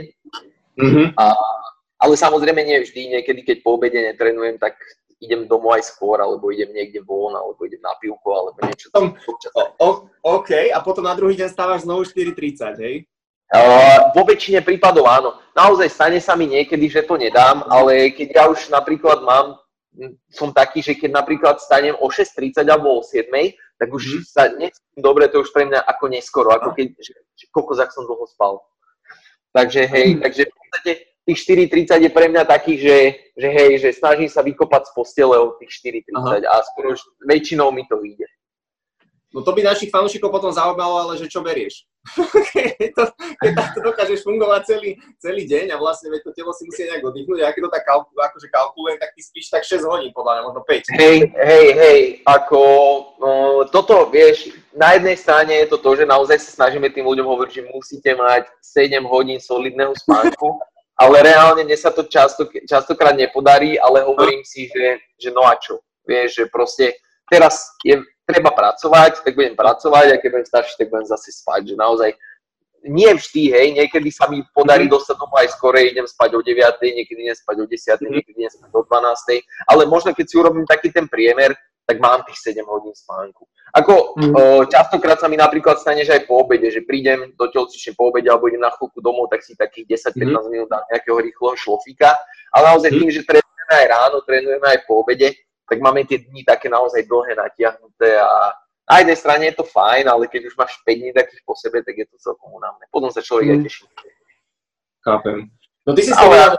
Mm-hmm. 0.78 1.08
A, 1.17 1.26
ale 2.04 2.13
samozrejme 2.19 2.62
nie 2.67 2.84
vždy, 2.84 3.02
niekedy 3.15 3.41
keď 3.48 3.58
po 3.63 3.80
obede 3.80 4.12
netrenujem, 4.12 4.60
tak 4.60 4.76
idem 5.23 5.47
domov 5.47 5.79
aj 5.79 5.88
skôr, 5.88 6.19
alebo 6.19 6.51
idem 6.51 6.75
niekde 6.75 6.99
von, 6.99 7.31
alebo 7.31 7.63
idem 7.63 7.79
na 7.79 7.95
pivko, 7.95 8.29
alebo 8.36 8.57
niečo. 8.67 8.91
O, 8.91 9.62
o, 9.79 9.89
OK, 10.36 10.51
a 10.67 10.77
potom 10.83 11.07
na 11.07 11.15
druhý 11.15 11.39
deň 11.39 11.47
stávaš 11.47 11.88
znovu 11.88 12.03
4.30, 12.03 12.83
hej? 12.83 12.95
Uh, 13.53 14.09
vo 14.17 14.25
väčšine 14.25 14.65
prípadov 14.65 15.05
áno. 15.05 15.38
Naozaj 15.53 15.88
stane 15.93 16.17
sa 16.17 16.33
mi 16.33 16.49
niekedy, 16.49 16.89
že 16.89 17.05
to 17.05 17.21
nedám, 17.21 17.62
ale 17.69 18.09
keď 18.09 18.27
ja 18.33 18.43
už 18.49 18.73
napríklad 18.73 19.21
mám, 19.21 19.62
som 20.33 20.49
taký, 20.49 20.81
že 20.81 20.97
keď 20.97 21.21
napríklad 21.21 21.62
stanem 21.62 21.93
o 22.01 22.09
6.30 22.09 22.65
alebo 22.65 22.97
o 22.97 23.05
7, 23.05 23.29
tak 23.77 23.93
už 23.93 24.03
mm. 24.03 24.23
sa 24.25 24.49
necítim 24.57 25.01
dobre, 25.05 25.29
to 25.29 25.45
už 25.45 25.53
pre 25.53 25.69
mňa 25.69 25.86
ako 25.86 26.05
neskoro, 26.09 26.49
ako 26.49 26.73
keď, 26.73 26.97
že, 26.97 27.13
že 27.38 27.45
kokozak 27.53 27.93
som 27.93 28.09
dlho 28.09 28.25
spal. 28.25 28.57
Takže 29.53 29.86
hej, 29.86 30.17
mm. 30.17 30.19
takže 30.25 30.49
v 30.49 30.53
podstate 30.57 30.91
tých 31.23 31.39
4.30 31.71 32.03
je 32.03 32.12
pre 32.12 32.27
mňa 32.27 32.43
taký, 32.43 32.75
že, 32.79 32.97
že 33.36 33.47
hej, 33.47 33.79
že 33.79 33.95
snažím 33.95 34.27
sa 34.27 34.43
vykopať 34.43 34.89
z 34.89 34.91
postele 34.91 35.39
od 35.39 35.55
tých 35.59 36.03
4.30 36.03 36.43
a 36.43 36.55
skoro 36.73 36.95
väčšinou 37.23 37.71
mi 37.71 37.88
to 37.88 37.95
vyjde. 37.99 38.27
No 39.33 39.41
to 39.41 39.49
by 39.49 39.65
našich 39.65 39.89
fanúšikov 39.89 40.29
potom 40.29 40.53
zaujímalo, 40.53 41.09
ale 41.09 41.17
že 41.17 41.25
čo 41.25 41.41
berieš? 41.41 41.89
keď, 42.53 42.91
to, 42.97 43.03
keď 43.41 43.51
to 43.73 43.79
dokážeš 43.81 44.21
fungovať 44.21 44.62
celý, 44.69 44.93
celý 45.17 45.49
deň 45.49 45.73
a 45.73 45.81
vlastne 45.81 46.13
to 46.21 46.29
telo 46.38 46.53
si 46.53 46.69
musí 46.69 46.86
nejak 46.86 47.01
oddychnúť, 47.01 47.41
a 47.41 47.49
keď 47.49 47.62
to 47.65 47.71
tak 47.73 47.83
kalku, 47.89 48.12
akože 48.13 48.47
kalkulujem, 48.53 48.97
tak 49.01 49.09
ty 49.17 49.21
spíš 49.25 49.49
tak 49.49 49.65
6 49.65 49.89
hodín, 49.89 50.13
podľa 50.13 50.31
mňa, 50.38 50.43
možno 50.45 50.62
5. 50.67 51.01
Hej, 51.01 51.17
hej, 51.33 51.67
hej, 51.73 51.99
ako 52.29 52.62
no, 53.17 53.29
toto, 53.73 54.12
vieš, 54.13 54.53
na 54.69 54.93
jednej 54.99 55.17
strane 55.17 55.65
je 55.65 55.67
to 55.71 55.81
to, 55.81 55.89
že 55.97 56.05
naozaj 56.05 56.38
sa 56.38 56.51
snažíme 56.62 56.86
tým 56.93 57.07
ľuďom 57.07 57.25
hovoriť, 57.25 57.51
že 57.57 57.71
musíte 57.73 58.12
mať 58.13 58.51
7 58.62 59.01
hodín 59.07 59.41
solidného 59.41 59.97
spánku, 59.97 60.62
ale 60.93 61.25
reálne 61.25 61.65
mne 61.65 61.77
sa 61.77 61.89
to 61.89 62.06
často, 62.06 62.45
častokrát 62.69 63.17
nepodarí, 63.17 63.79
ale 63.82 64.06
hovorím 64.06 64.45
si, 64.45 64.69
že, 64.69 65.01
že 65.17 65.29
no 65.34 65.41
a 65.45 65.58
čo, 65.58 65.82
vieš, 66.06 66.43
že 66.43 66.45
proste 66.53 66.86
teraz 67.29 67.73
je 67.82 67.97
treba 68.23 68.53
pracovať, 68.53 69.25
tak 69.25 69.34
budem 69.36 69.58
pracovať 69.58 70.06
a 70.13 70.19
keď 70.21 70.29
budem 70.32 70.47
starší, 70.47 70.73
tak 70.79 70.88
budem 70.93 71.08
zase 71.10 71.29
spať, 71.34 71.73
že 71.73 71.75
naozaj 71.75 72.10
nie 72.84 73.08
vždy, 73.15 73.43
hej, 73.47 73.67
niekedy 73.79 74.12
sa 74.12 74.27
mi 74.27 74.43
podarí 74.51 74.86
mhm. 74.86 74.91
dostať 74.91 75.15
domov 75.15 75.39
aj 75.39 75.56
skorej, 75.56 75.95
idem 75.95 76.08
spať 76.08 76.29
o 76.36 76.41
9, 76.43 76.84
niekedy 76.84 77.19
idem 77.25 77.38
spať 77.38 77.56
o 77.63 77.65
10, 77.65 77.73
mhm. 77.73 78.12
niekedy 78.12 78.38
idem 78.43 78.53
spať 78.53 78.71
o 78.75 78.82
12, 78.84 79.71
ale 79.71 79.82
možno 79.88 80.12
keď 80.12 80.25
si 80.27 80.36
urobím 80.36 80.67
taký 80.67 80.91
ten 80.91 81.08
priemer, 81.08 81.56
tak 81.84 82.00
mám 82.00 82.24
tých 82.24 82.56
7 82.56 82.63
hodín 82.63 82.96
spánku. 82.96 83.43
Ako 83.76 84.15
mm. 84.15 84.34
o, 84.34 84.41
častokrát 84.69 85.19
sa 85.19 85.28
mi 85.28 85.36
napríklad 85.36 85.82
stane, 85.82 86.06
že 86.08 86.15
aj 86.15 86.24
po 86.30 86.46
obede, 86.46 86.72
že 86.72 86.86
prídem 86.86 87.36
do 87.36 87.46
telocvične 87.50 87.98
po 87.98 88.13
obede 88.13 88.32
alebo 88.32 88.48
idem 88.48 88.63
na 88.63 88.72
chvíľku 88.72 89.04
domov, 89.04 89.28
tak 89.34 89.43
si 89.43 89.58
takých 89.58 90.00
10-15 90.13 90.24
mm. 90.24 90.43
minút 90.48 90.69
dám 90.72 90.84
nejakého 90.88 91.17
rýchleho 91.19 91.56
šlofíka. 91.60 92.15
Ale 92.56 92.63
naozaj 92.72 92.91
mm. 92.93 92.98
tým, 93.02 93.10
že 93.12 93.22
trénujeme 93.28 93.74
aj 93.74 93.88
ráno, 93.89 94.17
trénujeme 94.24 94.67
aj 94.67 94.80
po 94.88 95.04
obede, 95.04 95.36
tak 95.67 95.78
máme 95.82 96.06
tie 96.08 96.22
dni 96.22 96.46
také 96.48 96.69
naozaj 96.69 97.04
dlhé, 97.04 97.34
natiahnuté 97.34 98.19
a 98.19 98.56
na 98.84 99.00
jednej 99.00 99.17
strane 99.17 99.43
je 99.48 99.56
to 99.56 99.65
fajn, 99.65 100.12
ale 100.12 100.28
keď 100.28 100.52
už 100.52 100.56
máš 100.60 100.76
5 100.84 100.91
dní 100.91 101.12
takých 101.15 101.41
po 101.48 101.56
sebe, 101.56 101.80
tak 101.82 101.96
je 101.96 102.06
to 102.08 102.19
celkom 102.19 102.52
unavné. 102.52 102.84
Potom 102.91 103.10
sa 103.10 103.24
človek 103.24 103.48
mm. 103.48 103.54
aj 103.56 103.60
teší. 103.63 103.84
Chápem. 105.04 105.38
No 105.84 105.91
ty 105.91 106.02
si 106.04 106.12
spomínal, 106.15 106.56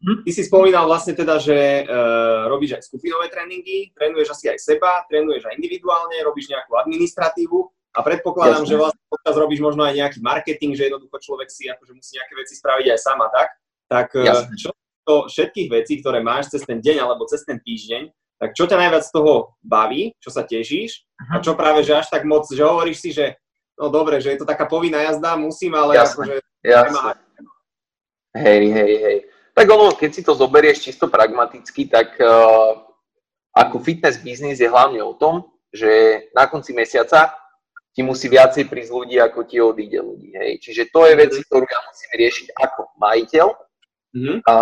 Hm? 0.00 0.24
Ty 0.24 0.30
si 0.32 0.42
spomínal 0.48 0.88
vlastne 0.88 1.12
teda, 1.12 1.36
že 1.36 1.84
uh, 1.84 2.48
robíš 2.48 2.80
aj 2.80 2.82
skupinové 2.88 3.28
tréningy, 3.28 3.92
trénuješ 3.92 4.32
asi 4.32 4.48
aj 4.48 4.58
seba, 4.60 5.04
trénuješ 5.12 5.44
aj 5.44 5.60
individuálne, 5.60 6.16
robíš 6.24 6.48
nejakú 6.48 6.72
administratívu 6.80 7.68
a 7.92 8.00
predpokladám, 8.00 8.64
Jasne. 8.64 8.70
že 8.72 8.80
vlastne 8.80 9.02
teraz 9.20 9.36
robíš 9.36 9.60
možno 9.60 9.84
aj 9.84 9.94
nejaký 10.00 10.18
marketing, 10.24 10.72
že 10.72 10.88
jednoducho 10.88 11.16
človek 11.20 11.52
si 11.52 11.68
akože 11.68 11.92
musí 11.92 12.16
nejaké 12.16 12.32
veci 12.32 12.54
spraviť 12.56 12.86
aj 12.96 12.98
sama, 13.02 13.26
tak? 13.28 13.48
Tak 13.92 14.08
uh, 14.16 14.48
čo 14.56 14.72
to 15.04 15.28
všetkých 15.28 15.68
vecí, 15.68 16.00
ktoré 16.00 16.24
máš 16.24 16.48
cez 16.48 16.64
ten 16.64 16.80
deň 16.80 16.96
alebo 17.04 17.28
cez 17.28 17.44
ten 17.44 17.60
týždeň, 17.60 18.08
tak 18.40 18.56
čo 18.56 18.64
ťa 18.64 18.80
najviac 18.80 19.04
z 19.04 19.12
toho 19.12 19.52
baví, 19.60 20.16
čo 20.16 20.32
sa 20.32 20.48
tešíš 20.48 21.04
a 21.28 21.36
mhm. 21.38 21.44
čo 21.44 21.52
práve, 21.52 21.84
že 21.84 21.92
až 21.92 22.08
tak 22.08 22.24
moc, 22.24 22.48
že 22.48 22.64
hovoríš 22.64 22.98
si, 23.04 23.10
že 23.12 23.36
no 23.76 23.92
dobre, 23.92 24.16
že 24.24 24.32
je 24.32 24.40
to 24.40 24.48
taká 24.48 24.64
povinná 24.64 25.04
jazda, 25.04 25.36
musím, 25.36 25.76
ale 25.76 26.00
Jasne. 26.00 26.12
akože... 26.16 26.34
Jasne. 26.64 27.12
Hej, 28.30 28.64
hej, 28.70 28.92
hej. 29.02 29.18
Tak 29.54 29.66
ono, 29.66 29.92
keď 29.94 30.10
si 30.14 30.22
to 30.22 30.32
zoberieš 30.32 30.86
čisto 30.90 31.10
pragmaticky, 31.10 31.90
tak 31.90 32.16
uh, 32.22 32.78
ako 33.54 33.82
fitness 33.82 34.22
biznis 34.22 34.62
je 34.62 34.70
hlavne 34.70 35.02
o 35.02 35.14
tom, 35.18 35.46
že 35.74 36.24
na 36.34 36.46
konci 36.46 36.70
mesiaca 36.70 37.34
ti 37.90 38.06
musí 38.06 38.30
viacej 38.30 38.70
prísť 38.70 38.90
ľudí, 38.94 39.16
ako 39.18 39.40
ti 39.44 39.58
odíde 39.58 39.98
ľudí. 39.98 40.30
Hej. 40.38 40.62
Čiže 40.62 40.82
to 40.94 41.10
je 41.10 41.14
vec, 41.18 41.32
mhm. 41.34 41.42
ktorú 41.46 41.64
ja 41.66 41.80
musím 41.86 42.10
riešiť 42.14 42.46
ako 42.54 42.80
majiteľ. 42.98 43.48
Mm-hmm. 44.10 44.38
A 44.46 44.54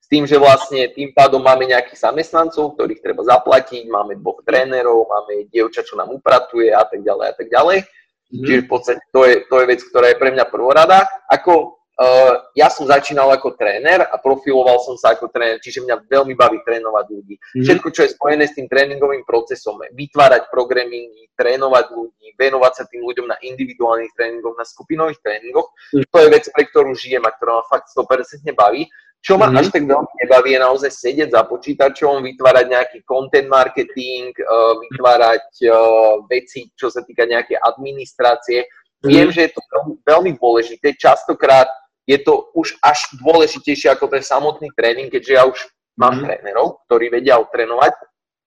s 0.00 0.06
tým, 0.08 0.24
že 0.24 0.40
vlastne 0.40 0.88
tým 0.96 1.12
pádom 1.12 1.44
máme 1.44 1.68
nejakých 1.68 2.08
zamestnancov, 2.08 2.72
ktorých 2.72 3.04
treba 3.04 3.20
zaplatiť, 3.20 3.84
máme 3.92 4.16
dvoch 4.16 4.40
trénerov, 4.40 5.04
máme 5.04 5.52
dievča, 5.52 5.84
čo 5.84 6.00
nám 6.00 6.08
upratuje 6.08 6.72
a 6.72 6.80
tak 6.88 7.04
ďalej 7.04 7.26
a 7.28 7.34
tak 7.36 7.48
ďalej. 7.52 7.78
Mm-hmm. 7.84 8.44
Čiže 8.44 8.60
v 8.64 8.68
podstate 8.68 9.02
to 9.12 9.20
je, 9.28 9.34
to 9.48 9.54
je 9.60 9.66
vec, 9.68 9.80
ktorá 9.84 10.06
je 10.12 10.20
pre 10.20 10.30
mňa 10.32 10.44
prvorada. 10.48 11.04
Ako 11.28 11.77
Uh, 11.98 12.46
ja 12.54 12.70
som 12.70 12.86
začínal 12.86 13.26
ako 13.34 13.58
tréner 13.58 14.06
a 14.06 14.14
profiloval 14.22 14.78
som 14.86 14.94
sa 14.94 15.18
ako 15.18 15.34
tréner, 15.34 15.58
čiže 15.58 15.82
mňa 15.82 16.06
veľmi 16.06 16.38
baví 16.38 16.62
trénovať 16.62 17.04
ľudí. 17.10 17.34
Mm-hmm. 17.34 17.64
Všetko, 17.66 17.88
čo 17.90 18.00
je 18.06 18.14
spojené 18.14 18.46
s 18.46 18.54
tým 18.54 18.70
tréningovým 18.70 19.26
procesom, 19.26 19.82
vytvárať 19.82 20.46
programingy, 20.46 21.26
trénovať 21.34 21.90
ľudí, 21.90 22.38
venovať 22.38 22.72
sa 22.78 22.84
tým 22.86 23.02
ľuďom 23.02 23.26
na 23.26 23.34
individuálnych 23.42 24.14
tréningoch, 24.14 24.54
na 24.54 24.62
skupinových 24.62 25.18
tréningoch, 25.26 25.74
mm-hmm. 25.74 26.06
to 26.06 26.18
je 26.22 26.28
vec, 26.30 26.44
pre 26.54 26.64
ktorú 26.70 26.94
žijem 26.94 27.26
a 27.26 27.34
ktorá 27.34 27.58
ma 27.58 27.64
fakt 27.66 27.90
100% 27.90 28.46
baví. 28.54 28.86
Čo 29.18 29.34
ma 29.34 29.50
mm-hmm. 29.50 29.58
až 29.58 29.66
tak 29.74 29.82
veľmi 29.82 30.12
nebaví, 30.22 30.48
je 30.54 30.60
naozaj 30.62 30.90
sedieť 30.94 31.34
za 31.34 31.42
počítačom, 31.50 32.22
vytvárať 32.22 32.66
nejaký 32.70 32.98
content 33.02 33.50
marketing, 33.50 34.30
uh, 34.38 34.78
vytvárať 34.86 35.46
uh, 35.66 36.22
veci, 36.30 36.70
čo 36.78 36.86
sa 36.86 37.02
týka 37.02 37.26
nejakej 37.26 37.58
administrácie. 37.58 38.62
Mm-hmm. 38.70 39.10
Viem, 39.10 39.28
že 39.34 39.50
je 39.50 39.50
to 39.50 39.60
veľmi, 39.74 39.94
veľmi 40.06 40.30
dôležité. 40.38 40.94
Častokrát 40.94 41.66
je 42.08 42.18
to 42.24 42.48
už 42.56 42.80
až 42.80 43.04
dôležitejšie 43.20 43.92
ako 43.92 44.08
ten 44.08 44.24
samotný 44.24 44.72
tréning, 44.72 45.12
keďže 45.12 45.32
ja 45.36 45.44
už 45.44 45.60
mám 46.00 46.16
mm. 46.16 46.24
trénerov, 46.24 46.80
ktorí 46.88 47.12
vedia 47.12 47.36
otrénovať. 47.36 47.92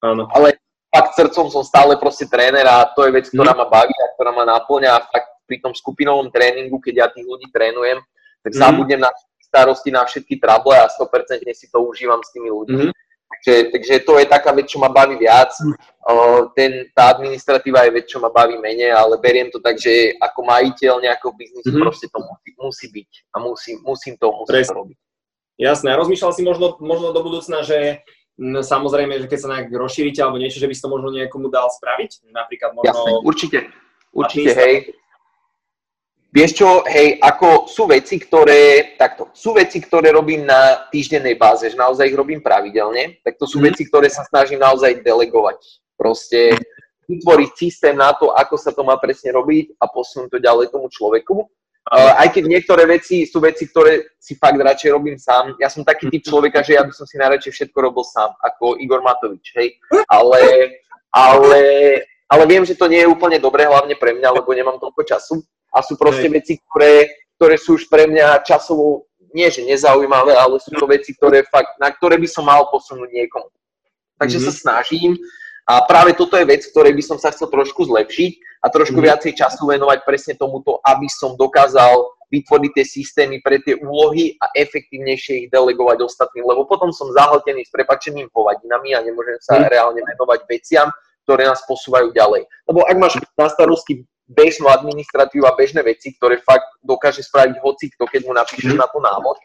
Áno. 0.01 0.25
Ale 0.33 0.57
fakt 0.89 1.13
srdcom 1.13 1.53
som 1.53 1.61
stále 1.61 1.93
proste 2.01 2.25
tréner 2.25 2.65
a 2.65 2.89
to 2.89 3.05
je 3.05 3.13
vec, 3.13 3.29
ktorá 3.29 3.53
mm. 3.53 3.59
ma 3.61 3.67
baví 3.69 3.93
a 3.93 4.11
ktorá 4.17 4.33
ma 4.33 4.43
naplňa 4.49 4.89
a 4.97 5.05
fakt 5.05 5.29
pri 5.45 5.61
tom 5.61 5.77
skupinovom 5.77 6.33
tréningu, 6.33 6.81
keď 6.81 6.93
ja 6.95 7.07
tých 7.13 7.27
ľudí 7.27 7.53
trénujem, 7.53 8.01
tak 8.41 8.51
mm. 8.55 8.57
zabudnem 8.57 9.01
na 9.05 9.13
starosti, 9.45 9.93
na 9.93 10.01
všetky 10.09 10.41
trable 10.41 10.73
a 10.73 10.89
100% 10.89 11.45
si 11.53 11.67
to 11.69 11.85
užívam 11.85 12.23
s 12.25 12.33
tými 12.33 12.49
ľuďmi. 12.49 12.89
Mm. 12.89 12.93
Takže, 13.41 13.73
takže 13.73 13.93
to 14.05 14.13
je 14.21 14.25
taká 14.29 14.53
vec, 14.53 14.69
čo 14.69 14.77
ma 14.77 14.85
baví 14.85 15.17
viac. 15.17 15.49
O, 16.05 16.45
ten, 16.53 16.85
tá 16.93 17.09
administratíva 17.09 17.89
je 17.89 17.91
vec, 17.97 18.05
čo 18.05 18.21
ma 18.21 18.29
baví 18.29 18.61
menej, 18.61 18.93
ale 18.93 19.17
beriem 19.17 19.49
to 19.49 19.57
tak, 19.57 19.81
že 19.81 20.13
ako 20.21 20.45
majiteľ 20.45 21.01
nejakého 21.01 21.33
biznisu 21.33 21.73
mm-hmm. 21.73 21.81
proste 21.81 22.05
to 22.13 22.21
musí, 22.21 22.49
musí 22.53 22.87
byť 22.93 23.11
a 23.33 23.37
musím, 23.41 23.75
musím 23.81 24.13
to, 24.21 24.29
musím 24.29 24.53
Presne. 24.53 24.69
to 24.69 24.77
robiť. 24.77 24.97
Jasné, 25.57 25.87
a 25.93 25.99
rozmýšľal 26.01 26.31
si 26.37 26.41
možno, 26.45 26.77
možno 26.81 27.13
do 27.13 27.21
budúcna, 27.21 27.65
že 27.65 28.05
m, 28.37 28.61
samozrejme, 28.61 29.25
že 29.25 29.29
keď 29.29 29.39
sa 29.41 29.49
nejak 29.57 29.73
rozšírite 29.73 30.21
alebo 30.21 30.37
niečo, 30.37 30.61
že 30.61 30.69
by 30.69 30.73
si 30.77 30.81
to 30.85 30.89
možno 30.93 31.09
niekomu 31.09 31.49
dal 31.49 31.65
spraviť? 31.69 32.29
Napríklad 32.29 32.77
možno... 32.77 32.93
Jasné, 32.93 33.11
určite, 33.25 33.59
určite, 34.13 34.51
hej. 34.53 34.73
Vieš 36.31 36.51
čo, 36.63 36.87
hej, 36.87 37.19
ako 37.19 37.67
sú 37.67 37.91
veci, 37.91 38.15
ktoré, 38.15 38.95
takto, 38.95 39.27
sú 39.35 39.51
veci, 39.51 39.83
ktoré 39.83 40.15
robím 40.15 40.47
na 40.47 40.87
týždennej 40.87 41.35
báze, 41.35 41.67
že 41.67 41.75
naozaj 41.75 42.07
ich 42.07 42.15
robím 42.15 42.39
pravidelne, 42.39 43.19
tak 43.19 43.35
to 43.35 43.43
sú 43.43 43.59
mm. 43.59 43.67
veci, 43.67 43.83
ktoré 43.83 44.07
sa 44.07 44.23
snažím 44.23 44.63
naozaj 44.63 45.03
delegovať. 45.03 45.59
Proste 45.99 46.55
vytvoriť 47.11 47.51
systém 47.51 47.99
na 47.99 48.15
to, 48.15 48.31
ako 48.31 48.55
sa 48.55 48.71
to 48.71 48.79
má 48.87 48.95
presne 48.95 49.35
robiť 49.35 49.75
a 49.75 49.91
posunúť 49.91 50.31
to 50.31 50.39
ďalej 50.39 50.71
tomu 50.71 50.87
človeku. 50.87 51.51
Uh, 51.91 52.13
aj 52.23 52.31
keď 52.31 52.43
niektoré 52.47 52.87
veci 52.87 53.27
sú 53.27 53.43
veci, 53.43 53.67
ktoré 53.67 54.15
si 54.15 54.39
fakt 54.39 54.55
radšej 54.55 54.95
robím 54.95 55.19
sám. 55.19 55.59
Ja 55.59 55.67
som 55.67 55.83
taký 55.83 56.07
typ 56.07 56.23
človeka, 56.23 56.63
že 56.63 56.79
ja 56.79 56.87
by 56.87 56.93
som 56.95 57.03
si 57.03 57.19
najradšej 57.19 57.51
všetko 57.51 57.77
robil 57.81 58.07
sám, 58.07 58.31
ako 58.39 58.79
Igor 58.79 59.03
Matovič, 59.03 59.51
hej. 59.59 59.75
Ale, 60.07 60.39
ale, 61.11 61.63
ale 62.31 62.43
viem, 62.47 62.63
že 62.63 62.79
to 62.79 62.87
nie 62.87 63.03
je 63.03 63.11
úplne 63.11 63.35
dobré, 63.41 63.67
hlavne 63.67 63.99
pre 63.99 64.15
mňa, 64.15 64.39
lebo 64.39 64.47
nemám 64.55 64.79
toľko 64.79 65.03
času. 65.03 65.43
A 65.71 65.79
sú 65.81 65.95
proste 65.95 66.27
hej. 66.27 66.35
veci, 66.35 66.53
ktoré, 66.59 67.07
ktoré 67.39 67.55
sú 67.55 67.79
už 67.79 67.87
pre 67.87 68.05
mňa 68.07 68.43
časovo, 68.43 69.07
nie 69.31 69.47
že 69.47 69.63
nezaujímavé, 69.63 70.35
ale 70.35 70.59
sú 70.59 70.75
to 70.75 70.85
veci, 70.87 71.15
ktoré 71.15 71.47
fakt, 71.47 71.79
na 71.79 71.87
ktoré 71.87 72.19
by 72.19 72.27
som 72.27 72.43
mal 72.43 72.67
posunúť 72.67 73.09
niekomu. 73.09 73.47
Takže 74.19 74.37
mm-hmm. 74.37 74.53
sa 74.53 74.61
snažím 74.61 75.15
a 75.69 75.85
práve 75.85 76.17
toto 76.17 76.35
je 76.35 76.43
vec, 76.43 76.65
ktorej 76.67 76.91
by 76.97 77.03
som 77.05 77.17
sa 77.21 77.29
chcel 77.29 77.47
trošku 77.47 77.85
zlepšiť 77.85 78.65
a 78.65 78.67
trošku 78.67 78.97
mm. 78.97 79.05
viacej 79.05 79.31
času 79.37 79.69
venovať 79.69 80.03
presne 80.03 80.33
tomuto, 80.33 80.81
aby 80.81 81.05
som 81.07 81.37
dokázal 81.37 82.01
vytvoriť 82.31 82.71
tie 82.75 82.85
systémy 82.87 83.43
pre 83.43 83.59
tie 83.63 83.79
úlohy 83.79 84.35
a 84.39 84.51
efektívnejšie 84.55 85.45
ich 85.45 85.47
delegovať 85.51 86.03
ostatným, 86.03 86.47
lebo 86.47 86.63
potom 86.63 86.89
som 86.95 87.11
zahltený 87.11 87.67
s 87.67 87.71
prepačeným 87.75 88.31
hovadinami 88.31 88.95
a 88.95 89.03
nemôžem 89.03 89.37
sa 89.43 89.63
mm. 89.63 89.67
reálne 89.69 90.01
venovať 90.01 90.39
veciam, 90.49 90.87
ktoré 91.27 91.45
nás 91.45 91.61
posúvajú 91.63 92.09
ďalej. 92.15 92.47
Lebo 92.65 92.83
ak 92.87 92.97
máš 92.97 93.13
na 93.37 93.47
starosti 93.47 94.03
bežnú 94.31 94.71
administratívu 94.71 95.43
a 95.43 95.55
bežné 95.55 95.83
veci, 95.83 96.15
ktoré 96.15 96.39
fakt 96.39 96.67
dokáže 96.79 97.21
spraviť 97.27 97.59
hoci 97.59 97.91
kto, 97.91 98.07
keď 98.07 98.21
mu 98.23 98.33
napíšeš 98.33 98.73
mm. 98.73 98.79
na 98.79 98.87
to 98.87 98.97
návod, 99.03 99.37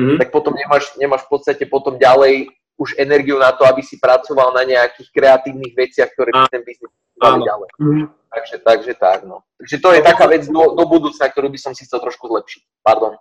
mm. 0.00 0.18
tak 0.18 0.28
potom 0.32 0.56
nemáš, 0.56 0.96
nemáš 0.96 1.28
v 1.28 1.30
podstate 1.36 1.64
potom 1.68 2.00
ďalej 2.00 2.48
už 2.80 2.96
energiu 2.96 3.36
na 3.36 3.52
to, 3.52 3.68
aby 3.68 3.84
si 3.84 4.00
pracoval 4.00 4.56
na 4.56 4.64
nejakých 4.64 5.08
kreatívnych 5.12 5.76
veciach, 5.76 6.08
ktoré 6.16 6.32
by 6.32 6.48
ten 6.48 6.64
biznis 6.64 6.90
dali 7.20 7.44
ďalej. 7.44 7.68
Mm. 7.78 8.06
Takže, 8.32 8.56
takže 8.64 8.92
tak, 8.96 9.28
no. 9.28 9.44
Takže 9.60 9.76
to 9.76 9.88
je 9.92 10.00
taká 10.00 10.24
vec 10.24 10.48
do, 10.48 10.72
do 10.72 10.84
budúcna, 10.88 11.28
ktorú 11.28 11.52
by 11.52 11.58
som 11.60 11.72
si 11.76 11.84
chcel 11.84 12.00
trošku 12.00 12.32
zlepšiť. 12.32 12.62
Pardon. 12.80 13.20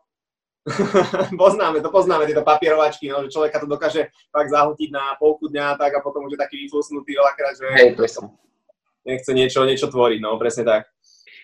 poznáme 1.42 1.82
to, 1.82 1.90
poznáme 1.90 2.30
tieto 2.30 2.46
papierovačky, 2.46 3.10
no, 3.10 3.26
že 3.26 3.34
človeka 3.34 3.66
to 3.66 3.68
dokáže 3.68 4.14
fakt 4.30 4.54
zahltiť 4.54 4.90
na 4.94 5.18
polku 5.18 5.50
dňa 5.50 5.74
tak 5.74 5.98
a 5.98 6.06
potom 6.06 6.30
už 6.30 6.38
je 6.38 6.40
taký 6.40 6.56
vyflusnutý 6.66 7.18
veľakrát, 7.18 7.54
že 7.58 7.66
Hej, 7.82 7.90
to 7.98 8.06
som. 8.06 8.26
nechce 9.02 9.34
niečo, 9.34 9.66
niečo 9.66 9.90
tvoriť, 9.90 10.22
no 10.22 10.38
presne 10.38 10.62
tak. 10.62 10.86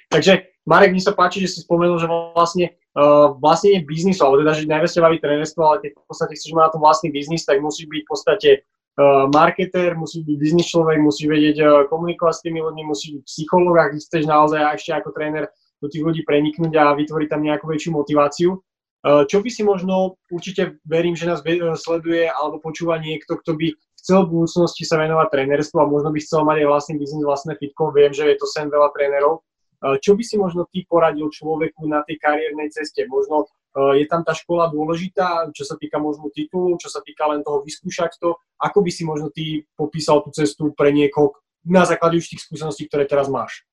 Takže 0.07 0.51
Marek, 0.67 0.91
mi 0.91 0.99
sa 1.03 1.15
páči, 1.15 1.43
že 1.43 1.51
si 1.51 1.59
spomenul, 1.63 1.99
že 1.99 2.07
vlastne 2.07 2.75
uh, 2.95 3.35
vlastne 3.39 3.75
je 3.75 3.87
biznisu, 3.87 4.19
alebo 4.23 4.43
teda, 4.43 4.53
že 4.55 4.67
najviac 4.67 4.91
ťa 4.91 5.03
baví 5.03 5.17
trénerstvo, 5.19 5.61
ale 5.63 5.77
keď 5.83 5.91
v 5.95 6.05
podstate 6.07 6.33
chceš 6.35 6.51
mať 6.51 6.63
na 6.67 6.71
tom 6.75 6.81
vlastný 6.83 7.09
biznis, 7.11 7.47
tak 7.47 7.63
musí 7.63 7.87
byť 7.87 8.01
v 8.03 8.09
podstate 8.09 8.49
uh, 8.63 9.27
marketer, 9.31 9.95
musí 9.95 10.23
byť 10.27 10.35
biznis 10.35 10.67
človek, 10.67 10.99
musí 10.99 11.23
vedieť 11.27 11.57
uh, 11.63 11.71
komunikovať 11.87 12.33
s 12.35 12.43
tými 12.43 12.59
ľuďmi, 12.59 12.83
musí 12.83 13.15
byť 13.15 13.23
psychológ, 13.27 13.75
ak 13.79 13.95
chceš 13.95 14.23
naozaj 14.27 14.59
ešte 14.75 14.91
ako 14.95 15.15
tréner 15.15 15.47
do 15.79 15.87
tých 15.87 16.03
ľudí 16.03 16.21
preniknúť 16.25 16.73
a 16.73 16.97
vytvoriť 16.97 17.27
tam 17.29 17.45
nejakú 17.45 17.69
väčšiu 17.69 17.93
motiváciu. 17.93 18.57
Čo 19.05 19.45
by 19.45 19.49
si 19.53 19.61
možno, 19.61 20.17
určite 20.33 20.81
verím, 20.89 21.13
že 21.13 21.29
nás 21.29 21.45
sleduje 21.79 22.25
alebo 22.27 22.57
počúva 22.57 22.97
niekto, 22.97 23.37
kto 23.37 23.53
by 23.53 23.71
chcel 23.93 24.25
v 24.25 24.41
budúcnosti 24.41 24.83
sa 24.83 24.97
venovať 24.97 25.29
trénerstvu 25.29 25.77
a 25.77 25.85
možno 25.85 26.09
by 26.09 26.19
chcel 26.19 26.41
mať 26.49 26.65
aj 26.65 26.67
vlastný 26.67 26.93
biznis, 26.97 27.23
vlastné 27.23 27.53
fitko. 27.61 27.93
Viem, 27.93 28.09
že 28.09 28.25
je 28.25 28.37
to 28.41 28.49
sen 28.49 28.73
veľa 28.73 28.89
trénerov. 28.97 29.45
Čo 29.77 30.17
by 30.17 30.23
si 30.25 30.35
možno 30.41 30.65
ty 30.65 30.81
poradil 30.89 31.29
človeku 31.29 31.85
na 31.85 32.01
tej 32.01 32.17
kariérnej 32.17 32.73
ceste? 32.73 33.05
Možno 33.05 33.45
e, 33.45 34.01
je 34.01 34.05
tam 34.09 34.25
tá 34.25 34.33
škola 34.33 34.73
dôležitá, 34.73 35.53
čo 35.53 35.69
sa 35.69 35.77
týka 35.77 36.01
možno 36.01 36.33
titulu, 36.33 36.81
čo 36.81 36.89
sa 36.89 37.05
týka 37.05 37.29
len 37.29 37.45
toho 37.45 37.61
vyskúšať 37.61 38.17
to. 38.17 38.41
Ako 38.57 38.81
by 38.81 38.89
si 38.89 39.05
možno 39.05 39.29
ty 39.29 39.69
popísal 39.77 40.25
tú 40.25 40.33
cestu 40.33 40.73
pre 40.73 40.89
niekoho 40.89 41.37
na 41.61 41.85
základe 41.85 42.17
už 42.17 42.25
tých 42.25 42.41
skúseností, 42.41 42.89
ktoré 42.89 43.05
teraz 43.05 43.29
máš? 43.29 43.69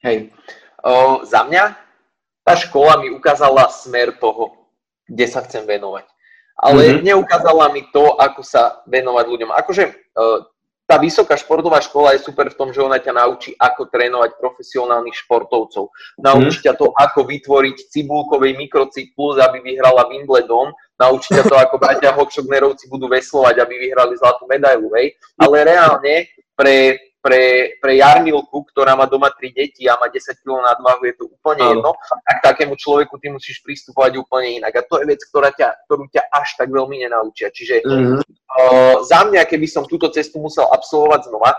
Hej, 0.00 0.32
o, 0.80 1.20
za 1.28 1.44
mňa 1.44 1.76
tá 2.42 2.54
škola 2.56 3.04
mi 3.04 3.12
ukázala 3.12 3.68
smer 3.68 4.16
toho, 4.16 4.56
kde 5.04 5.26
sa 5.28 5.44
chcem 5.44 5.68
venovať. 5.68 6.08
Ale 6.58 6.82
mm-hmm. 6.84 7.04
neukázala 7.06 7.74
mi 7.74 7.86
to, 7.90 8.16
ako 8.18 8.40
sa 8.44 8.82
venovať 8.86 9.24
ľuďom. 9.26 9.50
Akože 9.50 9.84
uh, 9.88 10.46
tá 10.92 11.00
vysoká 11.00 11.40
športová 11.40 11.80
škola 11.80 12.12
je 12.12 12.20
super 12.20 12.52
v 12.52 12.58
tom, 12.60 12.68
že 12.68 12.84
ona 12.84 13.00
ťa 13.00 13.16
naučí, 13.16 13.56
ako 13.56 13.88
trénovať 13.88 14.36
profesionálnych 14.36 15.16
športovcov. 15.24 15.88
Naučí 16.20 16.60
ťa 16.60 16.76
to, 16.76 16.92
ako 16.92 17.24
vytvoriť 17.24 17.88
cibulkový 17.88 18.52
mikrocyklus, 18.60 19.40
aby 19.40 19.64
vyhrala 19.64 20.04
Wimbledon. 20.12 20.76
Naučí 21.00 21.32
ťa 21.32 21.48
to, 21.48 21.56
ako 21.56 21.80
bratia 21.80 22.12
Hoxognerovci 22.12 22.92
budú 22.92 23.08
veslovať, 23.08 23.64
aby 23.64 23.88
vyhrali 23.88 24.20
zlatú 24.20 24.44
medailu. 24.44 24.92
Hej. 25.00 25.16
Ale 25.40 25.64
reálne 25.64 26.28
pre 26.52 27.00
pre, 27.22 27.78
pre 27.78 28.02
Jarmilku, 28.02 28.66
ktorá 28.74 28.98
má 28.98 29.06
doma 29.06 29.30
tri 29.30 29.54
deti 29.54 29.86
a 29.86 29.94
má 29.94 30.10
10 30.10 30.42
kg 30.42 30.58
nadvahu, 30.58 31.06
je 31.06 31.14
to 31.14 31.24
úplne 31.30 31.62
jedno, 31.62 31.94
tak 32.26 32.36
takému 32.42 32.74
človeku 32.74 33.14
ty 33.22 33.30
musíš 33.30 33.62
pristupovať 33.62 34.18
úplne 34.18 34.58
inak. 34.58 34.74
A 34.74 34.82
to 34.82 34.98
je 34.98 35.06
vec, 35.06 35.22
ktorá 35.30 35.54
ťa, 35.54 35.86
ktorú 35.86 36.10
ťa 36.10 36.22
až 36.34 36.48
tak 36.58 36.68
veľmi 36.74 37.06
nenaučia. 37.06 37.54
Čiže 37.54 37.86
mm-hmm. 37.86 38.18
uh, 38.26 38.96
za 39.06 39.22
mňa, 39.22 39.46
keby 39.46 39.70
som 39.70 39.86
túto 39.86 40.10
cestu 40.10 40.42
musel 40.42 40.66
absolvovať 40.66 41.30
znova, 41.30 41.54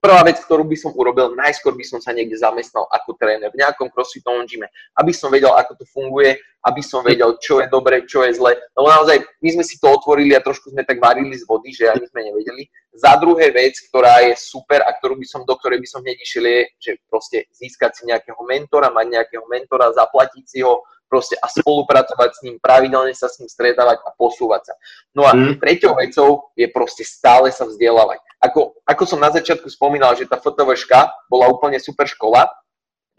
prvá 0.00 0.24
vec, 0.24 0.40
ktorú 0.40 0.64
by 0.64 0.76
som 0.80 0.92
urobil, 0.96 1.36
najskôr 1.36 1.76
by 1.76 1.84
som 1.84 2.00
sa 2.00 2.16
niekde 2.16 2.34
zamestnal 2.34 2.88
ako 2.88 3.14
tréner 3.20 3.52
v 3.52 3.60
nejakom 3.60 3.92
crossfitovom 3.92 4.48
gyme, 4.48 4.66
aby 4.96 5.12
som 5.12 5.28
vedel, 5.28 5.52
ako 5.52 5.76
to 5.76 5.84
funguje, 5.92 6.40
aby 6.64 6.82
som 6.84 7.04
vedel, 7.04 7.36
čo 7.40 7.60
je 7.60 7.68
dobre, 7.68 8.04
čo 8.08 8.24
je 8.24 8.36
zle. 8.36 8.56
Lebo 8.76 8.88
naozaj, 8.88 9.20
my 9.44 9.48
sme 9.60 9.64
si 9.64 9.76
to 9.76 9.92
otvorili 9.92 10.32
a 10.36 10.44
trošku 10.44 10.72
sme 10.72 10.84
tak 10.84 11.00
varili 11.00 11.36
z 11.36 11.44
vody, 11.44 11.72
že 11.72 11.88
ani 11.88 12.04
sme 12.08 12.32
nevedeli. 12.32 12.64
Za 12.96 13.16
druhé 13.20 13.52
vec, 13.52 13.76
ktorá 13.88 14.24
je 14.24 14.34
super 14.36 14.84
a 14.84 14.90
ktorú 14.96 15.20
by 15.20 15.26
som, 15.28 15.44
do 15.44 15.54
ktorej 15.56 15.80
by 15.84 15.88
som 15.88 16.00
hneď 16.00 16.16
išiel, 16.20 16.44
je, 16.48 16.60
že 16.80 16.90
proste 17.08 17.48
získať 17.52 18.00
si 18.00 18.02
nejakého 18.08 18.40
mentora, 18.44 18.92
mať 18.92 19.06
nejakého 19.08 19.44
mentora, 19.48 19.92
zaplatiť 19.92 20.44
si 20.48 20.60
ho, 20.64 20.84
proste 21.10 21.34
a 21.42 21.50
spolupracovať 21.50 22.30
s 22.38 22.40
ním, 22.46 22.62
pravidelne 22.62 23.10
sa 23.18 23.26
s 23.26 23.42
ním 23.42 23.50
stretávať 23.50 23.98
a 24.06 24.14
posúvať 24.14 24.70
sa. 24.70 24.74
No 25.10 25.26
a 25.26 25.34
mm. 25.34 25.58
treťou 25.58 25.98
vecou 25.98 26.54
je 26.54 26.70
proste 26.70 27.02
stále 27.02 27.50
sa 27.50 27.66
vzdelávať. 27.66 28.22
Ako, 28.40 28.80
ako 28.88 29.04
som 29.04 29.20
na 29.20 29.28
začiatku 29.28 29.68
spomínal, 29.68 30.16
že 30.16 30.24
tá 30.24 30.40
FTVŠka 30.40 31.28
bola 31.28 31.52
úplne 31.52 31.76
super 31.76 32.08
škola, 32.08 32.48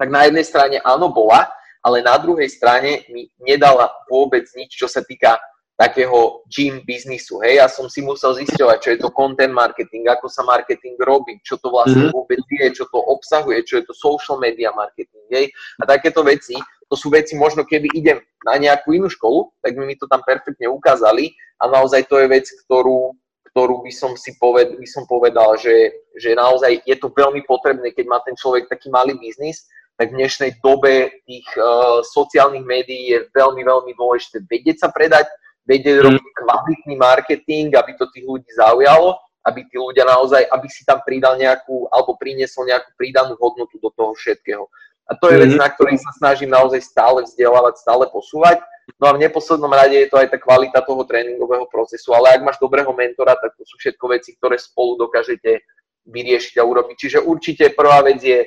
tak 0.01 0.09
na 0.09 0.25
jednej 0.25 0.41
strane 0.41 0.77
áno 0.81 1.13
bola, 1.13 1.45
ale 1.85 2.01
na 2.01 2.17
druhej 2.17 2.49
strane 2.49 3.05
mi 3.13 3.29
nedala 3.41 3.89
vôbec 4.09 4.49
nič, 4.57 4.73
čo 4.73 4.89
sa 4.89 5.05
týka 5.05 5.37
takého 5.81 6.45
gym 6.45 6.85
biznisu. 6.85 7.41
Hej, 7.41 7.57
ja 7.57 7.65
som 7.65 7.89
si 7.89 8.05
musel 8.05 8.37
zisťovať, 8.37 8.77
čo 8.77 8.89
je 8.93 8.99
to 9.01 9.09
content 9.09 9.49
marketing, 9.49 10.05
ako 10.05 10.29
sa 10.29 10.45
marketing 10.45 10.93
robí, 11.01 11.41
čo 11.41 11.57
to 11.57 11.73
vlastne 11.73 12.05
mm-hmm. 12.05 12.13
vôbec 12.13 12.37
je, 12.37 12.65
čo 12.77 12.85
to 12.93 13.01
obsahuje, 13.01 13.65
čo 13.65 13.81
je 13.81 13.89
to 13.89 13.93
social 13.97 14.37
media 14.37 14.69
marketing. 14.77 15.25
Hej, 15.33 15.49
a 15.81 15.89
takéto 15.89 16.21
veci, 16.21 16.53
to 16.85 16.93
sú 16.93 17.09
veci, 17.09 17.33
možno 17.33 17.65
keby 17.65 17.97
idem 17.97 18.21
na 18.45 18.61
nejakú 18.61 18.93
inú 18.93 19.09
školu, 19.09 19.49
tak 19.65 19.73
by 19.73 19.89
mi 19.89 19.97
to 19.97 20.05
tam 20.05 20.21
perfektne 20.21 20.69
ukázali 20.69 21.33
a 21.57 21.65
naozaj 21.65 22.05
to 22.05 22.21
je 22.21 22.27
vec, 22.29 22.45
ktorú, 22.65 23.17
ktorú 23.51 23.83
by 23.83 23.91
som 23.91 24.15
si 24.15 24.35
poved, 24.39 24.79
by 24.79 24.87
som 24.87 25.03
povedal, 25.03 25.59
že, 25.59 26.07
že 26.15 26.31
naozaj 26.31 26.87
je 26.87 26.95
to 26.95 27.11
veľmi 27.11 27.43
potrebné, 27.43 27.91
keď 27.91 28.05
má 28.07 28.19
ten 28.23 28.35
človek 28.35 28.71
taký 28.71 28.87
malý 28.87 29.19
biznis, 29.19 29.67
tak 29.99 30.15
v 30.15 30.23
dnešnej 30.23 30.51
dobe 30.63 31.11
tých 31.27 31.45
uh, 31.59 31.99
sociálnych 32.01 32.63
médií 32.63 33.11
je 33.11 33.27
veľmi, 33.35 33.61
veľmi 33.61 33.91
dôležité 33.93 34.47
vedieť 34.47 34.87
sa 34.87 34.89
predať, 34.89 35.27
vedieť 35.67 35.99
mm. 35.99 36.03
robiť 36.07 36.25
kvalitný 36.41 36.95
marketing, 36.95 37.75
aby 37.75 37.91
to 37.99 38.07
tých 38.15 38.25
ľudí 38.25 38.49
zaujalo, 38.55 39.19
aby 39.45 39.67
tí 39.67 39.75
ľudia 39.77 40.07
naozaj, 40.07 40.47
aby 40.47 40.67
si 40.71 40.87
tam 40.87 41.03
pridal 41.03 41.37
nejakú, 41.37 41.91
alebo 41.91 42.17
priniesol 42.17 42.65
nejakú 42.71 42.93
pridanú 42.97 43.35
hodnotu 43.37 43.77
do 43.77 43.91
toho 43.93 44.15
všetkého. 44.15 44.63
A 45.09 45.17
to 45.19 45.27
je 45.27 45.43
vec, 45.43 45.53
na 45.59 45.67
ktorej 45.67 45.99
sa 45.99 46.11
snažím 46.15 46.55
naozaj 46.55 46.79
stále 46.87 47.27
vzdelávať, 47.27 47.83
stále 47.83 48.07
posúvať. 48.13 48.63
No 48.97 49.05
a 49.07 49.15
v 49.15 49.23
neposlednom 49.27 49.71
rade 49.71 49.95
je 49.95 50.09
to 50.09 50.17
aj 50.19 50.33
tá 50.33 50.37
kvalita 50.41 50.81
toho 50.81 51.05
tréningového 51.05 51.69
procesu, 51.69 52.11
ale 52.11 52.35
ak 52.35 52.41
máš 52.43 52.57
dobrého 52.57 52.91
mentora, 52.91 53.37
tak 53.37 53.55
to 53.55 53.63
sú 53.63 53.77
všetko 53.77 54.05
veci, 54.11 54.35
ktoré 54.35 54.57
spolu 54.57 54.99
dokážete 54.99 55.63
vyriešiť 56.09 56.57
a 56.57 56.65
urobiť. 56.65 56.95
Čiže 56.97 57.17
určite 57.23 57.71
prvá 57.77 58.01
vec 58.01 58.19
je 58.21 58.41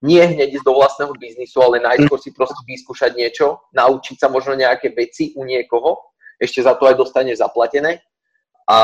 nie 0.00 0.20
hneď 0.20 0.60
ísť 0.60 0.64
do 0.64 0.76
vlastného 0.76 1.12
biznisu, 1.12 1.60
ale 1.60 1.84
najskôr 1.84 2.16
si 2.16 2.32
proste 2.32 2.60
vyskúšať 2.64 3.12
niečo, 3.16 3.60
naučiť 3.76 4.16
sa 4.16 4.32
možno 4.32 4.56
nejaké 4.56 4.92
veci 4.96 5.36
u 5.36 5.44
niekoho, 5.44 6.00
ešte 6.40 6.64
za 6.64 6.72
to 6.72 6.88
aj 6.88 6.96
dostane 6.96 7.36
zaplatené. 7.36 8.00
A 8.64 8.76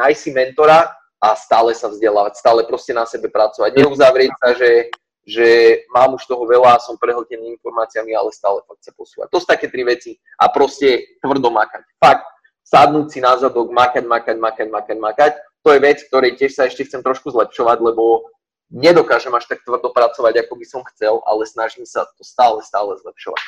nájsť 0.00 0.20
si 0.20 0.30
mentora 0.32 0.88
a 1.20 1.28
stále 1.36 1.76
sa 1.76 1.92
vzdelávať, 1.92 2.40
stále 2.40 2.64
proste 2.64 2.96
na 2.96 3.04
sebe 3.04 3.28
pracovať. 3.28 3.76
Neuzavrieť 3.76 4.32
sa, 4.40 4.48
že, 4.56 4.88
že 5.24 5.80
mám 5.92 6.16
už 6.16 6.24
toho 6.24 6.42
veľa 6.48 6.80
som 6.80 6.96
prehltený 6.96 7.54
informáciami, 7.60 8.16
ale 8.16 8.32
stále 8.32 8.64
fakt 8.64 8.82
sa 8.82 8.92
posúvať. 8.96 9.28
To 9.28 9.38
sú 9.38 9.46
také 9.46 9.68
tri 9.68 9.84
veci 9.84 10.16
a 10.40 10.48
proste 10.48 11.18
tvrdo 11.20 11.52
makať. 11.52 11.84
Fakt, 12.00 12.24
sadnúť 12.64 13.06
si 13.12 13.18
na 13.20 13.36
zadok, 13.36 13.68
makať, 13.70 14.04
makať, 14.08 14.36
makať, 14.40 14.68
makať, 14.70 14.98
makať. 14.98 15.32
To 15.60 15.76
je 15.76 15.80
vec, 15.80 15.98
ktorej 16.08 16.40
tiež 16.40 16.56
sa 16.56 16.64
ešte 16.64 16.88
chcem 16.88 17.04
trošku 17.04 17.28
zlepšovať, 17.30 17.78
lebo 17.84 18.32
nedokážem 18.72 19.34
až 19.36 19.44
tak 19.50 19.60
tvrdo 19.66 19.92
pracovať, 19.92 20.46
ako 20.46 20.54
by 20.56 20.66
som 20.66 20.80
chcel, 20.94 21.20
ale 21.28 21.44
snažím 21.44 21.84
sa 21.84 22.06
to 22.16 22.22
stále, 22.24 22.62
stále 22.64 22.96
zlepšovať. 22.96 23.44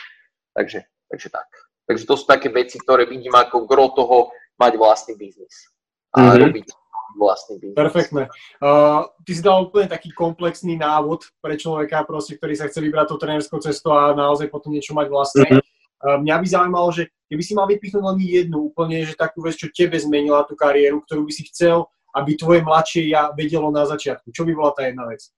Takže, 0.53 0.81
takže 1.09 1.29
tak. 1.33 1.49
Takže 1.89 2.05
to 2.05 2.15
sú 2.21 2.25
také 2.29 2.53
veci, 2.53 2.77
ktoré 2.77 3.09
vidím 3.09 3.33
ako 3.33 3.65
gro 3.65 3.91
toho 3.97 4.31
mať 4.61 4.77
vlastný 4.77 5.15
biznis 5.17 5.73
a 6.13 6.21
mm-hmm. 6.21 6.43
robiť 6.45 6.67
vlastný 7.17 7.61
biznis. 7.61 7.79
Perfektné. 7.79 8.23
Uh, 8.59 9.09
ty 9.27 9.33
si 9.37 9.43
dal 9.43 9.67
úplne 9.67 9.89
taký 9.89 10.13
komplexný 10.13 10.79
návod 10.79 11.29
pre 11.43 11.55
človeka, 11.57 12.05
proste, 12.09 12.37
ktorý 12.37 12.55
sa 12.57 12.69
chce 12.69 12.81
vybrať 12.81 13.13
tou 13.13 13.19
trénerskou 13.21 13.59
cestou 13.61 13.93
a 13.93 14.17
naozaj 14.17 14.49
potom 14.49 14.73
niečo 14.73 14.97
mať 14.97 15.07
vlastné. 15.13 15.49
Mm-hmm. 15.49 15.65
Uh, 16.03 16.19
mňa 16.23 16.37
by 16.41 16.47
zaujímalo, 16.47 16.89
že 16.91 17.03
keby 17.31 17.43
si 17.43 17.53
mal 17.55 17.67
vypichnúť 17.71 18.03
len 18.03 18.19
jednu 18.21 18.59
úplne, 18.73 19.07
že 19.07 19.15
takú 19.15 19.41
vec, 19.45 19.55
čo 19.55 19.71
tebe 19.71 19.95
zmenila 19.97 20.43
tú 20.45 20.59
kariéru, 20.59 21.01
ktorú 21.07 21.25
by 21.29 21.33
si 21.33 21.47
chcel, 21.49 21.87
aby 22.13 22.37
tvoje 22.37 22.61
mladšie 22.61 23.09
ja 23.09 23.33
vedelo 23.33 23.73
na 23.73 23.89
začiatku. 23.89 24.35
Čo 24.35 24.45
by 24.45 24.53
bola 24.53 24.73
tá 24.77 24.85
jedna 24.85 25.09
vec? 25.09 25.33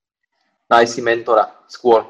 Nájsť 0.67 0.91
si 0.91 1.01
mentora 1.05 1.47
skôr. 1.71 2.03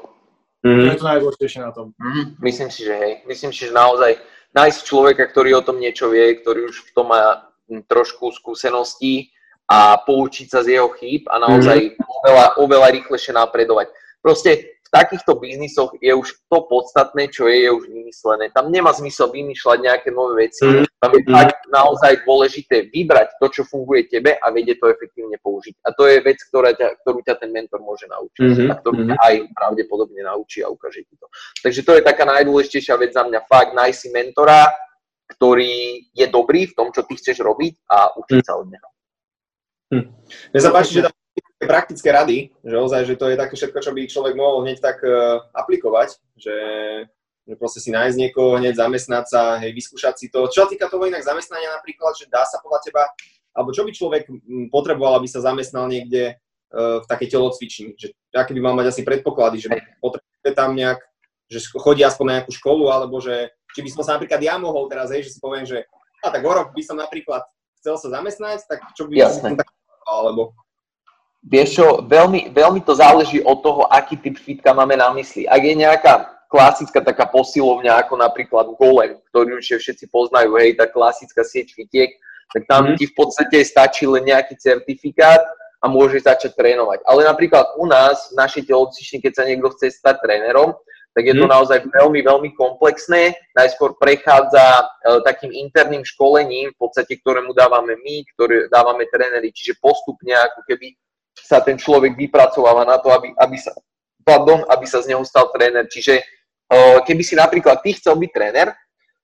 Mm-hmm. 0.65 0.81
To 0.81 0.89
je 0.89 0.97
to 0.97 1.05
najdôležitejšie 1.05 1.61
na 1.61 1.71
tom. 1.75 1.93
Mm-hmm. 2.01 2.25
Myslím 2.41 2.69
si, 2.73 2.81
že 2.87 2.93
hej. 2.97 3.13
Myslím 3.29 3.51
si, 3.53 3.69
že 3.69 3.75
naozaj 3.75 4.17
nájsť 4.55 4.79
človeka, 4.87 5.29
ktorý 5.29 5.59
o 5.59 5.65
tom 5.67 5.77
niečo 5.77 6.09
vie, 6.09 6.39
ktorý 6.41 6.71
už 6.71 6.89
v 6.89 6.91
tom 6.95 7.13
má 7.13 7.51
trošku 7.85 8.31
skúseností 8.31 9.34
a 9.65 9.97
poučiť 9.97 10.47
sa 10.49 10.61
z 10.61 10.77
jeho 10.77 10.93
chýb 10.93 11.25
a 11.25 11.41
naozaj 11.41 11.77
mm-hmm. 11.77 12.15
oveľa, 12.21 12.45
oveľa 12.61 12.87
rýchlejšie 13.01 13.33
napredovať. 13.33 13.89
Proste 14.21 14.77
v 14.85 14.89
takýchto 14.93 15.41
biznisoch 15.41 15.97
je 15.97 16.13
už 16.13 16.45
to 16.45 16.57
podstatné, 16.69 17.33
čo 17.33 17.49
je, 17.49 17.65
je 17.65 17.69
už 17.73 17.89
vymyslené. 17.89 18.53
Tam 18.53 18.69
nemá 18.69 18.93
zmysel 18.93 19.33
vymýšľať 19.33 19.77
nejaké 19.81 20.09
nové 20.13 20.45
veci. 20.45 20.61
Mm-hmm. 20.61 20.85
Tam 21.01 21.11
je 21.11 21.21
tak 21.25 21.49
naozaj 21.73 22.13
dôležité 22.21 22.93
vybrať 22.93 23.41
to, 23.41 23.49
čo 23.49 23.61
funguje 23.65 24.05
tebe 24.05 24.37
a 24.37 24.45
vedieť 24.53 24.77
to 24.77 24.87
efektívne 24.93 25.41
použiť. 25.41 25.81
A 25.81 25.89
to 25.97 26.05
je 26.05 26.21
vec, 26.21 26.37
ktorá 26.37 26.77
ťa, 26.77 27.01
ktorú 27.01 27.19
ťa 27.25 27.35
ten 27.41 27.49
mentor 27.49 27.81
môže 27.81 28.05
naučiť. 28.05 28.41
Mm-hmm. 28.45 28.69
A 28.69 28.73
ktorú 28.77 28.99
ťa 29.09 29.15
aj 29.17 29.35
pravdepodobne 29.57 30.21
naučí 30.21 30.61
a 30.61 30.69
ukáže 30.69 31.01
ti 31.01 31.17
to. 31.17 31.27
Takže 31.65 31.81
to 31.81 31.91
je 31.97 32.01
taká 32.05 32.23
najdôležitejšia 32.29 32.95
vec 33.01 33.11
za 33.17 33.25
mňa. 33.25 33.49
Fakt, 33.49 33.73
nájsť 33.73 33.97
si 33.97 34.09
mentora, 34.13 34.69
ktorý 35.25 36.05
je 36.13 36.25
dobrý 36.29 36.69
v 36.69 36.75
tom, 36.77 36.93
čo 36.93 37.01
ty 37.03 37.17
chceš 37.17 37.41
robiť 37.41 37.89
a 37.89 38.13
učiť 38.13 38.41
sa 38.45 38.61
od 38.61 38.69
neho. 38.69 38.94
Hm. 39.93 40.09
Mne 40.53 40.61
sa 40.61 40.73
páči, 40.73 40.97
že 40.97 41.05
tam 41.05 41.13
praktické 41.65 42.09
rady, 42.13 42.53
že 42.61 42.75
ozaj, 42.75 43.01
že 43.05 43.15
to 43.17 43.25
je 43.31 43.39
také 43.39 43.53
všetko, 43.57 43.79
čo 43.81 43.91
by 43.91 44.01
človek 44.05 44.33
mohol 44.37 44.65
hneď 44.65 44.77
tak 44.81 45.01
uh, 45.01 45.41
aplikovať, 45.55 46.17
že, 46.37 46.57
že 47.45 47.53
proste 47.57 47.81
si 47.81 47.89
nájsť 47.89 48.17
niekoho, 48.17 48.61
hneď 48.61 48.77
zamestnať 48.77 49.25
sa, 49.25 49.41
hej, 49.61 49.71
vyskúšať 49.73 50.15
si 50.19 50.27
to. 50.29 50.45
Čo 50.49 50.65
sa 50.65 50.69
týka 50.69 50.89
toho 50.89 51.05
inak 51.09 51.25
zamestnania 51.25 51.73
napríklad, 51.73 52.13
že 52.17 52.29
dá 52.29 52.45
sa 52.45 52.61
podľa 52.61 52.79
teba, 52.85 53.03
alebo 53.55 53.73
čo 53.73 53.87
by 53.87 53.91
človek 53.91 54.23
potreboval, 54.69 55.17
aby 55.17 55.27
sa 55.31 55.41
zamestnal 55.41 55.89
niekde 55.89 56.35
uh, 56.35 57.01
v 57.01 57.05
takej 57.09 57.33
telocvični, 57.33 57.87
že 57.97 58.13
aké 58.35 58.51
by 58.53 58.61
mal 58.61 58.75
mať 58.77 58.93
asi 58.93 59.01
predpoklady, 59.01 59.65
že 59.65 59.69
potrebuje 60.03 60.51
tam 60.53 60.75
nejak, 60.75 60.99
že 61.49 61.59
chodí 61.77 62.01
aspoň 62.03 62.25
na 62.25 62.33
nejakú 62.41 62.51
školu, 62.51 62.91
alebo 62.91 63.21
že 63.21 63.53
či 63.73 63.83
by 63.83 63.89
som 63.91 64.03
sa 64.03 64.15
napríklad 64.19 64.39
ja 64.39 64.55
mohol 64.59 64.87
teraz, 64.87 65.11
hej, 65.11 65.27
že 65.27 65.35
si 65.35 65.39
poviem, 65.39 65.63
že 65.63 65.87
a 66.23 66.33
tak 66.33 66.41
o 66.41 66.51
rok 66.51 66.73
by 66.73 66.81
som 66.81 66.97
napríklad 66.97 67.45
chcel 67.85 68.01
sa 68.01 68.17
zamestnať, 68.17 68.65
tak 68.65 68.81
čo 68.97 69.05
by 69.05 69.29
som 69.29 69.53
tak 69.53 69.69
alebo... 70.09 70.57
Vieš 71.45 71.77
čo, 71.77 71.87
veľmi, 72.01 72.49
veľmi 72.49 72.81
to 72.81 72.97
záleží 72.97 73.37
od 73.45 73.61
toho, 73.61 73.85
aký 73.85 74.17
typ 74.17 74.33
fitka 74.41 74.73
máme 74.73 74.97
na 74.97 75.13
mysli. 75.13 75.45
Ak 75.45 75.61
je 75.61 75.77
nejaká 75.77 76.13
klasická 76.49 77.05
taká 77.05 77.29
posilovňa, 77.29 78.01
ako 78.01 78.17
napríklad 78.17 78.73
Golem, 78.81 79.21
ktorú 79.29 79.61
už 79.61 79.77
všetci 79.77 80.09
poznajú, 80.09 80.57
hej, 80.57 80.73
tá 80.73 80.89
klasická 80.89 81.45
sieť 81.45 81.77
fitiek, 81.77 82.17
tak 82.49 82.65
tam 82.65 82.89
mm. 82.89 82.97
ti 82.97 83.05
v 83.05 83.13
podstate 83.13 83.61
stačí 83.61 84.09
len 84.09 84.25
nejaký 84.25 84.57
certifikát 84.57 85.45
a 85.77 85.85
môžeš 85.85 86.25
začať 86.25 86.57
trénovať. 86.57 87.05
Ale 87.05 87.29
napríklad 87.29 87.77
u 87.77 87.85
nás, 87.85 88.33
v 88.33 88.41
našej 88.41 88.65
telocvični, 88.65 89.21
keď 89.21 89.33
sa 89.37 89.43
niekto 89.45 89.69
chce 89.77 89.93
stať 89.93 90.25
trénerom, 90.25 90.73
tak 91.15 91.31
je 91.31 91.35
to 91.39 91.47
mhm. 91.47 91.53
naozaj 91.55 91.79
veľmi, 91.95 92.19
veľmi 92.27 92.49
komplexné. 92.59 93.31
Najskôr 93.55 93.95
prechádza 93.95 94.83
e, 94.83 94.83
takým 95.23 95.55
interným 95.55 96.03
školením, 96.03 96.75
v 96.75 96.77
podstate, 96.77 97.15
ktorému 97.23 97.55
dávame 97.55 97.95
my, 97.95 98.27
ktoré 98.35 98.67
dávame 98.67 99.07
tréneri, 99.07 99.55
čiže 99.55 99.79
postupne 99.79 100.35
ako 100.35 100.67
keby 100.67 100.91
sa 101.39 101.63
ten 101.63 101.79
človek 101.79 102.19
vypracováva 102.19 102.83
na 102.83 102.99
to, 102.99 103.15
aby, 103.15 103.31
aby, 103.39 103.55
sa, 103.55 103.71
pardon, 104.27 104.67
aby 104.67 104.83
sa 104.83 104.99
z 104.99 105.15
neho 105.15 105.23
stal 105.23 105.47
tréner. 105.55 105.87
Čiže 105.87 106.19
e, 106.19 106.23
keby 107.07 107.23
si 107.23 107.39
napríklad 107.39 107.79
ty 107.79 107.95
chcel 107.95 108.19
byť 108.19 108.31
tréner, 108.35 108.75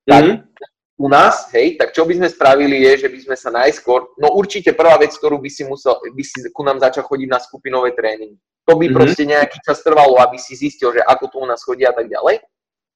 tak 0.08 0.24
mm-hmm. 0.24 0.96
u 0.96 1.08
nás, 1.12 1.52
hej, 1.52 1.76
tak 1.76 1.92
čo 1.92 2.08
by 2.08 2.24
sme 2.24 2.28
spravili 2.32 2.88
je, 2.88 3.04
že 3.04 3.10
by 3.12 3.20
sme 3.20 3.36
sa 3.36 3.52
najskôr, 3.52 4.16
no 4.16 4.32
určite 4.32 4.72
prvá 4.72 4.96
vec, 4.96 5.12
ktorú 5.12 5.44
by 5.44 5.52
si 5.52 5.68
musel, 5.68 6.00
by 6.00 6.24
si 6.24 6.40
ku 6.56 6.64
nám 6.64 6.80
začal 6.80 7.04
chodiť 7.04 7.28
na 7.28 7.40
skupinové 7.44 7.92
tréningy. 7.92 8.40
To 8.72 8.80
by 8.80 8.88
mm-hmm. 8.88 8.96
proste 8.96 9.24
nejaký 9.28 9.60
čas 9.68 9.84
trvalo, 9.84 10.16
aby 10.24 10.40
si 10.40 10.56
zistil, 10.56 10.96
že 10.96 11.04
ako 11.04 11.28
to 11.28 11.36
u 11.44 11.46
nás 11.46 11.60
chodí 11.60 11.84
a 11.84 11.92
tak 11.92 12.08
ďalej. 12.08 12.40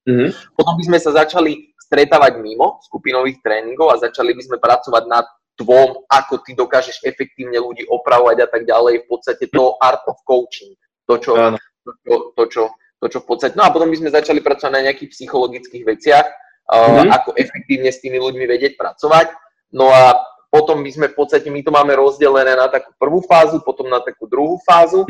Mm-hmm. 0.08 0.30
Potom 0.56 0.74
by 0.80 0.84
sme 0.88 0.98
sa 1.04 1.12
začali 1.12 1.76
stretávať 1.76 2.40
mimo 2.40 2.80
skupinových 2.88 3.44
tréningov 3.44 3.92
a 3.92 4.00
začali 4.00 4.32
by 4.32 4.42
sme 4.48 4.58
pracovať 4.64 5.04
na 5.12 5.28
tvom, 5.60 6.08
ako 6.08 6.34
ty 6.48 6.56
dokážeš 6.56 7.04
efektívne 7.04 7.60
ľudí 7.60 7.84
opravovať 7.92 8.38
a 8.40 8.48
tak 8.48 8.64
ďalej. 8.64 9.04
V 9.04 9.08
podstate 9.12 9.52
to 9.52 9.76
art 9.84 10.04
of 10.08 10.16
coaching. 10.24 10.72
To, 11.12 11.20
čo, 11.20 11.36
to, 11.84 11.92
to, 12.08 12.16
to, 12.40 12.44
čo, 12.48 12.64
to, 13.04 13.06
čo 13.12 13.20
v 13.20 13.28
podstate... 13.28 13.54
No 13.60 13.68
a 13.68 13.74
potom 13.76 13.92
by 13.92 14.00
sme 14.00 14.16
začali 14.16 14.40
pracovať 14.40 14.72
na 14.72 14.82
nejakých 14.88 15.12
psychologických 15.12 15.84
veciach, 15.84 16.28
mm-hmm. 16.72 17.12
ako 17.12 17.36
efektívne 17.36 17.92
s 17.92 18.00
tými 18.00 18.16
ľuďmi 18.16 18.48
vedieť 18.48 18.80
pracovať. 18.80 19.36
No 19.76 19.92
a 19.92 20.24
potom 20.48 20.82
by 20.82 20.92
sme 20.92 21.08
v 21.12 21.16
podstate, 21.20 21.52
my 21.52 21.60
to 21.60 21.72
máme 21.76 21.92
rozdelené 22.00 22.56
na 22.56 22.72
takú 22.72 22.96
prvú 22.96 23.20
fázu, 23.28 23.60
potom 23.60 23.92
na 23.92 24.00
takú 24.00 24.24
druhú 24.24 24.56
fázu. 24.64 25.04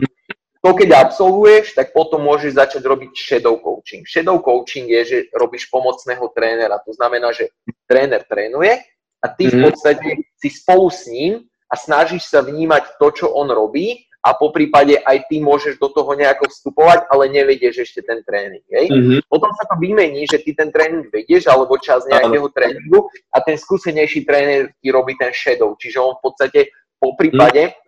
To, 0.65 0.73
keď 0.73 0.97
absolvuješ, 0.97 1.77
tak 1.77 1.93
potom 1.93 2.25
môžeš 2.25 2.57
začať 2.57 2.81
robiť 2.81 3.13
shadow 3.13 3.61
coaching. 3.61 4.01
Shadow 4.01 4.41
coaching 4.41 4.89
je, 4.89 5.01
že 5.05 5.17
robíš 5.37 5.69
pomocného 5.69 6.25
trénera. 6.33 6.81
To 6.81 6.89
znamená, 6.89 7.29
že 7.29 7.53
tréner 7.85 8.25
trénuje 8.25 8.81
a 9.21 9.29
ty 9.29 9.53
v 9.53 9.61
mhm. 9.61 9.63
podstate 9.69 10.09
si 10.41 10.49
spolu 10.49 10.89
s 10.89 11.05
ním 11.05 11.45
a 11.69 11.77
snažíš 11.77 12.25
sa 12.33 12.41
vnímať 12.41 12.97
to, 12.97 13.07
čo 13.13 13.25
on 13.29 13.53
robí 13.53 14.09
a 14.25 14.33
po 14.33 14.49
prípade 14.49 14.97
aj 15.05 15.29
ty 15.29 15.37
môžeš 15.37 15.77
do 15.77 15.85
toho 15.93 16.17
nejako 16.17 16.49
vstupovať, 16.49 17.13
ale 17.13 17.29
nevedieš 17.29 17.85
ešte 17.85 18.01
ten 18.01 18.25
tréning. 18.25 18.65
Hej? 18.65 18.89
Mm-hmm. 18.89 19.19
Potom 19.29 19.53
sa 19.53 19.69
to 19.69 19.77
vymení, 19.77 20.25
že 20.25 20.41
ty 20.41 20.57
ten 20.57 20.73
tréning 20.73 21.13
vedieš 21.13 21.45
alebo 21.45 21.77
čas 21.77 22.09
nejakého 22.09 22.49
tréningu 22.49 23.05
a 23.29 23.37
ten 23.37 23.53
skúsenejší 23.53 24.25
tréner 24.25 24.73
ti 24.81 24.89
robí 24.89 25.13
ten 25.13 25.29
shadow, 25.29 25.77
čiže 25.77 26.01
on 26.01 26.17
v 26.17 26.21
podstate 26.25 26.73
po 26.97 27.13
prípade 27.13 27.69
mm-hmm 27.69 27.84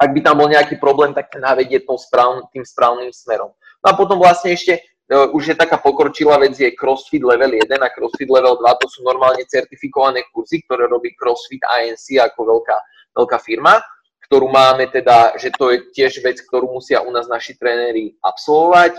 ak 0.00 0.10
by 0.16 0.20
tam 0.24 0.40
bol 0.40 0.48
nejaký 0.48 0.80
problém, 0.80 1.12
tak 1.12 1.28
ten 1.28 1.44
navedie 1.44 1.84
správn, 1.84 2.48
tým 2.48 2.64
správnym 2.64 3.12
smerom. 3.12 3.52
No 3.84 3.86
a 3.92 3.92
potom 3.92 4.16
vlastne 4.16 4.56
ešte 4.56 4.80
uh, 5.12 5.28
už 5.36 5.52
je 5.52 5.56
taká 5.60 5.76
pokročilá 5.76 6.40
vec, 6.40 6.56
je 6.56 6.72
CrossFit 6.72 7.20
level 7.20 7.52
1 7.52 7.68
a 7.68 7.92
CrossFit 7.92 8.32
level 8.32 8.56
2, 8.56 8.80
to 8.80 8.86
sú 8.88 9.04
normálne 9.04 9.44
certifikované 9.44 10.24
kurzy, 10.32 10.64
ktoré 10.64 10.88
robí 10.88 11.12
CrossFit 11.12 11.60
ANC 11.68 12.16
ako 12.16 12.40
veľká, 12.48 12.76
veľká 13.12 13.38
firma, 13.44 13.76
ktorú 14.24 14.48
máme 14.48 14.88
teda, 14.88 15.36
že 15.36 15.52
to 15.52 15.68
je 15.68 15.92
tiež 15.92 16.24
vec, 16.24 16.40
ktorú 16.48 16.72
musia 16.72 17.04
u 17.04 17.12
nás 17.12 17.28
naši 17.28 17.60
tréneri 17.60 18.16
absolvovať 18.24 18.96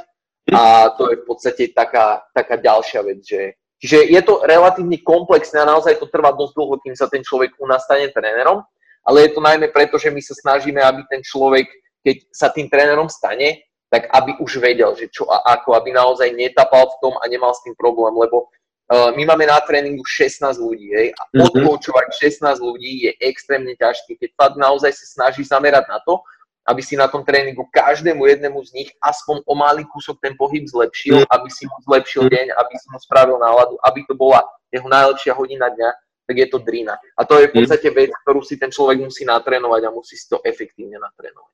a 0.53 0.93
to 0.93 1.09
je 1.09 1.15
v 1.17 1.25
podstate 1.25 1.63
taká, 1.73 2.21
taká 2.29 2.61
ďalšia 2.61 3.01
vec, 3.01 3.25
že 3.25 3.57
Čiže 3.81 4.13
je 4.13 4.21
to 4.21 4.45
relatívne 4.45 4.93
komplexné 5.01 5.65
a 5.65 5.65
naozaj 5.73 5.97
to 5.97 6.05
trvá 6.05 6.29
dosť 6.37 6.53
dlho, 6.53 6.77
kým 6.85 6.93
sa 6.93 7.09
ten 7.09 7.25
človek 7.25 7.57
u 7.57 7.65
nás 7.65 7.81
stane 7.81 8.13
trénerom 8.13 8.61
ale 9.01 9.27
je 9.27 9.31
to 9.33 9.41
najmä 9.41 9.73
preto, 9.73 9.97
že 9.97 10.13
my 10.13 10.21
sa 10.21 10.37
snažíme, 10.37 10.77
aby 10.81 11.01
ten 11.09 11.21
človek, 11.25 11.65
keď 12.05 12.15
sa 12.29 12.47
tým 12.53 12.69
trénerom 12.69 13.09
stane, 13.09 13.65
tak 13.91 14.07
aby 14.07 14.39
už 14.39 14.63
vedel, 14.63 14.95
že 14.95 15.11
čo 15.11 15.27
a 15.27 15.43
ako, 15.59 15.75
aby 15.75 15.91
naozaj 15.91 16.31
netapal 16.31 16.87
v 16.87 16.99
tom 17.03 17.13
a 17.19 17.27
nemal 17.27 17.51
s 17.51 17.59
tým 17.67 17.75
problém, 17.75 18.15
lebo 18.15 18.47
uh, 18.47 19.11
my 19.11 19.27
máme 19.27 19.51
na 19.51 19.59
tréningu 19.59 20.07
16 20.07 20.47
ľudí, 20.63 20.95
hej, 20.95 21.07
a 21.11 21.21
mhm. 21.35 21.51
odkoučovať 21.51 22.07
16 22.15 22.55
ľudí 22.63 23.09
je 23.09 23.11
extrémne 23.19 23.75
ťažké, 23.75 24.15
keď 24.15 24.29
fakt 24.39 24.55
naozaj 24.55 24.95
sa 24.95 25.05
snaží 25.19 25.43
zamerať 25.43 25.91
na 25.91 25.99
to, 26.07 26.23
aby 26.61 26.79
si 26.79 26.93
na 26.95 27.09
tom 27.09 27.25
tréningu 27.25 27.65
každému 27.73 28.21
jednému 28.21 28.61
z 28.69 28.71
nich 28.79 28.89
aspoň 29.01 29.41
o 29.49 29.53
malý 29.57 29.81
kúsok 29.89 30.21
ten 30.21 30.37
pohyb 30.39 30.63
zlepšil, 30.63 31.25
mhm. 31.25 31.27
aby 31.27 31.49
si 31.51 31.67
mu 31.67 31.77
zlepšil 31.83 32.31
deň, 32.31 32.47
aby 32.55 32.73
si 32.79 32.87
mu 32.87 32.97
spravil 33.01 33.35
náladu, 33.41 33.75
aby 33.83 34.07
to 34.07 34.15
bola 34.15 34.39
jeho 34.71 34.87
najlepšia 34.87 35.35
hodina 35.35 35.67
dňa, 35.67 35.89
tak 36.27 36.35
je 36.37 36.47
to 36.47 36.57
drina. 36.63 36.95
A 37.17 37.21
to 37.25 37.39
je 37.39 37.49
v 37.49 37.53
mhm. 37.53 37.57
podstate 37.61 37.87
vec, 37.91 38.11
ktorú 38.23 38.41
si 38.45 38.55
ten 38.55 38.71
človek 38.71 39.03
musí 39.03 39.23
natrénovať 39.27 39.81
a 39.87 39.93
musí 39.93 40.15
si 40.15 40.25
to 40.29 40.39
efektívne 40.43 40.97
natrénovať. 41.01 41.53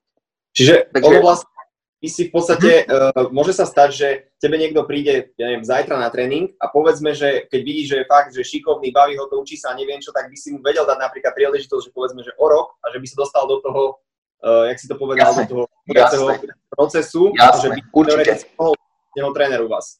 Čiže 0.54 0.74
Takže... 0.90 1.06
ono 1.06 1.18
vlastne, 1.22 1.50
ty 1.98 2.08
si 2.10 2.22
v 2.26 2.32
podstate, 2.34 2.70
uh, 2.86 3.30
môže 3.30 3.54
sa 3.54 3.66
stať, 3.66 3.90
že 3.94 4.08
tebe 4.38 4.58
niekto 4.58 4.86
príde, 4.86 5.34
ja 5.34 5.50
neviem, 5.50 5.66
zajtra 5.66 5.98
na 5.98 6.10
tréning 6.10 6.54
a 6.62 6.70
povedzme, 6.70 7.14
že 7.14 7.46
keď 7.50 7.60
vidí, 7.62 7.82
že 7.86 8.02
je 8.02 8.10
fakt, 8.10 8.30
že 8.34 8.46
šikovný, 8.46 8.94
baví 8.94 9.18
ho 9.18 9.26
to, 9.26 9.38
učí 9.38 9.58
sa 9.58 9.74
a 9.74 9.78
neviem 9.78 10.02
čo, 10.02 10.14
tak 10.14 10.30
by 10.30 10.36
si 10.38 10.54
mu 10.54 10.62
vedel 10.62 10.86
dať 10.86 10.98
napríklad 10.98 11.34
príležitosť, 11.34 11.90
že 11.90 11.94
povedzme, 11.94 12.22
že 12.22 12.34
o 12.38 12.46
rok 12.46 12.78
a 12.82 12.90
že 12.94 12.98
by 13.02 13.06
sa 13.06 13.16
dostal 13.18 13.44
do 13.46 13.58
toho, 13.62 13.82
uh, 14.42 14.70
jak 14.70 14.78
si 14.78 14.86
to 14.86 14.94
povedal, 14.94 15.30
jasne, 15.30 15.44
do 15.46 15.50
toho 15.50 15.64
procesu, 16.70 17.22
jasne, 17.34 17.58
že 17.58 17.68
by 17.74 17.80
určite. 17.90 18.34
mohol 18.54 18.74
jeho 19.14 19.30
tréner 19.34 19.60
u 19.62 19.68
vás. 19.70 19.98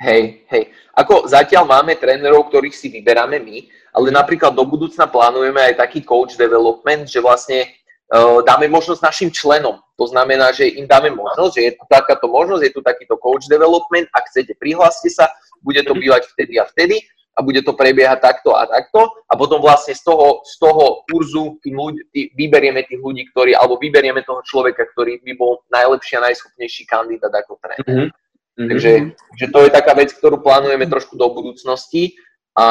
Hej, 0.00 0.42
hej. 0.50 0.64
Ako 0.98 1.30
zatiaľ 1.30 1.70
máme 1.70 1.94
trénerov, 1.94 2.50
ktorých 2.50 2.74
si 2.74 2.90
vyberáme 2.90 3.38
my, 3.38 3.56
ale 3.94 4.10
napríklad 4.10 4.50
do 4.50 4.66
budúcna 4.66 5.06
plánujeme 5.06 5.62
aj 5.70 5.78
taký 5.78 6.02
coach 6.02 6.34
development, 6.34 7.06
že 7.06 7.22
vlastne 7.22 7.62
uh, 8.10 8.42
dáme 8.42 8.66
možnosť 8.66 9.00
našim 9.06 9.30
členom. 9.30 9.78
To 9.94 10.04
znamená, 10.10 10.50
že 10.50 10.66
im 10.66 10.90
dáme 10.90 11.14
možnosť, 11.14 11.52
že 11.54 11.62
je 11.62 11.72
tu 11.78 11.84
takáto 11.86 12.26
možnosť, 12.26 12.62
je 12.66 12.72
tu 12.74 12.82
takýto 12.82 13.14
coach 13.22 13.46
development, 13.46 14.10
ak 14.10 14.26
chcete, 14.34 14.58
prihláste 14.58 15.06
sa, 15.14 15.30
bude 15.62 15.78
to 15.86 15.94
bývať 15.94 16.26
vtedy 16.34 16.58
a 16.58 16.66
vtedy 16.66 16.98
a 17.34 17.42
bude 17.42 17.62
to 17.66 17.74
prebiehať 17.74 18.22
takto 18.22 18.54
a 18.54 18.66
takto 18.66 19.10
a 19.26 19.34
potom 19.34 19.58
vlastne 19.58 19.94
z 19.94 20.02
toho, 20.06 20.42
z 20.46 20.54
toho 20.58 21.02
kurzu 21.10 21.58
tým 21.62 21.74
ľudí, 21.74 22.02
tý, 22.14 22.20
vyberieme 22.34 22.86
tých 22.86 23.02
ľudí, 23.02 23.26
ktorí, 23.34 23.58
alebo 23.58 23.78
vyberieme 23.78 24.22
toho 24.22 24.42
človeka, 24.46 24.86
ktorý 24.94 25.18
by 25.22 25.32
bol 25.34 25.62
najlepší 25.70 26.18
a 26.18 26.30
najschopnejší 26.30 26.82
kandidát 26.86 27.34
ako 27.34 27.58
tréner. 27.58 28.10
Mm-hmm. 28.10 28.23
Takže 28.54 29.18
že 29.34 29.46
to 29.50 29.66
je 29.66 29.70
taká 29.70 29.98
vec, 29.98 30.14
ktorú 30.14 30.38
plánujeme 30.38 30.86
trošku 30.86 31.18
do 31.18 31.26
budúcnosti 31.34 32.14
a 32.54 32.66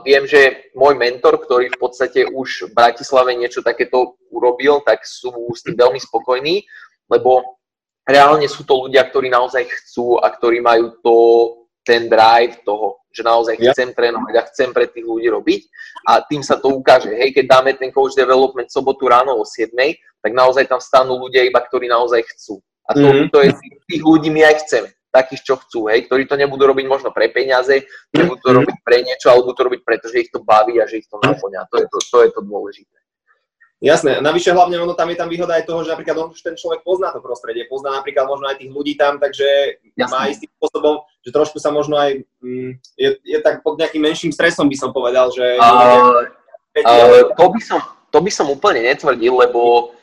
viem, 0.00 0.24
že 0.24 0.72
môj 0.72 0.96
mentor, 0.96 1.36
ktorý 1.36 1.68
v 1.68 1.78
podstate 1.78 2.24
už 2.24 2.72
v 2.72 2.74
Bratislave 2.74 3.36
niečo 3.36 3.60
takéto 3.60 4.16
urobil, 4.32 4.80
tak 4.80 5.04
sú 5.04 5.52
s 5.52 5.60
tým 5.60 5.76
veľmi 5.76 6.00
spokojní, 6.00 6.64
lebo 7.12 7.60
reálne 8.08 8.48
sú 8.48 8.64
to 8.64 8.88
ľudia, 8.88 9.04
ktorí 9.04 9.28
naozaj 9.28 9.68
chcú 9.68 10.16
a 10.16 10.32
ktorí 10.32 10.64
majú 10.64 10.96
to, 11.04 11.16
ten 11.84 12.08
drive 12.08 12.64
toho, 12.64 13.04
že 13.12 13.20
naozaj 13.20 13.60
ja. 13.60 13.72
chcem 13.72 13.92
trénovať 13.92 14.32
a 14.36 14.46
chcem 14.48 14.72
pre 14.72 14.88
tých 14.88 15.04
ľudí 15.04 15.28
robiť 15.28 15.60
a 16.08 16.24
tým 16.24 16.40
sa 16.40 16.56
to 16.60 16.72
ukáže. 16.72 17.12
Hej, 17.12 17.36
keď 17.36 17.44
dáme 17.48 17.76
ten 17.76 17.92
coach 17.92 18.16
development 18.16 18.68
sobotu 18.72 19.08
ráno 19.08 19.36
o 19.36 19.44
7, 19.44 19.72
tak 20.24 20.32
naozaj 20.32 20.68
tam 20.68 20.80
stanú 20.80 21.20
ľudia 21.20 21.44
iba, 21.48 21.60
ktorí 21.60 21.88
naozaj 21.88 22.24
chcú. 22.32 22.60
A 22.88 22.96
to, 22.96 23.08
mm-hmm. 23.08 23.28
to 23.28 23.38
je, 23.44 23.48
tých 23.88 24.04
ľudí 24.04 24.32
my 24.32 24.48
aj 24.48 24.56
chceme 24.64 24.88
takých, 25.08 25.42
čo 25.44 25.54
chcú, 25.56 25.88
hej, 25.88 26.06
ktorí 26.06 26.28
to 26.28 26.36
nebudú 26.36 26.68
robiť 26.68 26.86
možno 26.86 27.08
pre 27.10 27.32
peniaze, 27.32 27.84
nebudú 28.12 28.40
to 28.44 28.50
mhm. 28.52 28.56
robiť 28.62 28.76
pre 28.84 28.96
niečo, 29.02 29.32
ale 29.32 29.44
budú 29.44 29.54
to 29.56 29.66
robiť 29.72 29.80
preto, 29.84 30.06
že 30.12 30.28
ich 30.28 30.30
to 30.30 30.44
baví 30.44 30.76
a 30.80 30.88
že 30.88 31.00
ich 31.00 31.08
to 31.08 31.16
naplňa. 31.20 31.68
To 31.72 31.76
je 31.80 31.86
to, 31.88 31.98
to, 31.98 32.18
je 32.24 32.30
to 32.32 32.40
dôležité. 32.44 32.96
Jasné, 33.78 34.18
navyše 34.18 34.50
hlavne 34.50 34.74
ono 34.82 34.90
tam 34.98 35.06
je 35.06 35.14
tam 35.14 35.30
výhoda 35.30 35.54
aj 35.54 35.62
toho, 35.62 35.86
že 35.86 35.94
napríklad 35.94 36.18
on 36.18 36.34
už 36.34 36.42
ten 36.42 36.58
človek 36.58 36.82
pozná 36.82 37.14
to 37.14 37.22
prostredie, 37.22 37.62
pozná 37.70 37.94
napríklad 37.94 38.26
možno 38.26 38.50
aj 38.50 38.58
tých 38.58 38.74
ľudí 38.74 38.98
tam, 38.98 39.22
takže 39.22 39.46
Jasné. 39.94 40.10
má 40.10 40.26
istým 40.26 40.50
spôsobom, 40.58 41.06
že 41.22 41.30
trošku 41.30 41.62
sa 41.62 41.70
možno 41.70 41.94
aj, 41.94 42.26
mm, 42.42 42.74
je, 42.98 43.08
je 43.22 43.38
tak 43.38 43.62
pod 43.62 43.78
nejakým 43.78 44.02
menším 44.02 44.34
stresom 44.34 44.66
by 44.66 44.74
som 44.74 44.90
povedal, 44.90 45.30
že... 45.30 45.62
Uh, 45.62 46.26
uh, 46.74 47.30
to, 47.38 47.46
by 47.54 47.60
som, 47.62 47.78
to 48.10 48.18
by 48.18 48.30
som 48.34 48.50
úplne 48.50 48.82
netvrdil, 48.82 49.30
lebo 49.46 49.94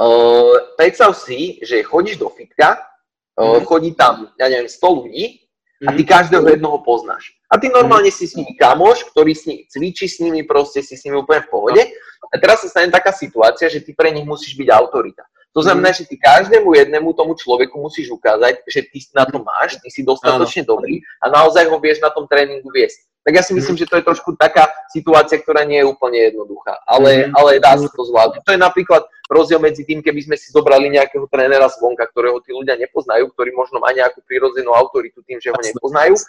uh, 0.00 0.72
predstav 0.80 1.12
si, 1.12 1.60
že 1.60 1.84
chodíš 1.84 2.16
do 2.16 2.32
fitka 2.32 2.93
Mm. 3.34 3.66
Chodí 3.66 3.90
tam, 3.98 4.30
ja 4.38 4.46
neviem, 4.46 4.70
100 4.70 4.78
ľudí 4.78 5.44
a 5.82 5.90
ty 5.92 6.02
mhm. 6.06 6.10
každého 6.10 6.46
jedného 6.48 6.78
poznáš. 6.86 7.34
A 7.50 7.58
ty 7.58 7.68
normálne 7.68 8.08
si 8.08 8.24
s 8.30 8.38
nimi 8.38 8.54
kamoš, 8.56 9.04
ktorý 9.10 9.34
s 9.34 9.44
nimi 9.44 9.62
cvičí 9.68 10.06
s 10.08 10.22
nimi, 10.22 10.46
proste 10.46 10.80
si 10.80 10.96
s 10.96 11.02
nimi 11.04 11.18
úplne 11.18 11.44
v 11.44 11.50
pohode. 11.50 11.82
A 12.30 12.34
teraz 12.40 12.64
sa 12.64 12.70
stane 12.70 12.88
taká 12.88 13.12
situácia, 13.12 13.68
že 13.68 13.84
ty 13.84 13.92
pre 13.92 14.14
nich 14.14 14.24
musíš 14.24 14.56
byť 14.56 14.68
autorita. 14.70 15.26
To 15.54 15.62
znamená, 15.62 15.94
mhm. 15.94 15.98
že 15.98 16.04
ty 16.10 16.16
každému 16.18 16.66
jednému 16.74 17.14
tomu 17.14 17.34
človeku 17.34 17.78
musíš 17.78 18.10
ukázať, 18.10 18.62
že 18.66 18.80
ty 18.86 18.98
na 19.14 19.26
to 19.26 19.42
máš, 19.42 19.78
ty 19.82 19.90
si 19.90 20.02
dostatočne 20.02 20.66
dobrý 20.66 21.02
a 21.22 21.30
naozaj 21.30 21.70
ho 21.70 21.78
vieš 21.78 22.02
na 22.02 22.10
tom 22.10 22.26
tréningu 22.26 22.70
viesť 22.70 23.13
tak 23.24 23.32
ja 23.32 23.42
si 23.42 23.56
myslím, 23.56 23.74
mm. 23.74 23.80
že 23.80 23.88
to 23.88 23.96
je 23.96 24.04
trošku 24.04 24.36
taká 24.36 24.68
situácia, 24.92 25.40
ktorá 25.40 25.64
nie 25.64 25.80
je 25.80 25.88
úplne 25.88 26.28
jednoduchá, 26.28 26.76
ale, 26.84 27.32
mm. 27.32 27.32
ale 27.32 27.50
dá 27.56 27.72
sa 27.80 27.88
to 27.88 28.04
zvládnuť. 28.04 28.44
To 28.44 28.52
je 28.52 28.60
napríklad 28.60 29.02
rozdiel 29.32 29.64
medzi 29.64 29.88
tým, 29.88 30.04
keby 30.04 30.20
sme 30.28 30.36
si 30.36 30.52
zobrali 30.52 30.92
nejakého 30.92 31.24
trénera 31.32 31.64
zvonka, 31.72 32.04
ktorého 32.12 32.36
tí 32.44 32.52
ľudia 32.52 32.76
nepoznajú, 32.76 33.32
ktorý 33.32 33.56
možno 33.56 33.80
má 33.80 33.96
nejakú 33.96 34.20
prirodzenú 34.28 34.76
autoritu 34.76 35.24
tým, 35.24 35.40
že 35.40 35.48
ho 35.48 35.56
nepoznajú 35.56 36.20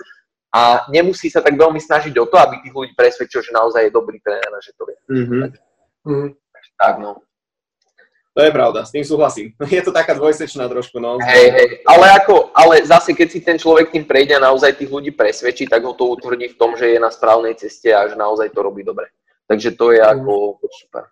a 0.55 0.87
nemusí 0.87 1.27
sa 1.27 1.43
tak 1.43 1.59
veľmi 1.59 1.83
snažiť 1.83 2.15
o 2.15 2.25
to, 2.31 2.39
aby 2.39 2.63
tých 2.63 2.71
ľudí 2.71 2.95
presvedčil, 2.95 3.43
že 3.43 3.51
naozaj 3.51 3.91
je 3.91 3.91
dobrý 3.91 4.23
tréner 4.23 4.47
a 4.47 4.63
že 4.63 4.71
to 4.79 4.87
vie. 4.87 4.95
Mm-hmm. 5.11 5.41
Takže, 5.51 5.61
mm-hmm. 6.07 6.29
tak 6.79 6.95
no. 7.03 7.19
To 8.35 8.43
je 8.43 8.51
pravda, 8.51 8.83
s 8.83 8.91
tým 8.91 9.07
súhlasím. 9.07 9.55
Je 9.71 9.79
to 9.79 9.95
taká 9.95 10.11
dvojsečná 10.11 10.67
trošku, 10.67 10.99
no. 10.99 11.15
Hej, 11.23 11.47
hej, 11.55 11.67
ale 11.87 12.11
ako, 12.19 12.51
ale 12.51 12.83
zase 12.83 13.15
keď 13.15 13.27
si 13.31 13.39
ten 13.39 13.55
človek 13.55 13.95
tým 13.95 14.03
prejde 14.03 14.35
a 14.35 14.43
naozaj 14.51 14.75
tých 14.75 14.91
ľudí 14.91 15.15
presvedčí, 15.15 15.71
tak 15.71 15.87
ho 15.87 15.95
to 15.95 16.03
utvrdí 16.11 16.51
v 16.51 16.59
tom, 16.59 16.75
že 16.75 16.91
je 16.91 16.99
na 16.99 17.07
správnej 17.07 17.55
ceste 17.55 17.95
a 17.95 18.03
že 18.11 18.19
naozaj 18.19 18.51
to 18.51 18.59
robí 18.59 18.83
dobre. 18.83 19.07
Takže 19.47 19.79
to 19.79 19.95
je 19.95 20.03
ako 20.03 20.59
super. 20.67 21.07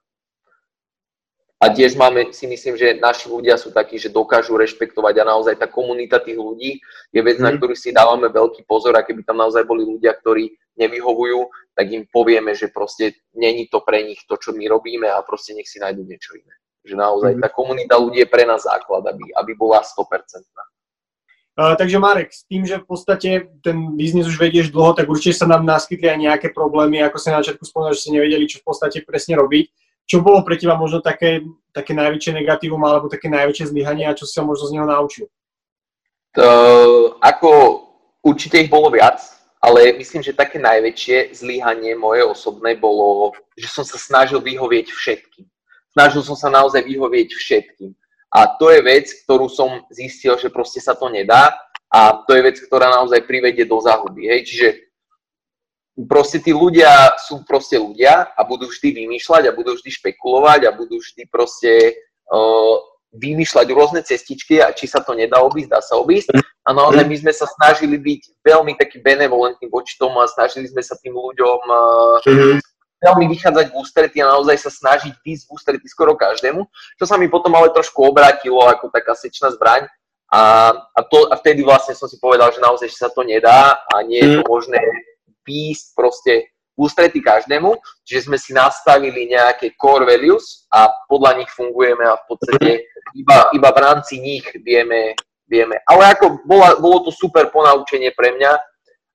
A 1.64 1.72
tiež 1.72 1.96
máme, 1.96 2.36
si 2.36 2.44
myslím, 2.44 2.76
že 2.76 3.00
naši 3.00 3.32
ľudia 3.32 3.56
sú 3.56 3.72
takí, 3.72 3.96
že 3.96 4.12
dokážu 4.12 4.60
rešpektovať 4.60 5.24
a 5.24 5.30
naozaj 5.32 5.56
tá 5.56 5.64
komunita 5.64 6.20
tých 6.20 6.36
ľudí 6.36 6.84
je 7.08 7.22
vec, 7.24 7.40
mm. 7.40 7.44
na 7.48 7.52
mhm. 7.56 7.58
ktorú 7.64 7.74
si 7.80 7.96
dávame 7.96 8.28
veľký 8.28 8.68
pozor 8.68 9.00
a 9.00 9.06
keby 9.08 9.24
tam 9.24 9.40
naozaj 9.40 9.64
boli 9.64 9.88
ľudia, 9.88 10.12
ktorí 10.20 10.52
nevyhovujú, 10.76 11.40
tak 11.72 11.88
im 11.88 12.04
povieme, 12.12 12.52
že 12.52 12.68
proste 12.68 13.24
není 13.32 13.72
to 13.72 13.80
pre 13.80 14.04
nich 14.04 14.20
to, 14.28 14.36
čo 14.36 14.52
my 14.52 14.68
robíme 14.68 15.08
a 15.08 15.24
proste 15.24 15.56
nech 15.56 15.72
si 15.72 15.80
nájdu 15.80 16.04
niečo 16.04 16.36
iné. 16.36 16.52
Že 16.84 16.96
naozaj 17.00 17.32
tá 17.40 17.48
komunita 17.48 17.96
ľudí 17.96 18.20
je 18.20 18.28
pre 18.28 18.44
nás 18.44 18.68
základ, 18.68 19.08
aby, 19.08 19.32
aby 19.32 19.52
bola 19.56 19.80
100%. 19.80 20.44
Uh, 21.54 21.78
takže 21.78 22.02
Marek, 22.02 22.34
s 22.34 22.50
tým, 22.50 22.66
že 22.66 22.82
v 22.82 22.86
podstate 22.90 23.30
ten 23.62 23.94
biznis 23.94 24.26
už 24.26 24.42
vedieš 24.42 24.74
dlho, 24.74 24.98
tak 24.98 25.06
určite 25.06 25.38
sa 25.38 25.46
nám 25.46 25.62
naskytli 25.62 26.10
aj 26.10 26.20
nejaké 26.20 26.48
problémy, 26.50 27.06
ako 27.06 27.22
sa 27.22 27.30
na 27.30 27.46
začiatku 27.46 27.62
spomínal, 27.62 27.94
že 27.94 28.02
ste 28.02 28.18
nevedeli, 28.18 28.50
čo 28.50 28.58
v 28.58 28.74
podstate 28.74 29.06
presne 29.06 29.38
robiť. 29.38 29.70
Čo 30.10 30.26
bolo 30.26 30.42
pre 30.42 30.58
teba 30.58 30.74
možno 30.74 31.00
také, 31.00 31.46
také 31.70 31.94
najväčšie 31.94 32.42
negatívum 32.42 32.82
alebo 32.82 33.06
také 33.06 33.30
najväčšie 33.30 33.70
zlyhanie 33.70 34.10
a 34.10 34.18
čo 34.18 34.26
si 34.26 34.34
sa 34.34 34.42
možno 34.42 34.66
z 34.66 34.82
neho 34.82 34.90
naučil? 34.90 35.30
To, 36.34 36.48
ako 37.22 37.50
určite 38.26 38.58
ich 38.58 38.74
bolo 38.74 38.90
viac, 38.90 39.22
ale 39.62 39.94
myslím, 40.02 40.26
že 40.26 40.34
také 40.34 40.58
najväčšie 40.58 41.38
zlyhanie 41.38 41.94
moje 41.94 42.26
osobné 42.26 42.74
bolo, 42.82 43.30
že 43.54 43.70
som 43.70 43.86
sa 43.86 44.02
snažil 44.02 44.42
vyhovieť 44.42 44.90
všetkým 44.90 45.53
snažil 45.94 46.26
som 46.26 46.36
sa 46.36 46.50
naozaj 46.50 46.82
vyhovieť 46.84 47.30
všetkým. 47.38 47.94
A 48.34 48.50
to 48.58 48.74
je 48.74 48.82
vec, 48.82 49.06
ktorú 49.24 49.46
som 49.46 49.86
zistil, 49.94 50.34
že 50.42 50.50
proste 50.50 50.82
sa 50.82 50.98
to 50.98 51.06
nedá 51.06 51.54
a 51.94 52.26
to 52.26 52.34
je 52.34 52.42
vec, 52.42 52.58
ktorá 52.58 52.90
naozaj 52.90 53.30
privedie 53.30 53.70
do 53.70 53.78
záhuby. 53.78 54.26
Hej? 54.26 54.50
Čiže 54.50 54.68
proste 56.10 56.42
tí 56.42 56.50
ľudia 56.50 57.14
sú 57.22 57.46
proste 57.46 57.78
ľudia 57.78 58.34
a 58.34 58.42
budú 58.42 58.66
vždy 58.66 59.06
vymýšľať 59.06 59.44
a 59.46 59.56
budú 59.56 59.78
vždy 59.78 59.90
špekulovať 60.02 60.66
a 60.66 60.74
budú 60.74 60.98
vždy 60.98 61.30
proste 61.30 61.94
uh, 62.34 62.76
vymýšľať 63.14 63.68
rôzne 63.70 64.02
cestičky 64.02 64.58
a 64.58 64.74
či 64.74 64.90
sa 64.90 65.06
to 65.06 65.14
nedá 65.14 65.38
obísť, 65.46 65.70
dá 65.70 65.86
sa 65.86 66.02
obísť. 66.02 66.34
A 66.66 66.74
naozaj 66.74 67.06
my 67.06 67.16
sme 67.22 67.34
sa 67.38 67.46
snažili 67.46 68.02
byť 68.02 68.42
veľmi 68.42 68.74
taký 68.82 68.98
benevolentní 69.06 69.70
voči 69.70 69.94
tomu 70.02 70.18
a 70.18 70.26
snažili 70.26 70.66
sme 70.66 70.82
sa 70.82 70.98
tým 70.98 71.14
ľuďom 71.14 71.60
uh, 71.70 72.73
veľmi 73.04 73.28
vychádzať 73.36 73.66
v 73.70 73.76
ústretí 73.76 74.18
a 74.24 74.32
naozaj 74.32 74.56
sa 74.64 74.72
snažiť 74.72 75.20
ísť 75.20 75.44
v 75.46 75.52
ústretí 75.52 75.88
skoro 75.92 76.16
každému, 76.16 76.64
čo 76.96 77.06
sa 77.06 77.20
mi 77.20 77.28
potom 77.28 77.52
ale 77.60 77.76
trošku 77.76 78.00
obrátilo 78.00 78.64
ako 78.64 78.88
taká 78.88 79.12
sečná 79.12 79.52
zbraň. 79.52 79.92
A, 80.34 80.74
a, 80.74 81.02
to, 81.06 81.30
a 81.30 81.38
vtedy 81.38 81.62
vlastne 81.62 81.94
som 81.94 82.10
si 82.10 82.18
povedal, 82.18 82.50
že 82.50 82.64
naozaj 82.64 82.90
že 82.90 82.98
sa 82.98 83.12
to 83.12 83.22
nedá 83.22 83.78
a 83.92 84.02
nie 84.02 84.24
je 84.24 84.40
to 84.40 84.42
mhm. 84.42 84.50
možné 84.50 84.82
výjsť 85.44 85.86
proste 85.94 86.34
v 86.74 86.90
ústretí 86.90 87.22
každému, 87.22 87.70
čiže 88.02 88.34
sme 88.34 88.38
si 88.42 88.50
nastavili 88.50 89.30
nejaké 89.30 89.78
core 89.78 90.10
values 90.10 90.66
a 90.74 90.90
podľa 91.06 91.38
nich 91.38 91.52
fungujeme 91.54 92.02
a 92.02 92.18
v 92.18 92.26
podstate 92.26 92.90
iba, 93.14 93.54
iba 93.54 93.70
v 93.70 93.78
rámci 93.78 94.18
nich 94.18 94.42
vieme, 94.66 95.14
vieme. 95.46 95.78
Ale 95.86 96.18
ako 96.18 96.42
bola, 96.50 96.74
bolo 96.82 97.06
to 97.06 97.12
super 97.14 97.54
ponaučenie 97.54 98.10
pre 98.18 98.34
mňa 98.34 98.54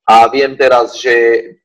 a 0.07 0.15
viem 0.31 0.55
teraz, 0.55 0.95
že 0.95 1.11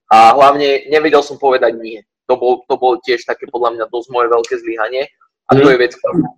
a 0.09 0.33
hlavne 0.33 0.89
nevedel 0.89 1.21
som 1.21 1.37
povedať 1.37 1.77
nie 1.77 2.01
to 2.27 2.33
bol, 2.39 2.63
to 2.67 2.75
bol 2.79 2.95
tiež 3.03 3.27
také 3.27 3.47
podľa 3.51 3.75
mňa 3.75 3.85
dosť 3.91 4.07
moje 4.11 4.27
veľké 4.31 4.55
zlyhanie. 4.59 5.03
A 5.51 5.59
to 5.59 5.67
je 5.67 5.77
vec, 5.77 5.93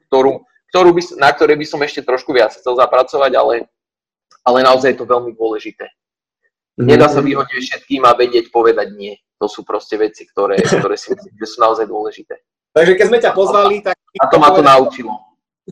ktorú, 0.10 0.42
ktorú 0.74 0.90
by, 0.98 1.02
na 1.22 1.30
ktorej 1.30 1.58
by 1.62 1.66
som 1.70 1.80
ešte 1.86 2.02
trošku 2.02 2.34
viac 2.34 2.58
chcel 2.58 2.74
zapracovať, 2.74 3.32
ale, 3.38 3.70
ale 4.42 4.58
naozaj 4.66 4.98
je 4.98 5.00
to 5.00 5.06
veľmi 5.06 5.32
dôležité. 5.38 5.86
Mhm. 6.82 6.88
Nedá 6.90 7.08
sa 7.08 7.22
vyhodiť 7.24 7.62
všetkým 7.62 8.04
a 8.04 8.18
vedieť 8.18 8.52
povedať 8.52 8.92
nie. 8.98 9.16
To 9.40 9.48
sú 9.48 9.64
proste 9.64 9.96
veci, 9.96 10.26
ktoré, 10.26 10.58
ktoré 10.82 10.96
si 10.98 11.14
myslím, 11.14 11.34
že 11.38 11.48
sú 11.48 11.58
naozaj 11.62 11.86
dôležité. 11.86 12.36
Takže 12.76 12.94
keď 13.00 13.06
sme 13.08 13.20
ťa 13.24 13.32
pozvali, 13.32 13.76
tak... 13.80 13.96
A 14.20 14.28
to 14.28 14.36
ma 14.36 14.52
to 14.52 14.60
naučilo. 14.60 15.16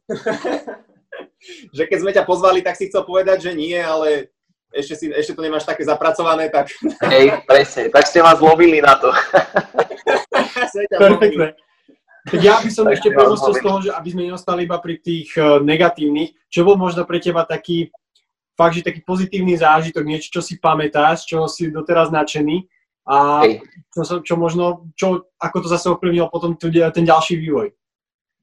že 1.76 1.84
keď 1.84 1.98
sme 2.00 2.12
ťa 2.16 2.24
pozvali, 2.24 2.64
tak 2.64 2.80
si 2.80 2.88
chcel 2.88 3.04
povedať, 3.04 3.50
že 3.50 3.52
nie, 3.52 3.76
ale 3.76 4.32
ešte, 4.74 4.96
si, 4.96 5.06
ešte 5.12 5.36
to 5.38 5.44
nemáš 5.44 5.68
také 5.68 5.84
zapracované, 5.86 6.50
tak... 6.50 6.72
Hej, 7.06 7.46
presne, 7.46 7.92
tak 7.94 8.08
ste 8.08 8.24
ma 8.24 8.34
zlobili 8.34 8.82
na 8.82 8.96
to. 8.98 9.12
Perfektne. 10.90 11.48
Tak 12.24 12.40
ja 12.40 12.56
by 12.64 12.70
som 12.72 12.88
tak 12.88 13.04
ešte 13.04 13.12
premostil 13.12 13.52
z 13.52 13.62
toho, 13.64 13.78
že 13.84 13.90
aby 13.92 14.10
sme 14.16 14.24
neostali 14.32 14.64
iba 14.64 14.80
pri 14.80 14.96
tých 15.04 15.36
uh, 15.36 15.60
negatívnych, 15.60 16.32
čo 16.48 16.64
bol 16.64 16.80
možno 16.80 17.04
pre 17.04 17.20
teba 17.20 17.44
taký, 17.44 17.92
fakt, 18.56 18.80
že 18.80 18.88
taký 18.88 19.04
pozitívny 19.04 19.60
zážitok, 19.60 20.08
niečo, 20.08 20.40
čo 20.40 20.42
si 20.42 20.56
pamätáš, 20.56 21.28
čo 21.28 21.52
si 21.52 21.68
doteraz 21.68 22.16
nadšený 22.16 22.64
a 23.04 23.44
čo, 23.92 24.24
čo 24.24 24.36
možno, 24.40 24.88
čo, 24.96 25.28
ako 25.36 25.58
to 25.60 25.68
zase 25.68 25.92
ovplyvnilo 25.92 26.32
potom 26.32 26.56
ten 26.56 27.04
ďalší 27.04 27.36
vývoj. 27.36 27.76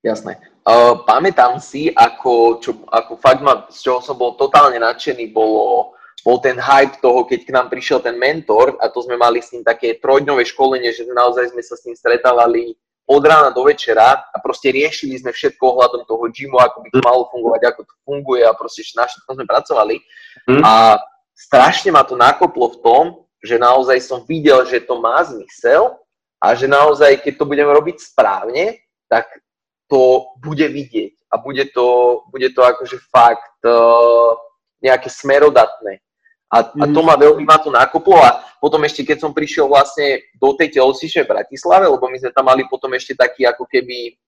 Jasné. 0.05 0.37
Uh, 0.61 1.01
pamätám 1.09 1.57
si, 1.57 1.89
ako, 1.89 2.61
čo, 2.61 2.85
ako 2.85 3.17
fakt 3.17 3.41
ma, 3.41 3.65
z 3.73 3.81
čoho 3.81 4.05
som 4.05 4.17
bol 4.21 4.37
totálne 4.37 4.77
nadšený, 4.77 5.33
bolo 5.33 5.97
bol 6.21 6.39
ten 6.41 6.61
hype 6.61 7.01
toho, 7.01 7.25
keď 7.25 7.41
k 7.49 7.55
nám 7.55 7.67
prišiel 7.73 8.05
ten 8.05 8.17
mentor 8.17 8.77
a 8.81 8.93
to 8.93 9.01
sme 9.01 9.17
mali 9.17 9.41
s 9.41 9.53
ním 9.57 9.65
také 9.65 9.97
trojdňové 9.99 10.45
školenie, 10.49 10.93
že 10.93 11.09
naozaj 11.09 11.53
sme 11.53 11.63
sa 11.65 11.75
s 11.77 11.85
ním 11.89 11.97
stretávali 11.97 12.77
od 13.11 13.23
rána 13.27 13.51
do 13.51 13.67
večera 13.67 14.23
a 14.31 14.37
proste 14.39 14.71
riešili 14.71 15.19
sme 15.19 15.35
všetko 15.35 15.59
ohľadom 15.59 16.07
toho 16.07 16.31
gymu, 16.31 16.63
ako 16.63 16.79
by 16.87 16.89
to 16.95 17.01
malo 17.03 17.27
fungovať, 17.35 17.61
ako 17.67 17.81
to 17.83 17.95
funguje 18.07 18.43
a 18.47 18.55
proste 18.55 18.87
na 18.95 19.09
všetko 19.11 19.31
sme 19.35 19.47
pracovali. 19.51 19.97
Mm. 20.47 20.63
A 20.63 21.03
strašne 21.35 21.91
ma 21.91 22.07
to 22.07 22.15
nakoplo 22.15 22.71
v 22.71 22.81
tom, 22.85 23.05
že 23.43 23.59
naozaj 23.59 23.99
som 24.05 24.23
videl, 24.23 24.63
že 24.69 24.85
to 24.85 25.01
má 25.03 25.19
zmysel 25.27 25.99
a 26.39 26.55
že 26.55 26.71
naozaj, 26.71 27.19
keď 27.25 27.35
to 27.35 27.45
budem 27.49 27.67
robiť 27.67 27.97
správne, 27.99 28.79
tak 29.11 29.27
to 29.91 30.31
bude 30.39 30.63
vidieť 30.71 31.35
a 31.35 31.43
bude 31.43 31.67
to, 31.75 32.21
bude 32.31 32.47
to 32.55 32.63
akože 32.63 33.03
fakt 33.11 33.59
uh, 33.67 34.39
nejaké 34.79 35.11
smerodatné. 35.11 35.99
A, 36.51 36.67
a 36.67 36.85
to 36.91 37.01
mhm. 37.01 37.07
ma 37.07 37.15
veľmi 37.15 37.47
ma 37.47 37.63
to 37.63 37.71
nakoplo 37.71 38.19
a 38.19 38.43
potom 38.59 38.83
ešte 38.83 39.07
keď 39.07 39.23
som 39.23 39.31
prišiel 39.31 39.71
vlastne 39.71 40.19
do 40.35 40.51
tej 40.59 40.83
telocvičnej 40.83 41.23
v 41.23 41.33
Bratislave, 41.39 41.87
lebo 41.87 42.11
my 42.11 42.19
sme 42.19 42.35
tam 42.35 42.51
mali 42.51 42.67
potom 42.67 42.91
ešte 42.93 43.15
taký 43.15 43.47
ako 43.47 43.71
keby 43.71 44.19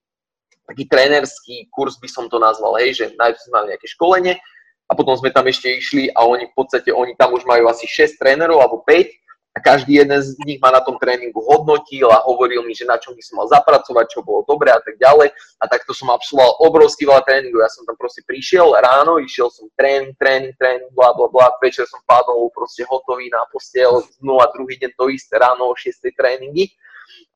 taký 0.63 0.87
trénerský 0.87 1.67
kurz 1.75 1.99
by 1.99 2.07
som 2.07 2.31
to 2.31 2.39
nazval, 2.39 2.79
hej, 2.79 2.95
že 2.95 3.05
najprv 3.19 3.43
sme 3.43 3.53
mali 3.59 3.67
nejaké 3.75 3.87
školenie 3.91 4.39
a 4.87 4.93
potom 4.95 5.19
sme 5.19 5.35
tam 5.35 5.51
ešte 5.51 5.73
išli 5.73 6.15
a 6.15 6.23
oni 6.23 6.47
v 6.47 6.55
podstate, 6.55 6.95
oni 6.95 7.19
tam 7.19 7.35
už 7.35 7.43
majú 7.43 7.67
asi 7.67 7.91
6 7.91 8.23
trénerov 8.23 8.63
alebo 8.63 8.87
5 8.87 9.22
a 9.53 9.61
každý 9.61 10.01
jeden 10.01 10.17
z 10.17 10.33
nich 10.49 10.57
ma 10.65 10.73
na 10.73 10.81
tom 10.81 10.97
tréningu 10.97 11.37
hodnotil 11.45 12.09
a 12.09 12.25
hovoril 12.25 12.65
mi, 12.65 12.73
že 12.73 12.89
na 12.89 12.97
čom 12.97 13.13
by 13.13 13.21
som 13.21 13.37
mal 13.37 13.49
zapracovať, 13.53 14.09
čo 14.09 14.25
bolo 14.25 14.49
dobre 14.49 14.73
a 14.73 14.81
tak 14.81 14.97
ďalej. 14.97 15.29
A 15.61 15.65
takto 15.69 15.93
som 15.93 16.09
absolvoval 16.09 16.57
obrovský 16.65 17.05
veľa 17.05 17.21
tréningu. 17.29 17.61
Ja 17.61 17.69
som 17.69 17.85
tam 17.85 18.01
proste 18.01 18.25
prišiel 18.25 18.73
ráno, 18.81 19.21
išiel 19.21 19.53
som 19.53 19.69
tréning, 19.77 20.17
tréning, 20.17 20.57
tréning, 20.57 20.89
bla 20.97 21.13
bla 21.13 21.29
bla, 21.29 21.53
večer 21.61 21.85
som 21.85 22.01
padol 22.09 22.49
proste 22.57 22.89
hotový 22.89 23.29
na 23.29 23.45
postel, 23.53 24.01
no 24.25 24.41
a 24.41 24.49
druhý 24.57 24.81
deň 24.81 24.97
to 24.97 25.13
isté, 25.13 25.37
ráno 25.37 25.69
o 25.69 25.77
6 25.77 26.01
tréningy. 26.17 26.73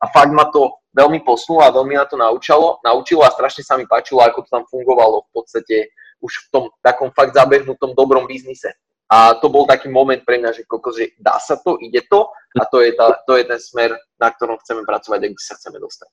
A 0.00 0.08
fakt 0.08 0.32
ma 0.32 0.48
to 0.48 0.72
veľmi 0.96 1.20
posunulo 1.20 1.68
a 1.68 1.72
veľmi 1.72 2.00
ma 2.00 2.08
to 2.08 2.16
naučilo, 2.16 2.80
naučilo 2.80 3.28
a 3.28 3.32
strašne 3.32 3.60
sa 3.60 3.76
mi 3.76 3.84
páčilo, 3.84 4.24
ako 4.24 4.40
to 4.40 4.48
tam 4.48 4.64
fungovalo 4.64 5.28
v 5.28 5.30
podstate 5.36 5.76
už 6.24 6.32
v 6.32 6.46
tom 6.48 6.64
takom 6.80 7.12
fakt 7.12 7.36
zabehnutom 7.36 7.92
dobrom 7.92 8.24
biznise. 8.24 8.72
A 9.06 9.38
to 9.38 9.46
bol 9.46 9.70
taký 9.70 9.86
moment 9.86 10.18
pre 10.26 10.42
mňa, 10.42 10.50
že 10.50 10.62
kokos, 10.66 10.98
že 10.98 11.14
dá 11.22 11.38
sa 11.38 11.54
to, 11.62 11.78
ide 11.78 12.02
to 12.10 12.26
a 12.58 12.66
to 12.66 12.82
je, 12.82 12.90
tá, 12.98 13.22
to 13.22 13.38
je 13.38 13.44
ten 13.46 13.60
smer, 13.62 13.94
na 14.18 14.34
ktorom 14.34 14.58
chceme 14.58 14.82
pracovať 14.82 15.18
a 15.22 15.28
kde 15.30 15.42
sa 15.42 15.54
chceme 15.54 15.78
dostať. 15.78 16.10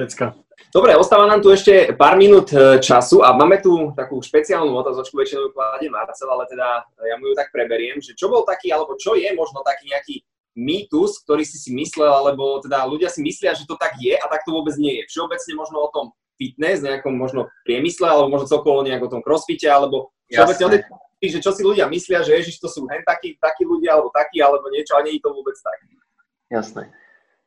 Pecka. 0.00 0.32
Dobre, 0.72 0.96
ostáva 0.96 1.28
nám 1.28 1.44
tu 1.44 1.52
ešte 1.52 1.92
pár 1.92 2.16
minút 2.16 2.54
e, 2.56 2.80
času 2.80 3.20
a 3.20 3.36
máme 3.36 3.60
tu 3.60 3.92
takú 3.92 4.22
špeciálnu 4.22 4.72
otázočku, 4.72 5.12
väčšinou 5.12 5.50
ju 5.50 5.52
kladie 5.52 5.92
Marcel, 5.92 6.30
ale 6.30 6.48
teda 6.48 6.88
ja 7.04 7.14
mu 7.20 7.28
ju 7.28 7.34
tak 7.36 7.52
preberiem, 7.52 8.00
že 8.00 8.16
čo 8.16 8.32
bol 8.32 8.48
taký, 8.48 8.72
alebo 8.72 8.96
čo 8.96 9.18
je 9.18 9.28
možno 9.36 9.60
taký 9.60 9.92
nejaký 9.92 10.16
mýtus, 10.56 11.20
ktorý 11.26 11.44
si 11.44 11.60
si 11.60 11.74
myslel, 11.74 12.08
alebo 12.08 12.62
teda 12.64 12.86
ľudia 12.86 13.12
si 13.12 13.20
myslia, 13.20 13.52
že 13.52 13.68
to 13.68 13.76
tak 13.76 13.98
je 14.00 14.16
a 14.16 14.24
tak 14.30 14.46
to 14.46 14.54
vôbec 14.54 14.72
nie 14.80 15.02
je. 15.02 15.10
Všeobecne 15.10 15.52
možno 15.58 15.76
o 15.84 15.92
tom 15.92 16.06
fitness, 16.40 16.80
nejakom 16.80 17.12
možno 17.12 17.52
priemysle, 17.68 18.08
alebo 18.08 18.32
možno 18.32 18.46
celkovo 18.48 18.80
nejak 18.80 19.04
o 19.04 19.12
tom 19.12 19.20
crossfite, 19.20 19.68
alebo 19.68 20.14
všeobecne 20.30 20.64
o 20.64 20.72
tej 20.72 20.80
že 21.28 21.44
čo 21.44 21.52
si 21.52 21.60
ľudia 21.60 21.84
myslia, 21.92 22.24
že 22.24 22.32
ježiš, 22.32 22.56
to 22.56 22.70
sú 22.72 22.88
hen 22.88 23.04
takí, 23.04 23.36
takí 23.36 23.68
ľudia, 23.68 24.00
alebo 24.00 24.08
takí, 24.08 24.40
alebo 24.40 24.64
niečo, 24.72 24.96
a 24.96 25.04
nie 25.04 25.20
je 25.20 25.22
to 25.26 25.36
vôbec 25.36 25.52
tak. 25.60 25.76
Jasné. 26.48 26.88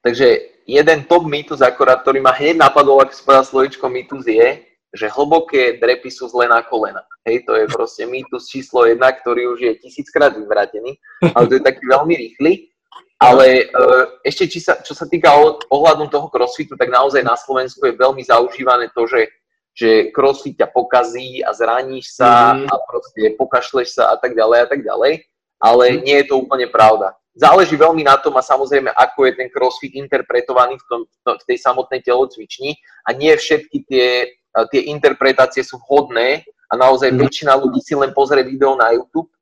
Takže 0.03 0.27
jeden 0.69 0.99
top 1.09 1.25
mýtus 1.25 1.63
akorát, 1.63 2.05
ktorý 2.05 2.21
ma 2.21 2.35
hneď 2.35 2.59
napadol, 2.59 3.01
ak 3.01 3.15
si 3.15 3.23
slovičko 3.23 3.87
mýtus, 3.89 4.27
je, 4.29 4.61
že 4.93 5.09
hlboké 5.09 5.81
drepy 5.81 6.11
sú 6.13 6.29
zle 6.29 6.45
na 6.45 6.61
kolena. 6.61 7.01
Hej, 7.25 7.49
to 7.49 7.57
je 7.57 7.65
proste 7.71 8.03
mýtus 8.05 8.45
číslo 8.45 8.85
jedna, 8.85 9.09
ktorý 9.09 9.57
už 9.57 9.59
je 9.63 9.73
tisíckrát 9.81 10.37
vyvrátený, 10.37 10.99
ale 11.33 11.49
to 11.49 11.57
je 11.57 11.63
taký 11.65 11.83
veľmi 11.89 12.13
rýchly. 12.13 12.69
Ale 13.17 13.71
uh, 13.71 14.19
ešte, 14.27 14.51
či 14.51 14.59
sa, 14.59 14.83
čo 14.83 14.91
sa 14.91 15.07
týka 15.07 15.31
ohľadom 15.71 16.11
toho 16.11 16.27
crossfitu, 16.27 16.75
tak 16.75 16.91
naozaj 16.91 17.23
na 17.23 17.39
Slovensku 17.39 17.79
je 17.87 17.95
veľmi 17.95 18.21
zaužívané 18.27 18.91
to, 18.91 19.07
že 19.07 19.31
že 19.73 20.13
crossfit 20.13 20.61
ťa 20.61 20.69
pokazí 20.69 21.41
a 21.41 21.49
zraníš 21.53 22.13
sa 22.13 22.53
mm. 22.53 22.69
a 22.69 22.75
proste 22.85 23.21
pokašleš 23.33 23.97
sa 23.97 24.13
a 24.13 24.15
tak 24.21 24.37
ďalej 24.37 24.57
a 24.63 24.67
tak 24.69 24.81
ďalej, 24.85 25.25
ale 25.57 25.83
mm. 25.89 25.97
nie 26.05 26.17
je 26.21 26.25
to 26.29 26.35
úplne 26.37 26.69
pravda. 26.69 27.17
Záleží 27.33 27.73
veľmi 27.73 28.05
na 28.05 28.13
tom 28.21 28.37
a 28.37 28.45
samozrejme, 28.45 28.93
ako 28.93 29.25
je 29.25 29.33
ten 29.33 29.49
crossfit 29.49 29.97
interpretovaný 29.97 30.77
v, 30.77 30.85
tom, 30.85 31.01
v 31.09 31.43
tej 31.49 31.57
samotnej 31.57 32.05
telocvični 32.05 32.77
a 33.09 33.17
nie 33.17 33.33
všetky 33.33 33.89
tie, 33.89 34.29
tie 34.69 34.81
interpretácie 34.93 35.65
sú 35.65 35.81
vhodné 35.81 36.45
a 36.69 36.73
naozaj 36.77 37.09
mm. 37.09 37.17
väčšina 37.17 37.57
ľudí 37.57 37.81
si 37.81 37.97
len 37.97 38.13
pozrie 38.13 38.45
video 38.45 38.77
na 38.77 38.93
YouTube, 38.93 39.33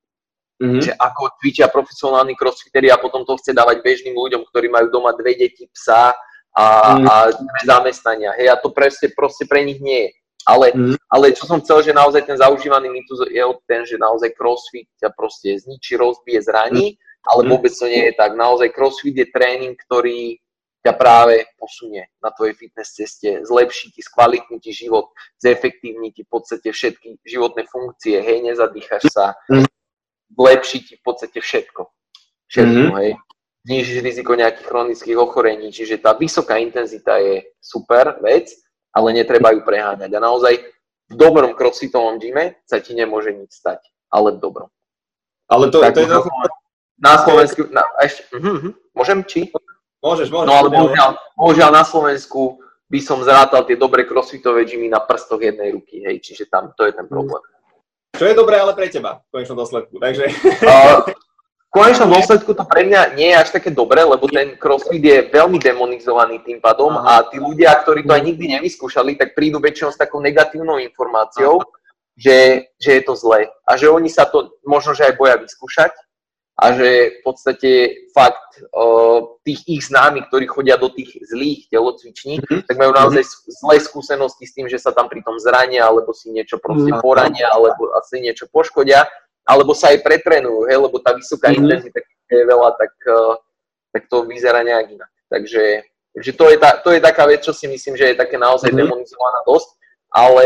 mm-hmm. 0.63 0.79
že 0.79 0.95
ako 0.95 1.35
cvičia 1.43 1.67
profesionálni 1.67 2.39
crossfiteri 2.39 2.87
a 2.87 2.95
potom 2.95 3.27
to 3.27 3.35
chce 3.35 3.51
dávať 3.51 3.83
bežným 3.83 4.15
ľuďom, 4.15 4.47
ktorí 4.47 4.71
majú 4.71 4.87
doma 4.87 5.11
dve 5.11 5.35
deti, 5.35 5.67
psa 5.75 6.15
a, 6.55 6.95
mm. 6.95 7.03
a 7.03 7.15
dve 7.35 7.61
zamestnania. 7.67 8.31
Hej, 8.39 8.47
a 8.51 8.55
to 8.55 8.71
proste, 8.71 9.11
proste 9.11 9.43
pre 9.43 9.67
nich 9.67 9.83
nie 9.83 10.07
je. 10.07 10.11
Ale, 10.47 10.73
mm. 10.73 10.97
ale 11.09 11.37
čo 11.37 11.45
som 11.45 11.61
chcel, 11.61 11.85
že 11.85 11.93
naozaj 11.93 12.25
ten 12.25 12.37
zaužívaný 12.37 12.89
mýtus 12.89 13.29
je 13.29 13.43
ten, 13.69 13.85
že 13.85 14.01
naozaj 14.01 14.33
crossfit 14.33 14.89
ťa 14.97 15.13
proste 15.13 15.53
zničí, 15.61 15.97
rozbije, 15.97 16.41
zraní, 16.41 16.97
mm. 16.97 17.29
ale 17.29 17.41
vôbec 17.45 17.73
to 17.73 17.85
nie 17.85 18.09
je 18.09 18.13
tak. 18.17 18.33
Naozaj 18.33 18.73
crossfit 18.73 19.13
je 19.13 19.27
tréning, 19.29 19.77
ktorý 19.77 20.41
ťa 20.81 20.93
práve 20.97 21.45
posunie 21.61 22.09
na 22.25 22.33
tvojej 22.33 22.57
fitness 22.57 22.97
ceste, 22.97 23.45
zlepší 23.45 23.93
ti, 23.93 24.01
skvalitní 24.01 24.57
ti 24.57 24.73
život, 24.73 25.13
zefektívni 25.37 26.09
ti 26.09 26.25
v 26.25 26.29
podstate 26.33 26.73
všetky 26.73 27.21
životné 27.21 27.69
funkcie, 27.69 28.17
hej, 28.17 28.41
nezadýchaš 28.41 29.13
sa, 29.13 29.37
mm. 29.45 29.69
zlepší 30.33 30.79
ti 30.81 30.93
v 30.97 31.03
podstate 31.05 31.37
všetko. 31.37 31.85
Všetko, 32.49 32.87
mm. 32.89 32.97
hej. 32.97 33.11
Znižíš 33.61 33.99
riziko 34.01 34.33
nejakých 34.33 34.65
chronických 34.65 35.17
ochorení, 35.21 35.69
čiže 35.69 36.01
tá 36.01 36.17
vysoká 36.17 36.57
intenzita 36.57 37.21
je 37.21 37.45
super 37.61 38.17
vec, 38.25 38.49
ale 38.91 39.15
netreba 39.15 39.55
ju 39.55 39.63
preháňať. 39.63 40.11
A 40.11 40.19
naozaj 40.19 40.59
v 41.11 41.15
dobrom 41.15 41.55
crossfitovom 41.55 42.19
gyme 42.19 42.59
sa 42.63 42.79
ti 42.79 42.95
nemôže 42.95 43.35
nič 43.35 43.51
stať, 43.51 43.83
ale 44.11 44.35
v 44.35 44.39
dobrom. 44.39 44.69
Ale 45.51 45.67
to, 45.67 45.83
tak, 45.83 45.95
to 45.95 46.03
je 46.03 46.07
to... 46.07 46.23
Na 47.01 47.17
Slovensku, 47.17 47.65
na, 47.73 47.81
ešte, 47.97 48.29
uh-huh, 48.29 48.61
uh-huh. 48.61 48.71
môžem, 48.93 49.25
či? 49.25 49.49
Môžeš, 50.05 50.29
môžeš. 50.29 50.47
No 50.47 50.53
ale 50.53 50.69
bohužiaľ, 50.69 51.09
bohužiaľ 51.33 51.69
na 51.73 51.83
Slovensku 51.83 52.61
by 52.91 52.99
som 53.01 53.25
zrátal 53.25 53.65
tie 53.65 53.73
dobré 53.73 54.05
crossfitové 54.05 54.69
gymy 54.69 54.85
na 54.85 55.01
prstoch 55.01 55.41
jednej 55.41 55.73
ruky, 55.73 56.05
hej, 56.05 56.21
čiže 56.21 56.45
tam 56.51 56.69
to 56.77 56.85
je 56.85 56.93
ten 56.93 57.09
problém. 57.09 57.41
Čo 58.13 58.27
je 58.27 58.35
dobré 58.37 58.59
ale 58.61 58.77
pre 58.77 58.91
teba 58.91 59.23
v 59.31 59.39
konečnom 59.39 59.57
dôsledku, 59.65 59.97
takže... 59.97 60.29
Uh, 60.61 61.09
konečnom 61.71 62.11
dôsledku 62.11 62.51
to 62.51 62.67
pre 62.67 62.83
mňa 62.83 63.15
nie 63.15 63.31
je 63.31 63.39
až 63.39 63.49
také 63.55 63.71
dobré, 63.71 64.03
lebo 64.03 64.27
ten 64.27 64.59
crossfit 64.59 64.99
je 64.99 65.17
veľmi 65.31 65.55
demonizovaný 65.57 66.43
tým 66.43 66.59
pádom 66.59 66.91
Aha. 66.99 67.23
a 67.23 67.27
tí 67.31 67.39
ľudia, 67.39 67.71
ktorí 67.79 68.03
to 68.03 68.11
aj 68.11 68.23
nikdy 68.27 68.59
nevyskúšali, 68.59 69.15
tak 69.15 69.33
prídu 69.33 69.63
väčšinou 69.63 69.95
s 69.95 69.97
takou 69.97 70.19
negatívnou 70.19 70.77
informáciou, 70.83 71.63
že, 72.19 72.69
že 72.75 72.99
je 72.99 73.03
to 73.07 73.15
zlé. 73.15 73.47
A 73.63 73.79
že 73.79 73.87
oni 73.87 74.11
sa 74.11 74.27
to 74.27 74.51
možno, 74.67 74.91
že 74.91 75.07
aj 75.07 75.15
boja 75.15 75.39
vyskúšať 75.39 75.95
a 76.61 76.75
že 76.75 76.89
v 77.17 77.19
podstate 77.23 77.71
fakt 78.11 78.61
uh, 78.75 79.39
tých 79.47 79.63
ich 79.65 79.81
známych, 79.87 80.27
ktorí 80.27 80.45
chodia 80.51 80.75
do 80.75 80.91
tých 80.91 81.23
zlých 81.23 81.71
telocviční, 81.71 82.43
mm-hmm. 82.43 82.67
tak 82.67 82.75
majú 82.77 82.91
naozaj 82.91 83.23
zlé 83.47 83.79
skúsenosti 83.79 84.45
s 84.45 84.53
tým, 84.53 84.67
že 84.67 84.77
sa 84.77 84.91
tam 84.91 85.07
pri 85.07 85.23
tom 85.23 85.39
zrania, 85.39 85.87
alebo 85.87 86.11
si 86.11 86.29
niečo 86.29 86.59
proste 86.59 86.91
porania, 86.99 87.47
alebo 87.49 87.95
asi 87.95 88.19
niečo 88.19 88.45
poškodia 88.51 89.07
alebo 89.45 89.73
sa 89.73 89.91
aj 89.91 90.05
pretrenujú, 90.05 90.69
hej, 90.69 90.77
lebo 90.77 90.97
tá 91.01 91.13
vysoká 91.17 91.49
mm-hmm. 91.49 91.65
intenzita, 91.65 91.99
je 92.31 92.45
veľa, 92.47 92.69
tak, 92.79 92.93
uh, 93.11 93.35
tak 93.91 94.07
to 94.07 94.23
vyzerá 94.23 94.63
nejak 94.63 94.95
inak. 94.95 95.11
Takže, 95.27 95.83
takže 96.15 96.31
to, 96.37 96.45
je 96.47 96.57
ta, 96.57 96.69
to 96.79 96.89
je 96.95 96.99
taká 97.03 97.23
vec, 97.27 97.43
čo 97.43 97.51
si 97.51 97.67
myslím, 97.67 97.99
že 97.99 98.13
je 98.13 98.21
také 98.21 98.39
naozaj 98.39 98.71
mm-hmm. 98.71 98.87
demonizovaná 98.87 99.39
dosť, 99.43 99.69
ale 100.11 100.45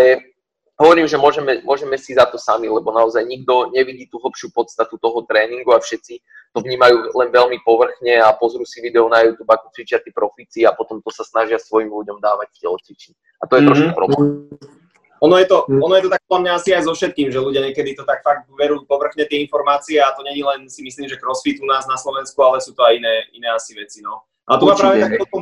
hovorím, 0.81 1.07
že 1.07 1.17
môžeme, 1.17 1.63
môžeme 1.63 1.95
si 1.95 2.11
za 2.15 2.27
to 2.27 2.35
sami, 2.35 2.67
lebo 2.67 2.91
naozaj 2.91 3.23
nikto 3.23 3.71
nevidí 3.71 4.11
tú 4.11 4.19
hlbšiu 4.19 4.51
podstatu 4.51 4.99
toho 4.99 5.23
tréningu 5.23 5.71
a 5.71 5.79
všetci 5.79 6.19
to 6.55 6.59
vnímajú 6.63 7.11
len 7.15 7.29
veľmi 7.31 7.59
povrchne 7.63 8.19
a 8.19 8.31
pozrú 8.35 8.63
si 8.63 8.79
video 8.79 9.07
na 9.11 9.23
YouTube, 9.23 9.51
ako 9.51 9.71
cvičia 9.75 9.99
tí 9.99 10.11
profíci 10.11 10.63
a 10.63 10.71
potom 10.71 10.99
to 11.03 11.11
sa 11.11 11.23
snažia 11.23 11.59
svojim 11.59 11.91
ľuďom 11.91 12.19
dávať 12.19 12.47
v 12.55 12.59
telocvični. 12.63 13.13
A 13.39 13.43
to 13.47 13.59
je 13.59 13.61
mm-hmm. 13.63 13.67
trošku 13.71 13.89
problém. 13.95 14.27
Ono 15.23 15.35
je, 15.39 15.45
to, 15.47 15.63
hm. 15.71 15.79
ono 15.79 15.93
je 15.95 16.03
to 16.03 16.11
tak 16.11 16.21
podľa 16.27 16.41
mňa 16.43 16.51
asi 16.59 16.69
aj 16.75 16.83
so 16.83 16.93
všetkým, 16.93 17.31
že 17.31 17.39
ľudia 17.39 17.63
niekedy 17.63 17.95
to 17.95 18.03
tak 18.03 18.19
fakt 18.19 18.51
verú 18.51 18.83
povrchne 18.83 19.23
tie 19.23 19.39
informácie 19.47 19.95
a 20.03 20.11
to 20.11 20.21
není 20.27 20.43
len 20.43 20.67
si 20.67 20.83
myslím, 20.83 21.07
že 21.07 21.15
crossfit 21.15 21.61
u 21.63 21.67
nás 21.67 21.87
na 21.87 21.95
Slovensku, 21.95 22.35
ale 22.43 22.59
sú 22.59 22.75
to 22.75 22.83
aj 22.83 22.99
iné, 22.99 23.23
iné 23.31 23.47
asi 23.55 23.71
veci. 23.71 24.03
No. 24.03 24.27
A 24.45 24.59
to 24.59 24.67
ma 24.67 24.75
práve 24.75 24.99
tak, 25.01 25.15
to, 25.15 25.39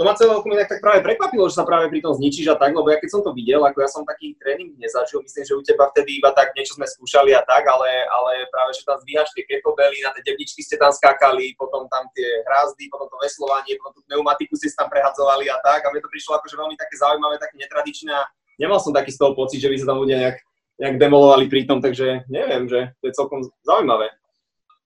to 0.00 0.02
ma 0.08 0.16
celé 0.16 0.32
mi 0.32 0.56
tak, 0.64 0.80
práve 0.80 1.04
prekvapilo, 1.04 1.44
že 1.52 1.60
sa 1.60 1.68
práve 1.68 1.92
pri 1.92 2.00
tom 2.00 2.16
zničíš 2.16 2.48
a 2.48 2.56
tak, 2.56 2.72
lebo 2.72 2.88
ja 2.88 2.96
keď 2.96 3.10
som 3.12 3.20
to 3.20 3.36
videl, 3.36 3.60
ako 3.68 3.84
ja 3.84 3.90
som 3.92 4.00
taký 4.00 4.32
tréning 4.40 4.72
nezažil, 4.80 5.20
myslím, 5.20 5.44
že 5.44 5.52
u 5.52 5.60
teba 5.60 5.92
vtedy 5.92 6.24
iba 6.24 6.32
tak 6.32 6.56
niečo 6.56 6.72
sme 6.72 6.88
skúšali 6.88 7.36
a 7.36 7.44
tak, 7.44 7.68
ale, 7.68 8.08
ale 8.08 8.48
práve, 8.48 8.72
že 8.72 8.88
tam 8.88 8.96
zdvíhaš 8.96 9.28
tie 9.36 9.44
kettlebelly, 9.44 10.00
na 10.00 10.16
tie 10.16 10.24
devničky 10.24 10.64
ste 10.64 10.80
tam 10.80 10.88
skákali, 10.88 11.52
potom 11.60 11.84
tam 11.92 12.08
tie 12.16 12.24
hrázdy, 12.48 12.88
potom 12.88 13.12
to 13.12 13.20
veslovanie, 13.20 13.76
potom 13.76 13.92
tú 13.92 14.00
pneumatiku 14.08 14.56
ste 14.56 14.72
tam 14.72 14.88
prehadzovali 14.88 15.52
a 15.52 15.60
tak 15.60 15.84
a 15.84 15.92
mne 15.92 16.00
to 16.00 16.08
prišlo 16.08 16.32
akože 16.40 16.56
veľmi 16.56 16.80
také 16.80 16.96
zaujímavé, 16.96 17.36
také 17.36 17.60
netradičné 17.60 18.16
nemal 18.60 18.78
som 18.78 18.92
taký 18.92 19.10
z 19.10 19.20
toho 19.24 19.32
pocit, 19.32 19.64
že 19.64 19.72
by 19.72 19.76
sa 19.80 19.88
tam 19.88 20.04
ľudia 20.04 20.18
nejak, 20.20 20.38
nejak 20.76 20.96
demolovali 21.00 21.48
pri 21.48 21.64
tom, 21.64 21.80
takže 21.80 22.28
neviem, 22.28 22.68
že 22.68 22.92
to 23.00 23.08
je 23.08 23.16
celkom 23.16 23.40
zaujímavé. 23.64 24.12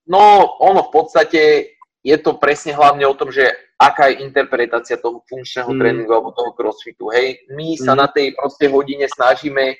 No, 0.07 0.55
ono 0.62 0.87
v 0.87 0.91
podstate 0.95 1.41
je 2.05 2.16
to 2.22 2.39
presne 2.39 2.77
hlavne 2.77 3.03
o 3.09 3.18
tom, 3.18 3.35
že 3.35 3.51
aká 3.75 4.12
je 4.12 4.22
interpretácia 4.22 5.01
toho 5.01 5.25
funkčného 5.27 5.75
mm. 5.75 5.79
tréningu 5.81 6.12
alebo 6.14 6.37
toho 6.37 6.55
crossfitu. 6.55 7.11
Hej, 7.11 7.51
my 7.51 7.75
sa 7.75 7.97
mm. 7.97 7.99
na 7.99 8.07
tej 8.07 8.27
proste 8.39 8.70
hodine 8.70 9.11
snažíme 9.11 9.75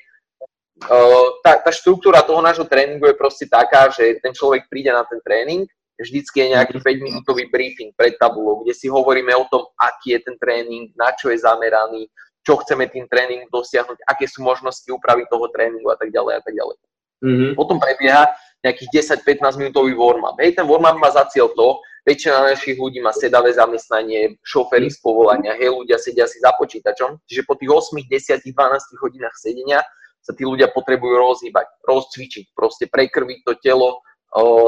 Uh, 0.75 1.39
tá, 1.39 1.55
tá 1.55 1.71
štruktúra 1.71 2.19
toho 2.19 2.43
nášho 2.43 2.67
tréningu 2.67 3.07
je 3.07 3.15
proste 3.15 3.47
taká, 3.47 3.87
že 3.95 4.19
ten 4.19 4.35
človek 4.35 4.67
príde 4.67 4.91
na 4.91 5.07
ten 5.07 5.23
tréning, 5.23 5.63
vždycky 5.95 6.43
je 6.43 6.51
nejaký 6.51 6.83
5-minútový 6.83 7.47
briefing 7.47 7.95
pred 7.95 8.19
tabulou, 8.19 8.59
kde 8.59 8.75
si 8.75 8.91
hovoríme 8.91 9.31
o 9.39 9.47
tom, 9.47 9.71
aký 9.79 10.19
je 10.19 10.27
ten 10.27 10.35
tréning, 10.35 10.91
na 10.99 11.15
čo 11.15 11.31
je 11.31 11.39
zameraný, 11.39 12.11
čo 12.45 12.61
chceme 12.61 12.85
tým 12.87 13.09
tréningom 13.09 13.49
dosiahnuť, 13.49 14.05
aké 14.05 14.29
sú 14.29 14.45
možnosti 14.45 14.85
úpravy 14.87 15.25
toho 15.27 15.49
tréningu 15.49 15.89
a 15.89 15.97
tak 15.97 16.13
ďalej 16.13 16.33
a 16.37 16.41
tak 16.45 16.53
ďalej. 16.53 16.77
Mm-hmm. 17.25 17.51
Potom 17.57 17.81
prebieha 17.81 18.29
nejakých 18.61 19.17
10-15 19.17 19.57
minútový 19.57 19.97
warm-up. 19.97 20.37
Hej, 20.37 20.61
ten 20.61 20.65
warm-up 20.69 21.01
má 21.01 21.09
za 21.09 21.25
cieľ 21.29 21.49
to, 21.57 21.81
väčšina 22.05 22.53
našich 22.53 22.77
ľudí 22.77 23.01
má 23.01 23.09
sedavé 23.09 23.49
zamestnanie, 23.49 24.37
šoféry 24.45 24.93
z 24.93 25.01
povolania, 25.01 25.57
hej, 25.57 25.73
ľudia 25.73 25.97
sedia 25.97 26.29
si 26.29 26.37
za 26.37 26.53
počítačom, 26.53 27.17
čiže 27.25 27.49
po 27.49 27.57
tých 27.57 27.73
8, 27.73 27.97
10, 27.97 28.45
12 28.45 29.01
hodinách 29.01 29.35
sedenia 29.41 29.81
sa 30.21 30.33
tí 30.33 30.45
ľudia 30.45 30.69
potrebujú 30.73 31.17
rozhýbať, 31.17 31.65
rozcvičiť, 31.85 32.53
proste 32.53 32.85
prekrviť 32.89 33.39
to 33.45 33.53
telo, 33.61 34.01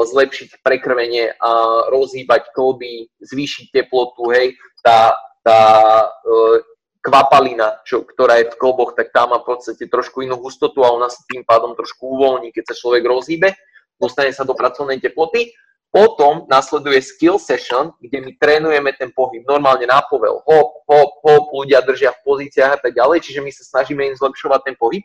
zlepšiť 0.06 0.62
prekrvenie, 0.62 1.34
a 1.38 1.50
rozhýbať 1.90 2.54
klby, 2.54 3.10
zvýšiť 3.22 3.74
teplotu, 3.74 4.30
hej, 4.34 4.54
tá, 4.86 5.14
tá 5.42 5.60
e, 6.06 6.62
kvapalina, 6.98 7.80
čo, 7.86 8.02
ktorá 8.02 8.42
je 8.42 8.50
v 8.50 8.58
kloboch, 8.58 8.92
tak 8.98 9.14
tá 9.14 9.24
má 9.24 9.38
v 9.40 9.54
podstate 9.54 9.86
trošku 9.86 10.26
inú 10.26 10.38
hustotu 10.38 10.82
a 10.82 10.92
ona 10.92 11.06
sa 11.06 11.22
tým 11.30 11.46
pádom 11.46 11.78
trošku 11.78 12.18
uvoľní, 12.18 12.50
keď 12.50 12.72
sa 12.72 12.74
človek 12.74 13.06
rozhýbe 13.06 13.54
dostane 14.00 14.30
sa 14.30 14.46
do 14.46 14.54
pracovnej 14.54 15.02
teploty. 15.02 15.52
Potom 15.88 16.44
nasleduje 16.52 17.00
skill 17.00 17.40
session, 17.40 17.96
kde 17.96 18.20
my 18.20 18.32
trénujeme 18.36 18.92
ten 18.92 19.08
pohyb 19.08 19.40
normálne 19.48 19.88
na 19.88 20.04
povel. 20.04 20.44
Hop, 20.44 20.84
hop, 20.84 21.10
hop, 21.24 21.44
ľudia 21.48 21.80
držia 21.80 22.12
v 22.12 22.22
pozíciách 22.28 22.72
a 22.76 22.78
tak 22.78 22.92
ďalej, 22.92 23.24
čiže 23.24 23.40
my 23.40 23.48
sa 23.48 23.64
snažíme 23.64 24.04
im 24.04 24.12
zlepšovať 24.12 24.60
ten 24.68 24.76
pohyb. 24.76 25.00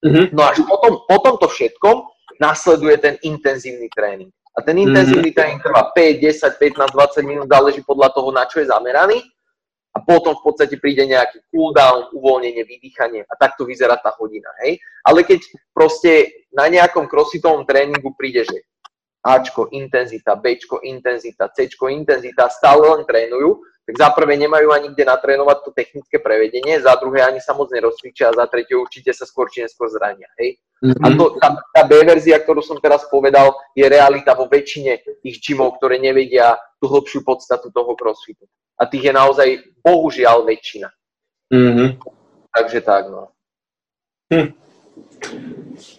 Mm-hmm. 0.00 0.32
No 0.32 0.48
až 0.48 0.64
potom, 0.64 1.04
po 1.04 1.16
tomto 1.20 1.52
všetkom 1.52 2.08
nasleduje 2.40 2.96
ten 2.96 3.14
intenzívny 3.20 3.92
tréning. 3.92 4.32
A 4.56 4.64
ten 4.64 4.80
intenzívny 4.80 5.36
mm-hmm. 5.36 5.36
tréning 5.36 5.60
trvá 5.60 5.92
5, 5.92 6.16
10, 6.16 6.64
15, 6.64 6.96
20 6.96 7.20
minút, 7.28 7.46
záleží 7.52 7.84
podľa 7.84 8.08
toho, 8.16 8.32
na 8.32 8.48
čo 8.48 8.64
je 8.64 8.72
zameraný 8.72 9.20
a 9.96 9.98
potom 10.04 10.36
v 10.36 10.44
podstate 10.44 10.76
príde 10.76 11.08
nejaký 11.08 11.40
cooldown, 11.48 12.12
uvoľnenie, 12.12 12.68
vydýchanie 12.68 13.24
a 13.24 13.34
takto 13.40 13.64
vyzerá 13.64 13.96
tá 13.96 14.12
hodina, 14.20 14.52
hej. 14.60 14.76
Ale 15.08 15.24
keď 15.24 15.40
proste 15.72 16.44
na 16.52 16.68
nejakom 16.68 17.08
crossfitovom 17.08 17.64
tréningu 17.64 18.12
príde, 18.12 18.44
že 18.44 18.68
Ačko, 19.26 19.72
intenzita, 19.74 20.38
Bčko, 20.38 20.84
intenzita, 20.86 21.50
Cčko, 21.50 21.90
intenzita, 21.90 22.46
stále 22.46 22.86
len 22.94 23.02
trénujú, 23.02 23.58
tak 23.82 23.94
za 23.98 24.08
prvé 24.14 24.38
nemajú 24.38 24.70
ani 24.70 24.94
kde 24.94 25.02
natrénovať 25.06 25.56
to 25.66 25.70
technické 25.74 26.18
prevedenie, 26.22 26.78
za 26.78 26.94
druhé 26.98 27.26
ani 27.26 27.42
sa 27.42 27.54
moc 27.54 27.70
nerozcvičia 27.70 28.30
a 28.30 28.36
za 28.38 28.46
tretie 28.50 28.78
určite 28.78 29.10
sa 29.10 29.26
skôr 29.26 29.50
či 29.50 29.62
neskôr 29.62 29.90
zrania. 29.90 30.26
Hej? 30.38 30.58
Mm-hmm. 30.82 31.02
A 31.02 31.06
to, 31.14 31.24
tá, 31.38 31.48
tá 31.74 31.82
B 31.86 32.02
verzia, 32.02 32.38
ktorú 32.42 32.62
som 32.62 32.78
teraz 32.82 33.06
povedal, 33.06 33.54
je 33.78 33.86
realita 33.86 34.34
vo 34.34 34.50
väčšine 34.50 35.22
tých 35.22 35.36
gymov, 35.42 35.78
ktoré 35.78 36.02
nevedia 36.02 36.58
tú 36.82 36.90
hlbšiu 36.90 37.22
podstatu 37.22 37.70
toho 37.70 37.94
crossfitu. 37.94 38.46
A 38.76 38.82
tých 38.86 39.08
je 39.08 39.12
naozaj 39.12 39.48
bohužiaľ 39.80 40.44
väčšina. 40.44 40.88
Mm-hmm. 41.52 41.88
Takže 42.52 42.80
tak, 42.80 43.08
no. 43.08 43.32
Hm. 44.32 44.52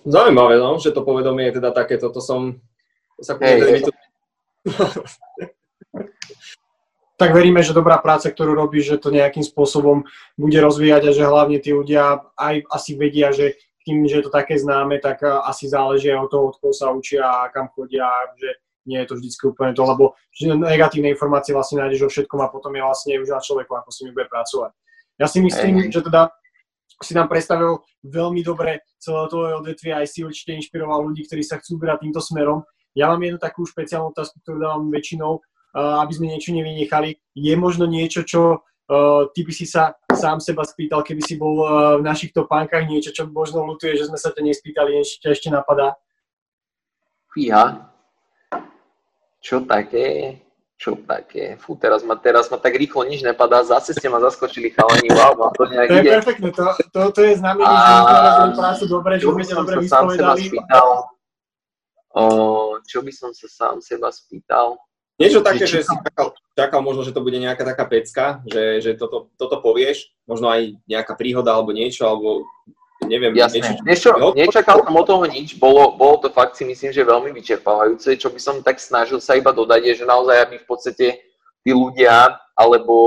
Zaujímavé, 0.06 0.58
no, 0.58 0.78
že 0.82 0.92
to 0.92 1.06
povedomie 1.06 1.48
je 1.50 1.62
teda 1.62 1.72
takéto, 1.72 2.10
to 2.10 2.20
som... 2.20 2.60
To 3.18 3.24
sa 3.24 3.38
hey, 3.40 3.82
to... 3.82 3.92
tak 7.18 7.34
veríme, 7.34 7.66
že 7.66 7.74
dobrá 7.74 7.98
práca, 7.98 8.30
ktorú 8.30 8.54
robíš, 8.54 8.94
že 8.94 9.02
to 9.02 9.10
nejakým 9.10 9.42
spôsobom 9.42 10.06
bude 10.38 10.60
rozvíjať 10.62 11.10
a 11.10 11.16
že 11.16 11.26
hlavne 11.26 11.58
tí 11.58 11.74
ľudia 11.74 12.30
aj 12.38 12.62
asi 12.70 12.94
vedia, 12.94 13.34
že 13.34 13.58
tým, 13.82 14.06
že 14.06 14.22
je 14.22 14.24
to 14.28 14.32
také 14.36 14.60
známe, 14.60 15.00
tak 15.00 15.24
asi 15.24 15.72
záleží 15.72 16.12
aj 16.12 16.28
od 16.28 16.30
toho, 16.30 16.44
od 16.52 16.56
koho 16.60 16.74
sa 16.76 16.92
učia 16.92 17.26
a 17.26 17.50
kam 17.50 17.72
chodia, 17.72 18.06
že 18.38 18.60
nie 18.88 19.04
je 19.04 19.08
to 19.12 19.20
vždy 19.20 19.30
úplne 19.52 19.76
to, 19.76 19.84
lebo 19.84 20.16
negatívne 20.40 21.12
informácie 21.12 21.52
vlastne 21.52 21.84
nájdeš 21.84 22.08
o 22.08 22.10
všetkom 22.10 22.40
a 22.42 22.48
potom 22.48 22.72
je 22.72 22.82
vlastne 22.82 23.20
už 23.20 23.28
na 23.28 23.44
človeku, 23.44 23.76
ako 23.76 23.90
s 23.92 24.00
nimi 24.02 24.16
bude 24.16 24.32
pracovať. 24.32 24.72
Ja 25.20 25.28
si 25.28 25.44
myslím, 25.44 25.92
že 25.92 26.00
teda 26.00 26.32
si 27.04 27.14
nám 27.14 27.28
predstavil 27.30 27.84
veľmi 28.08 28.42
dobre 28.42 28.82
celé 28.98 29.30
to 29.30 29.38
odvetvie, 29.62 29.94
aj 29.94 30.08
si 30.10 30.26
určite 30.26 30.58
inšpiroval 30.58 31.06
ľudí, 31.06 31.28
ktorí 31.28 31.46
sa 31.46 31.62
chcú 31.62 31.78
brať 31.78 32.08
týmto 32.08 32.24
smerom. 32.24 32.66
Ja 32.98 33.14
mám 33.14 33.22
jednu 33.22 33.38
takú 33.38 33.68
špeciálnu 33.68 34.10
otázku, 34.10 34.42
ktorú 34.42 34.58
dávam 34.58 34.90
väčšinou, 34.90 35.38
aby 35.78 36.12
sme 36.16 36.34
niečo 36.34 36.56
nevynechali. 36.56 37.22
Je 37.38 37.54
možno 37.54 37.86
niečo, 37.86 38.26
čo 38.26 38.66
ty 39.36 39.40
by 39.46 39.54
si 39.54 39.70
sa 39.70 39.94
sám 40.10 40.42
seba 40.42 40.66
spýtal, 40.66 41.06
keby 41.06 41.22
si 41.22 41.38
bol 41.38 41.62
v 42.00 42.04
našich 42.08 42.34
topánkach, 42.34 42.90
niečo, 42.90 43.14
čo 43.14 43.30
možno 43.30 43.62
lutuje, 43.68 43.94
že 43.94 44.10
sme 44.10 44.18
sa 44.18 44.34
ťa 44.34 44.42
nespýtali, 44.42 44.98
niečo 44.98 45.22
ťa 45.22 45.30
ešte 45.36 45.54
napadá? 45.54 45.94
Fíha, 47.30 47.94
čo 49.48 49.64
také? 49.64 50.36
Čo 50.76 51.00
také? 51.08 51.56
Fú, 51.56 51.80
teraz 51.80 52.04
ma, 52.04 52.20
teraz 52.20 52.52
ma 52.52 52.60
tak 52.60 52.76
rýchlo 52.76 53.08
nič 53.08 53.24
nepadá, 53.24 53.64
zase 53.64 53.96
ste 53.96 54.12
ma 54.12 54.20
zaskočili 54.20 54.76
chalani, 54.76 55.08
wow, 55.16 55.56
to 55.56 55.64
nejak 55.72 55.88
To 55.88 55.96
je 55.96 56.04
perfektné, 56.20 56.50
to, 56.52 56.64
to, 56.92 57.00
to 57.16 57.22
je 57.24 57.34
znamenie, 57.40 57.72
že 57.72 57.88
sme 57.88 58.20
robili 58.28 58.52
prácu 58.60 58.84
dobre, 58.92 59.14
že 59.16 59.26
sme 59.26 59.56
dobre 59.56 59.76
vyspovedali. 59.88 60.44
O, 62.12 62.24
čo 62.84 63.00
by 63.00 63.12
som 63.16 63.32
sa 63.32 63.48
sám 63.48 63.80
seba 63.80 64.12
spýtal? 64.12 64.76
Niečo 65.18 65.42
také, 65.42 65.66
že 65.66 65.82
si 65.82 65.96
čakal, 65.98 66.36
čakal 66.54 66.80
možno, 66.86 67.02
že 67.02 67.16
to 67.16 67.26
bude 67.26 67.42
nejaká 67.42 67.66
taká 67.66 67.90
pecka, 67.90 68.26
že, 68.46 68.84
že 68.86 68.92
toto, 68.94 69.34
toto 69.34 69.58
povieš, 69.64 70.14
možno 70.30 70.52
aj 70.52 70.78
nejaká 70.86 71.18
príhoda 71.18 71.58
alebo 71.58 71.74
niečo, 71.74 72.06
alebo 72.06 72.46
neviem. 73.06 73.38
Jasné. 73.38 73.78
Niečo, 73.86 74.18
nečakal 74.34 74.82
som 74.82 74.96
od 74.98 75.06
toho 75.06 75.26
nič, 75.30 75.62
bolo, 75.62 75.94
bolo 75.94 76.18
to 76.26 76.34
fakt 76.34 76.58
si 76.58 76.66
myslím, 76.66 76.90
že 76.90 77.06
veľmi 77.06 77.30
vyčerpávajúce. 77.30 78.18
Čo 78.18 78.34
by 78.34 78.40
som 78.42 78.56
tak 78.66 78.82
snažil 78.82 79.22
sa 79.22 79.38
iba 79.38 79.54
dodať, 79.54 79.82
je, 79.86 79.94
že 80.02 80.06
naozaj 80.10 80.38
aby 80.50 80.56
v 80.58 80.68
podstate 80.68 81.06
tí 81.62 81.72
ľudia, 81.76 82.34
alebo, 82.58 82.98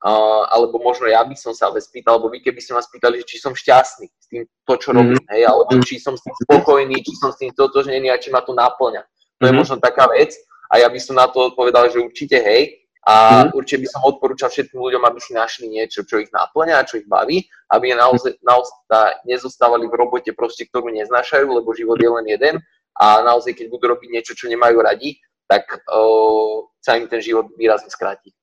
uh, 0.00 0.44
alebo 0.48 0.80
možno 0.80 1.10
ja 1.10 1.20
by 1.26 1.36
som 1.36 1.52
sa 1.52 1.68
ale 1.68 1.84
spýtal, 1.84 2.16
alebo 2.16 2.32
vy 2.32 2.40
keby 2.40 2.62
ste 2.62 2.72
ma 2.72 2.80
spýtali, 2.80 3.20
či 3.26 3.36
som 3.36 3.52
šťastný 3.52 4.06
s 4.08 4.26
tým 4.32 4.42
to, 4.64 4.74
čo 4.80 4.96
robím, 4.96 5.18
mm-hmm. 5.18 5.34
hej, 5.36 5.42
alebo 5.44 5.70
či 5.84 6.00
som 6.00 6.16
s 6.16 6.24
tým 6.24 6.32
spokojný, 6.48 6.96
či 7.04 7.12
som 7.20 7.34
s 7.34 7.36
tým 7.36 7.52
totožnený 7.52 8.08
a 8.08 8.16
či 8.16 8.32
ma 8.32 8.40
to 8.40 8.56
naplňa. 8.56 9.02
To 9.02 9.10
mm-hmm. 9.10 9.44
je 9.44 9.52
mhm. 9.52 9.60
možno 9.60 9.76
taká 9.82 10.08
vec 10.08 10.32
a 10.72 10.80
ja 10.80 10.88
by 10.88 11.00
som 11.00 11.18
na 11.18 11.28
to 11.28 11.52
odpovedal, 11.52 11.90
že 11.92 12.00
určite 12.00 12.40
hej, 12.40 12.87
a 13.06 13.46
mm. 13.46 13.54
určite 13.54 13.84
by 13.84 13.88
som 13.88 14.02
odporúčal 14.04 14.50
všetkým 14.50 14.80
ľuďom, 14.80 15.02
aby 15.06 15.18
si 15.22 15.32
našli 15.32 15.70
niečo, 15.70 16.02
čo 16.02 16.18
ich 16.18 16.30
naplňa, 16.34 16.88
čo 16.88 16.98
ich 16.98 17.06
baví, 17.06 17.46
aby 17.70 17.94
naozaj, 17.94 18.42
naozaj 18.42 19.22
nezostávali 19.24 19.86
v 19.86 19.94
robote 19.94 20.30
proste, 20.34 20.66
ktorú 20.66 20.90
neznášajú, 20.90 21.46
lebo 21.46 21.72
život 21.72 21.96
je 22.00 22.10
len 22.10 22.26
jeden 22.26 22.54
a 22.98 23.22
naozaj, 23.22 23.54
keď 23.54 23.66
budú 23.70 23.94
robiť 23.94 24.08
niečo, 24.10 24.32
čo 24.34 24.50
nemajú 24.50 24.82
radi, 24.82 25.22
tak 25.46 25.70
uh, 25.70 26.66
sa 26.82 26.98
im 26.98 27.08
ten 27.08 27.22
život 27.22 27.48
výrazne 27.56 27.88
skráti. 27.88 28.34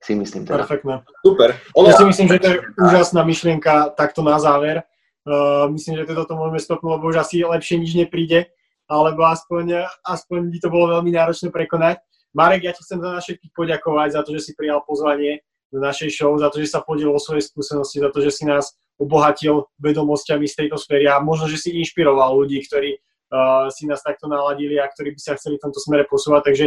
Si 0.00 0.16
myslím 0.16 0.48
teda. 0.48 0.64
Perfektné. 0.64 1.04
Super. 1.20 1.60
Ono... 1.76 1.92
Ja 1.92 1.94
si 2.00 2.08
myslím, 2.08 2.26
že 2.32 2.38
to 2.40 2.48
je 2.48 2.58
úžasná 2.80 3.20
myšlienka 3.22 3.92
takto 3.94 4.24
na 4.24 4.40
záver. 4.40 4.82
Uh, 5.28 5.68
myslím, 5.76 6.00
že 6.00 6.08
toto 6.08 6.32
môžeme 6.34 6.56
stopnúť, 6.56 6.90
lebo 6.96 7.12
už 7.12 7.20
asi 7.20 7.44
lepšie 7.44 7.76
nič 7.76 7.92
nepríde, 7.92 8.48
alebo 8.88 9.28
aspoň, 9.28 9.84
aspoň 10.02 10.48
by 10.48 10.58
to 10.58 10.68
bolo 10.72 10.84
veľmi 10.96 11.12
náročné 11.12 11.52
prekonať. 11.52 12.00
Marek, 12.30 12.62
ja 12.62 12.72
ti 12.72 12.86
chcem 12.86 13.02
za 13.02 13.10
nás 13.10 13.22
všetkých 13.26 13.52
poďakovať 13.54 14.08
za 14.14 14.20
to, 14.22 14.30
že 14.38 14.50
si 14.50 14.52
prijal 14.54 14.82
pozvanie 14.86 15.42
do 15.70 15.78
našej 15.78 16.10
show, 16.10 16.34
za 16.38 16.50
to, 16.50 16.62
že 16.62 16.70
sa 16.70 16.82
podiel 16.82 17.14
o 17.14 17.20
svoje 17.22 17.46
skúsenosti, 17.46 18.02
za 18.02 18.10
to, 18.10 18.22
že 18.22 18.30
si 18.30 18.44
nás 18.46 18.74
obohatil 18.98 19.70
vedomosťami 19.78 20.46
z 20.46 20.66
tejto 20.66 20.76
sféry 20.78 21.06
a 21.06 21.22
možno, 21.22 21.46
že 21.46 21.58
si 21.58 21.70
inšpiroval 21.78 22.36
ľudí, 22.36 22.58
ktorí 22.66 22.98
uh, 22.98 23.70
si 23.70 23.86
nás 23.86 24.02
takto 24.02 24.26
naladili 24.26 24.76
a 24.76 24.90
ktorí 24.90 25.14
by 25.14 25.20
sa 25.22 25.38
chceli 25.38 25.56
v 25.56 25.64
tomto 25.66 25.80
smere 25.80 26.04
posúvať. 26.10 26.42
Takže 26.52 26.66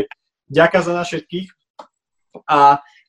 ďakujem 0.50 0.84
za 0.84 0.94
nás 0.96 1.06
všetkých 1.08 1.48
a 2.48 2.60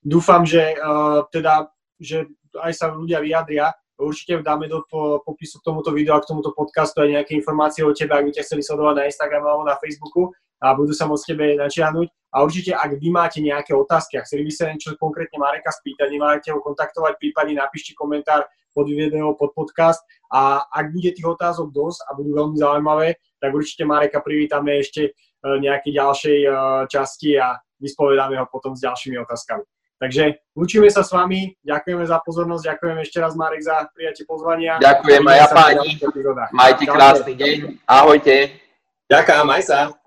dúfam, 0.03 0.43
že 0.45 0.77
uh, 0.77 1.25
teda, 1.31 1.71
že 1.97 2.27
aj 2.59 2.73
sa 2.75 2.87
ľudia 2.93 3.23
vyjadria. 3.23 3.73
Určite 3.95 4.43
dáme 4.43 4.67
do 4.67 4.83
popisu 5.23 5.63
k 5.63 5.67
tomuto 5.71 5.95
videu 5.95 6.19
a 6.19 6.23
k 6.23 6.27
tomuto 6.27 6.51
podcastu 6.51 7.07
aj 7.07 7.15
nejaké 7.15 7.39
informácie 7.39 7.87
o 7.87 7.95
tebe, 7.95 8.11
ak 8.19 8.27
by 8.27 8.31
ťa 8.35 8.43
chceli 8.43 8.67
sledovať 8.67 8.95
na 8.99 9.07
Instagrame 9.07 9.47
alebo 9.47 9.63
na 9.63 9.79
Facebooku 9.79 10.35
a 10.65 10.73
budú 10.73 10.97
sa 10.97 11.05
môcť 11.05 11.25
tebe 11.29 11.47
načiahnuť. 11.61 12.09
A 12.35 12.43
určite, 12.43 12.73
ak 12.73 12.97
vy 12.97 13.13
máte 13.13 13.39
nejaké 13.45 13.77
otázky 13.77 14.17
a 14.17 14.25
chceli 14.25 14.49
by 14.49 14.53
sa 14.57 14.73
niečo 14.73 14.97
konkrétne 14.97 15.37
Mareka 15.39 15.71
spýtať, 15.71 16.09
nemáte 16.09 16.49
ho 16.51 16.59
kontaktovať, 16.65 17.21
prípadne 17.21 17.61
napíšte 17.61 17.93
komentár 17.93 18.49
pod 18.75 18.91
video, 18.91 19.39
pod 19.39 19.55
podcast 19.55 20.03
a 20.35 20.67
ak 20.67 20.91
bude 20.91 21.15
tých 21.15 21.23
otázok 21.23 21.71
dosť 21.71 22.11
a 22.11 22.19
budú 22.19 22.35
veľmi 22.35 22.57
zaujímavé, 22.59 23.23
tak 23.39 23.55
určite 23.55 23.87
Mareka 23.87 24.19
privítame 24.19 24.83
ešte 24.83 25.03
e, 25.07 25.11
nejakej 25.47 25.93
ďalšej 25.95 26.39
e, 26.43 26.49
časti 26.91 27.39
a 27.39 27.55
vyspovedáme 27.79 28.35
ho 28.43 28.51
potom 28.51 28.75
s 28.75 28.83
ďalšími 28.83 29.15
otázkami. 29.23 29.63
Takže 30.03 30.43
učíme 30.59 30.91
sa 30.91 31.07
s 31.07 31.15
vami, 31.15 31.55
ďakujeme 31.63 32.03
za 32.03 32.19
pozornosť, 32.19 32.67
ďakujem 32.67 32.99
ešte 32.99 33.23
raz 33.23 33.39
Marek 33.39 33.63
za 33.63 33.87
prijatie 33.95 34.27
pozvania. 34.27 34.83
Ďakujem 34.83 35.23
aj 35.23 35.39
ja 35.39 35.47
páni, 35.55 35.89
majte 36.51 36.85
krásny 36.91 37.33
deň, 37.39 37.57
ahojte. 37.87 38.65
Ďakujem, 39.07 39.49
aj 39.55 39.63
sa. 39.63 40.04